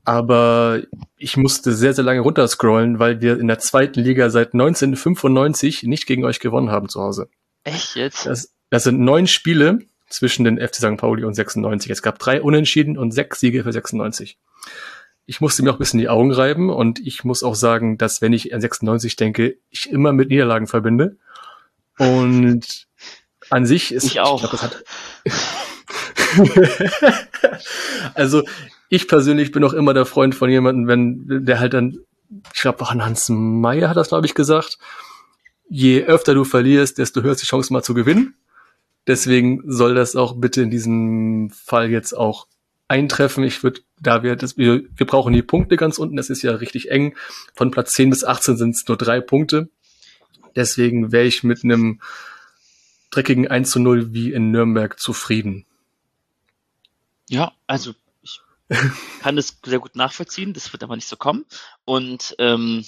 Aber 0.03 0.83
ich 1.17 1.35
musste 1.35 1.73
sehr, 1.73 1.93
sehr 1.93 2.03
lange 2.03 2.19
runterscrollen, 2.19 2.99
weil 2.99 3.21
wir 3.21 3.39
in 3.39 3.47
der 3.47 3.57
zweiten 3.57 4.01
Liga 4.01 4.29
seit 4.29 4.53
1995 4.53 5.83
nicht 5.83 6.05
gegen 6.05 6.23
euch 6.25 6.39
gewonnen 6.39 6.69
haben 6.69 6.89
zu 6.89 7.01
Hause. 7.01 7.27
Echt 7.63 7.95
jetzt? 7.95 8.27
Das, 8.27 8.53
das 8.69 8.83
sind 8.83 8.99
neun 8.99 9.25
Spiele 9.25 9.79
zwischen 10.07 10.45
den 10.45 10.59
FC 10.59 10.75
St. 10.75 10.97
Pauli 10.97 11.23
und 11.23 11.33
96. 11.33 11.89
Es 11.89 12.03
gab 12.03 12.19
drei 12.19 12.41
Unentschieden 12.41 12.97
und 12.97 13.11
sechs 13.11 13.39
Siege 13.39 13.63
für 13.63 13.73
96. 13.73 14.37
Ich 15.25 15.41
musste 15.41 15.63
mir 15.63 15.71
auch 15.71 15.75
ein 15.75 15.79
bisschen 15.79 15.99
die 15.99 16.09
Augen 16.09 16.31
reiben 16.31 16.69
und 16.69 16.99
ich 16.99 17.23
muss 17.23 17.41
auch 17.43 17.55
sagen, 17.55 17.97
dass 17.97 18.21
wenn 18.21 18.33
ich 18.33 18.53
an 18.53 18.61
96 18.61 19.15
denke, 19.15 19.57
ich 19.69 19.89
immer 19.89 20.13
mit 20.13 20.29
Niederlagen 20.29 20.67
verbinde. 20.67 21.17
Und 21.97 22.87
an 23.49 23.65
sich 23.65 23.91
ist 23.91 24.05
ich 24.05 24.19
auch. 24.19 24.43
Ich 24.43 24.49
glaub, 24.49 24.83
also 28.13 28.43
ich 28.89 29.07
persönlich 29.07 29.51
bin 29.51 29.63
auch 29.63 29.73
immer 29.73 29.93
der 29.93 30.05
Freund 30.05 30.35
von 30.35 30.49
jemandem, 30.49 30.87
wenn 30.87 31.45
der 31.45 31.59
halt 31.59 31.73
dann, 31.73 31.97
ich 32.53 32.61
glaube, 32.61 32.87
Hans 32.87 33.29
Meyer 33.29 33.89
hat 33.89 33.97
das 33.97 34.09
glaube 34.09 34.25
ich 34.25 34.35
gesagt, 34.35 34.77
je 35.69 36.03
öfter 36.03 36.33
du 36.33 36.43
verlierst, 36.43 36.97
desto 36.97 37.21
höher 37.21 37.31
ist 37.31 37.41
die 37.41 37.47
Chance 37.47 37.73
mal 37.73 37.83
zu 37.83 37.93
gewinnen. 37.93 38.35
Deswegen 39.07 39.61
soll 39.65 39.95
das 39.95 40.15
auch 40.15 40.35
bitte 40.37 40.61
in 40.61 40.71
diesem 40.71 41.51
Fall 41.51 41.91
jetzt 41.91 42.13
auch 42.13 42.47
eintreffen. 42.87 43.43
Ich 43.43 43.63
würde, 43.63 43.81
da 43.99 44.23
wir 44.23 44.35
das, 44.35 44.57
wir, 44.57 44.83
wir 44.95 45.05
brauchen 45.05 45.33
die 45.33 45.41
Punkte 45.41 45.75
ganz 45.75 45.97
unten. 45.97 46.15
Das 46.15 46.29
ist 46.29 46.41
ja 46.41 46.51
richtig 46.51 46.91
eng. 46.91 47.15
Von 47.55 47.71
Platz 47.71 47.93
10 47.93 48.09
bis 48.09 48.23
18 48.23 48.57
sind 48.57 48.75
es 48.75 48.87
nur 48.87 48.97
drei 48.97 49.21
Punkte. 49.21 49.69
Deswegen 50.55 51.11
wäre 51.11 51.25
ich 51.25 51.43
mit 51.43 51.63
einem 51.63 52.01
dreckigen 53.09 53.47
1 53.47 53.71
zu 53.71 53.79
0 53.79 54.13
wie 54.13 54.31
in 54.31 54.51
Nürnberg 54.51 54.99
zufrieden. 54.99 55.65
Ja, 57.29 57.53
also 57.67 57.93
ich 58.21 58.41
kann 59.21 59.35
das 59.35 59.57
sehr 59.65 59.79
gut 59.79 59.95
nachvollziehen. 59.95 60.53
Das 60.53 60.71
wird 60.71 60.83
aber 60.83 60.95
nicht 60.95 61.07
so 61.07 61.17
kommen. 61.17 61.45
Und 61.83 62.35
ähm, 62.39 62.85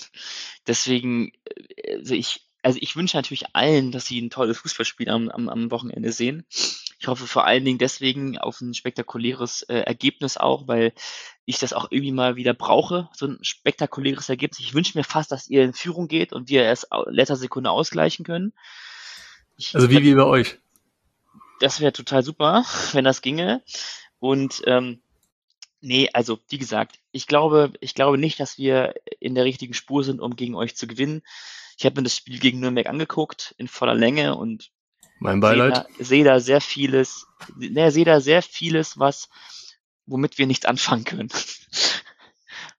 deswegen, 0.68 1.32
äh, 1.76 1.98
also 1.98 2.14
ich, 2.14 2.42
also 2.62 2.80
ich 2.82 2.96
wünsche 2.96 3.18
natürlich 3.18 3.56
allen, 3.56 3.92
dass 3.92 4.06
sie 4.06 4.22
ein 4.22 4.30
tolles 4.30 4.60
Fußballspiel 4.60 5.10
am, 5.10 5.30
am, 5.30 5.50
am 5.50 5.72
Wochenende 5.72 6.12
sehen. 6.12 6.46
Ich 7.00 7.08
hoffe 7.08 7.28
vor 7.28 7.46
allen 7.46 7.64
Dingen 7.64 7.78
deswegen 7.78 8.38
auf 8.40 8.60
ein 8.60 8.74
spektakuläres 8.74 9.62
äh, 9.64 9.82
Ergebnis 9.82 10.38
auch, 10.38 10.68
weil 10.68 10.94
ich 11.46 11.60
das 11.60 11.74
auch 11.74 11.92
irgendwie 11.92 12.12
mal 12.12 12.36
wieder 12.36 12.54
brauche, 12.54 13.10
so 13.14 13.28
ein 13.28 13.38
spektakuläres 13.42 14.30
Ergebnis. 14.30 14.60
Ich 14.60 14.74
wünsche 14.74 14.98
mir 14.98 15.04
fast, 15.04 15.32
dass 15.32 15.48
ihr 15.48 15.64
in 15.64 15.74
Führung 15.74 16.08
geht 16.08 16.34
und 16.34 16.50
wir 16.50 16.64
erst 16.64 16.88
letzter 17.08 17.36
Sekunde 17.36 17.70
ausgleichen 17.70 18.26
können. 18.26 18.54
Ich, 19.58 19.76
also 19.76 19.90
wie, 19.90 20.04
wie 20.04 20.16
bei 20.16 20.24
euch? 20.24 20.58
Das 21.60 21.80
wäre 21.80 21.94
total 21.94 22.24
super, 22.24 22.66
wenn 22.94 23.06
das 23.06 23.22
ginge. 23.22 23.64
Und 24.20 24.64
ähm, 24.66 25.00
nee, 25.82 26.10
also 26.14 26.40
wie 26.50 26.58
gesagt, 26.58 27.00
ich 27.12 27.28
glaube, 27.28 27.74
ich 27.80 27.94
glaube 27.94 28.18
nicht, 28.18 28.40
dass 28.40 28.58
wir 28.58 28.96
in 29.20 29.36
der 29.36 29.46
richtigen 29.46 29.76
Spur 29.76 30.04
sind, 30.04 30.20
um 30.20 30.36
gegen 30.36 30.56
euch 30.56 30.76
zu 30.76 30.88
gewinnen. 30.88 31.22
Ich 31.78 31.86
habe 31.86 31.96
mir 31.98 32.04
das 32.04 32.16
Spiel 32.16 32.40
gegen 32.40 32.60
Nürnberg 32.60 32.88
angeguckt 32.88 33.54
in 33.60 33.68
voller 33.68 33.94
Länge 33.94 34.36
und 34.36 34.72
mein 35.20 35.40
Beileid. 35.40 35.86
Sehe 36.00 36.24
da, 36.24 36.40
sehr 36.40 36.62
vieles, 36.62 37.28
ne, 37.56 37.92
sehe 37.92 38.06
da 38.06 38.20
sehr 38.20 38.42
vieles, 38.42 39.00
was, 39.00 39.30
womit 40.06 40.38
wir 40.38 40.48
nichts 40.48 40.66
anfangen 40.66 41.04
können. 41.04 41.30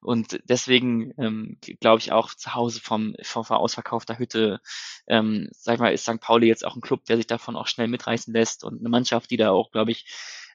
Und 0.00 0.40
deswegen 0.44 1.12
ähm, 1.18 1.58
glaube 1.80 2.00
ich 2.00 2.12
auch 2.12 2.32
zu 2.32 2.54
Hause 2.54 2.80
vom, 2.80 3.14
vom 3.22 3.44
ausverkaufter 3.44 4.18
Hütte, 4.18 4.60
ähm, 5.08 5.48
sag 5.52 5.74
ich 5.74 5.80
mal, 5.80 5.92
ist 5.92 6.04
St. 6.04 6.20
Pauli 6.20 6.46
jetzt 6.46 6.64
auch 6.64 6.76
ein 6.76 6.80
Club, 6.80 7.04
der 7.06 7.16
sich 7.16 7.26
davon 7.26 7.56
auch 7.56 7.66
schnell 7.66 7.88
mitreißen 7.88 8.32
lässt 8.32 8.62
und 8.64 8.78
eine 8.78 8.88
Mannschaft, 8.88 9.30
die 9.30 9.36
da 9.36 9.50
auch, 9.50 9.70
glaube 9.72 9.90
ich, 9.90 10.06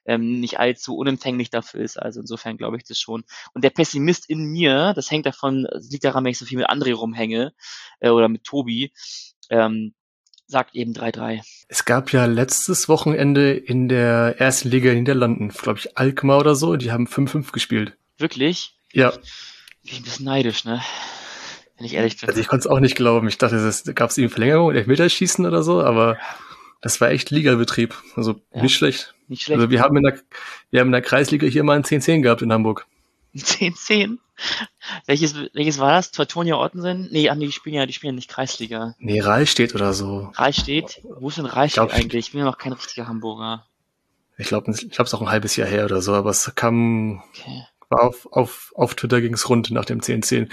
ähm, 0.06 0.40
nicht 0.40 0.58
allzu 0.58 0.96
unempfänglich 0.96 1.50
dafür 1.50 1.80
ist. 1.80 1.98
Also 1.98 2.20
insofern 2.20 2.56
glaube 2.56 2.76
ich 2.76 2.84
das 2.84 2.98
schon. 2.98 3.24
Und 3.52 3.64
der 3.64 3.70
Pessimist 3.70 4.28
in 4.28 4.44
mir, 4.44 4.92
das 4.94 5.10
hängt 5.10 5.26
davon, 5.26 5.66
das 5.70 5.90
liegt 5.90 6.04
daran, 6.04 6.24
wenn 6.24 6.32
ich 6.32 6.38
so 6.38 6.46
viel 6.46 6.58
mit 6.58 6.70
André 6.70 6.94
rumhänge 6.94 7.54
äh, 8.00 8.10
oder 8.10 8.28
mit 8.28 8.44
Tobi, 8.44 8.92
ähm, 9.50 9.94
sagt 10.46 10.74
eben 10.74 10.92
3-3. 10.92 11.40
Es 11.68 11.84
gab 11.84 12.12
ja 12.12 12.26
letztes 12.26 12.88
Wochenende 12.88 13.52
in 13.52 13.88
der 13.88 14.36
ersten 14.38 14.68
Liga 14.70 14.90
in 14.90 14.98
Niederlanden, 14.98 15.48
glaube 15.48 15.78
ich, 15.78 15.96
Alkmaar 15.96 16.38
oder 16.38 16.54
so, 16.54 16.76
die 16.76 16.92
haben 16.92 17.06
5-5 17.06 17.52
gespielt. 17.52 17.96
Wirklich? 18.18 18.76
Ja. 18.92 19.10
Bin 19.10 19.20
ich 19.84 20.00
ein 20.00 20.04
bisschen 20.04 20.26
neidisch, 20.26 20.64
ne? 20.64 20.82
Wenn 21.76 21.86
ich 21.86 21.94
ehrlich 21.94 22.18
bin. 22.18 22.28
Also 22.28 22.40
ich 22.40 22.46
konnte 22.46 22.68
es 22.68 22.72
auch 22.72 22.80
nicht 22.80 22.94
glauben. 22.94 23.26
Ich 23.26 23.38
dachte, 23.38 23.56
es 23.56 23.84
gab 23.94 24.10
es 24.10 24.18
irgendwie 24.18 24.34
Verlängerung, 24.34 24.72
Elfmeterschießen 24.72 25.44
oder 25.44 25.62
so, 25.62 25.82
aber 25.82 26.18
das 26.80 27.00
war 27.00 27.10
echt 27.10 27.30
Ligabetrieb. 27.30 27.94
Also 28.14 28.40
Ja. 28.54 28.62
nicht 28.62 28.76
schlecht. 28.76 29.14
Nicht 29.26 29.42
schlecht. 29.42 29.58
Also 29.58 29.70
wir 29.70 29.80
haben 29.80 29.96
in 29.96 30.04
der, 30.04 30.20
wir 30.70 30.80
haben 30.80 30.88
in 30.88 30.92
der 30.92 31.02
Kreisliga 31.02 31.46
hier 31.46 31.64
mal 31.64 31.76
ein 31.76 31.84
10-10 31.84 32.22
gehabt 32.22 32.42
in 32.42 32.52
Hamburg. 32.52 32.86
10-10. 33.40 34.18
Welches, 35.06 35.34
welches 35.52 35.78
war 35.78 35.92
das? 35.92 36.10
Teutonia 36.10 36.56
Ottensen? 36.56 37.08
Nee, 37.10 37.28
ah, 37.30 37.34
nee, 37.34 37.46
die 37.46 37.52
spielen 37.52 37.74
ja, 37.76 37.86
die 37.86 37.92
spielen 37.92 38.14
ja 38.14 38.16
nicht 38.16 38.30
Kreisliga. 38.30 38.94
Nee, 38.98 39.20
Rahlstedt 39.20 39.74
oder 39.74 39.92
so. 39.92 40.30
Rahlstedt? 40.34 41.00
Wo 41.04 41.28
ist 41.28 41.38
denn 41.38 41.46
Rahlstedt 41.46 41.88
ich- 41.88 41.94
eigentlich? 41.94 42.26
Ich 42.26 42.32
bin 42.32 42.40
ja 42.40 42.44
noch 42.46 42.58
kein 42.58 42.72
richtiger 42.72 43.06
Hamburger. 43.08 43.66
Ich 44.36 44.48
glaube, 44.48 44.70
ich 44.72 44.78
glaube, 44.90 45.02
es 45.04 45.08
ist 45.10 45.14
auch 45.14 45.20
ein 45.22 45.30
halbes 45.30 45.54
Jahr 45.56 45.68
her 45.68 45.84
oder 45.84 46.02
so, 46.02 46.12
aber 46.14 46.30
es 46.30 46.52
kam, 46.56 47.22
Okay. 47.30 47.62
war 47.88 48.02
auf, 48.02 48.26
auf, 48.32 48.72
auf 48.74 48.94
Twitter 48.96 49.20
ging's 49.20 49.48
rund 49.48 49.70
nach 49.70 49.84
dem 49.84 50.00
10-10. 50.00 50.50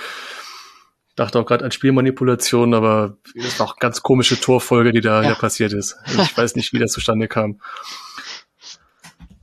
Dachte 1.16 1.40
auch 1.40 1.46
gerade 1.46 1.66
an 1.66 1.72
Spielmanipulation, 1.72 2.74
aber 2.76 3.18
das 3.36 3.60
war 3.60 3.66
auch 3.68 3.74
eine 3.74 3.80
ganz 3.80 4.02
komische 4.04 4.40
Torfolge, 4.40 4.92
die 4.92 5.02
da, 5.02 5.24
Ja. 5.24 5.34
passiert 5.36 5.74
ist. 5.74 5.96
Also 6.04 6.22
ich 6.22 6.38
weiß 6.38 6.56
nicht, 6.56 6.72
wie 6.74 6.80
das 6.80 6.92
zustande 6.92 7.28
kam. 7.28 7.60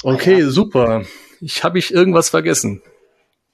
Okay, 0.05 0.43
super. 0.45 1.05
Ich 1.41 1.65
habe 1.65 1.79
ich 1.79 1.93
irgendwas 1.93 2.31
vergessen. 2.31 2.83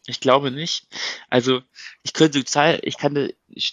Ich 0.06 0.20
glaube 0.20 0.50
nicht. 0.50 0.86
Also, 1.30 1.62
ich 2.02 2.12
könnte 2.12 2.44
ich 2.82 2.98
kann 2.98 3.30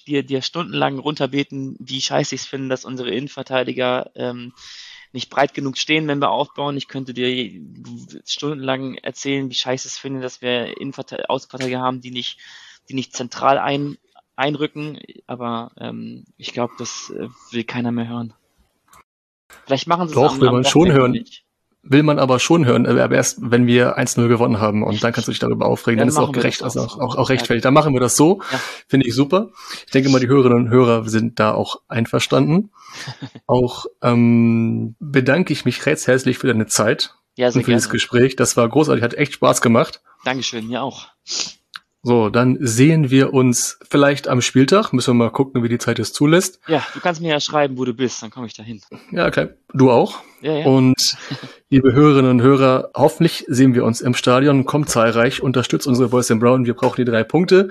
dir, 0.07 0.23
dir 0.23 0.41
stundenlang 0.41 0.97
runterbeten, 0.99 1.75
wie 1.79 1.99
scheiße 2.01 2.35
ich 2.35 2.41
es 2.41 2.47
finde, 2.47 2.69
dass 2.69 2.85
unsere 2.85 3.11
Innenverteidiger 3.11 4.11
ähm, 4.15 4.53
nicht 5.11 5.29
breit 5.29 5.53
genug 5.53 5.77
stehen, 5.77 6.07
wenn 6.07 6.19
wir 6.19 6.31
aufbauen. 6.31 6.77
Ich 6.77 6.87
könnte 6.87 7.13
dir 7.13 7.61
stundenlang 8.25 8.95
erzählen, 8.95 9.49
wie 9.49 9.55
scheiße 9.55 9.87
ich 9.87 9.93
es 9.93 9.99
finde, 9.99 10.21
dass 10.21 10.41
wir 10.41 10.77
Innenverte- 10.77 11.25
Außenverteidiger 11.27 11.81
haben, 11.81 11.99
die 11.99 12.11
nicht, 12.11 12.37
die 12.87 12.93
nicht 12.93 13.13
zentral 13.13 13.57
ein, 13.57 13.97
einrücken. 14.37 14.99
Aber 15.27 15.73
ähm, 15.77 16.23
ich 16.37 16.53
glaube, 16.53 16.73
das 16.77 17.09
äh, 17.09 17.27
will 17.51 17.65
keiner 17.65 17.91
mehr 17.91 18.07
hören. 18.07 18.33
Vielleicht 19.65 19.87
machen 19.87 20.07
sie 20.07 20.13
es 20.13 20.15
Doch, 20.21 20.31
am, 20.33 20.39
will 20.39 20.47
am 20.47 20.55
man 20.55 20.63
schon 20.63 20.83
Wochenende 20.83 21.01
hören. 21.01 21.11
nicht. 21.11 21.43
Will 21.83 22.03
man 22.03 22.19
aber 22.19 22.39
schon 22.39 22.65
hören, 22.65 22.85
aber 22.85 23.15
erst, 23.15 23.39
wenn 23.41 23.65
wir 23.65 23.97
1-0 23.97 24.27
gewonnen 24.27 24.59
haben 24.59 24.83
und 24.83 25.03
dann 25.03 25.13
kannst 25.13 25.27
du 25.27 25.31
dich 25.31 25.39
darüber 25.39 25.65
aufregen. 25.65 25.97
Dann 25.97 26.09
Dann 26.09 26.09
ist 26.09 26.15
es 26.15 26.19
auch 26.19 26.31
gerecht, 26.31 26.61
also 26.61 26.81
auch 26.81 26.99
auch, 26.99 27.15
auch 27.15 27.29
rechtfertigt. 27.29 27.65
Dann 27.65 27.73
machen 27.73 27.93
wir 27.93 27.99
das 27.99 28.15
so. 28.15 28.41
Ja. 28.51 28.59
Finde 28.87 29.07
ich 29.07 29.15
super. 29.15 29.49
Ich 29.85 29.91
denke 29.91 30.09
mal, 30.09 30.19
die 30.19 30.27
Hörerinnen 30.27 30.65
und 30.65 30.69
Hörer 30.69 31.09
sind 31.09 31.39
da 31.39 31.53
auch 31.53 31.81
einverstanden. 31.87 32.71
auch 33.47 33.87
ähm, 34.03 34.95
bedanke 34.99 35.53
ich 35.53 35.65
mich 35.65 35.83
recht 35.87 36.05
herzlich 36.05 36.37
für 36.37 36.47
deine 36.47 36.67
Zeit 36.67 37.15
Ja, 37.35 37.49
sehr 37.49 37.59
und 37.59 37.63
für 37.63 37.71
gerne. 37.71 37.77
dieses 37.79 37.89
Gespräch. 37.89 38.35
Das 38.35 38.55
war 38.57 38.69
großartig, 38.69 39.03
hat 39.03 39.15
echt 39.15 39.33
Spaß 39.33 39.61
gemacht. 39.61 40.01
Dankeschön, 40.23 40.67
mir 40.67 40.83
auch. 40.83 41.07
So, 42.03 42.29
dann 42.29 42.57
sehen 42.59 43.11
wir 43.11 43.31
uns 43.31 43.77
vielleicht 43.87 44.27
am 44.27 44.41
Spieltag. 44.41 44.91
Müssen 44.91 45.11
wir 45.11 45.25
mal 45.25 45.29
gucken, 45.29 45.63
wie 45.63 45.69
die 45.69 45.77
Zeit 45.77 45.99
es 45.99 46.13
zulässt. 46.13 46.59
Ja, 46.67 46.83
du 46.95 46.99
kannst 46.99 47.21
mir 47.21 47.29
ja 47.29 47.39
schreiben, 47.39 47.77
wo 47.77 47.85
du 47.85 47.93
bist, 47.93 48.23
dann 48.23 48.31
komme 48.31 48.47
ich 48.47 48.53
dahin. 48.53 48.81
Ja, 49.11 49.29
klar. 49.29 49.49
Du 49.73 49.91
auch. 49.91 50.19
Ja, 50.41 50.57
ja. 50.57 50.65
Und 50.65 51.15
liebe 51.69 51.93
Hörerinnen 51.93 52.31
und 52.31 52.41
Hörer, 52.41 52.89
hoffentlich 52.95 53.45
sehen 53.47 53.75
wir 53.75 53.85
uns 53.85 54.01
im 54.01 54.15
Stadion. 54.15 54.65
Kommt 54.65 54.89
zahlreich, 54.89 55.43
unterstützt 55.43 55.85
unsere 55.85 56.09
Boys 56.09 56.29
in 56.31 56.39
Brown. 56.39 56.65
Wir 56.65 56.73
brauchen 56.73 56.97
die 56.97 57.09
drei 57.09 57.23
Punkte. 57.23 57.69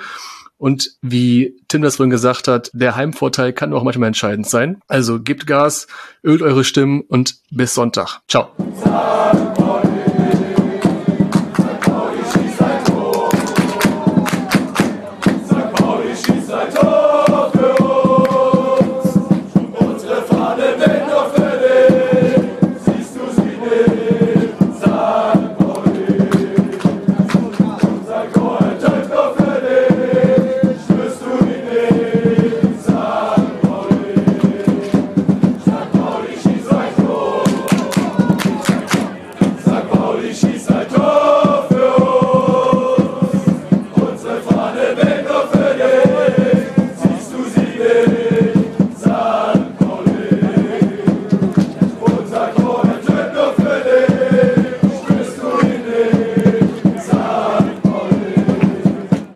Und 0.58 0.90
wie 1.00 1.56
Tim 1.68 1.82
das 1.82 1.96
vorhin 1.96 2.10
gesagt 2.10 2.46
hat, 2.46 2.70
der 2.74 2.94
Heimvorteil 2.94 3.52
kann 3.52 3.72
auch 3.72 3.82
manchmal 3.82 4.08
entscheidend 4.08 4.48
sein. 4.48 4.80
Also 4.88 5.20
gebt 5.20 5.46
Gas, 5.46 5.86
ölt 6.22 6.42
eure 6.42 6.64
Stimmen 6.64 7.00
und 7.00 7.36
bis 7.50 7.74
Sonntag. 7.74 8.20
Ciao. 8.28 8.50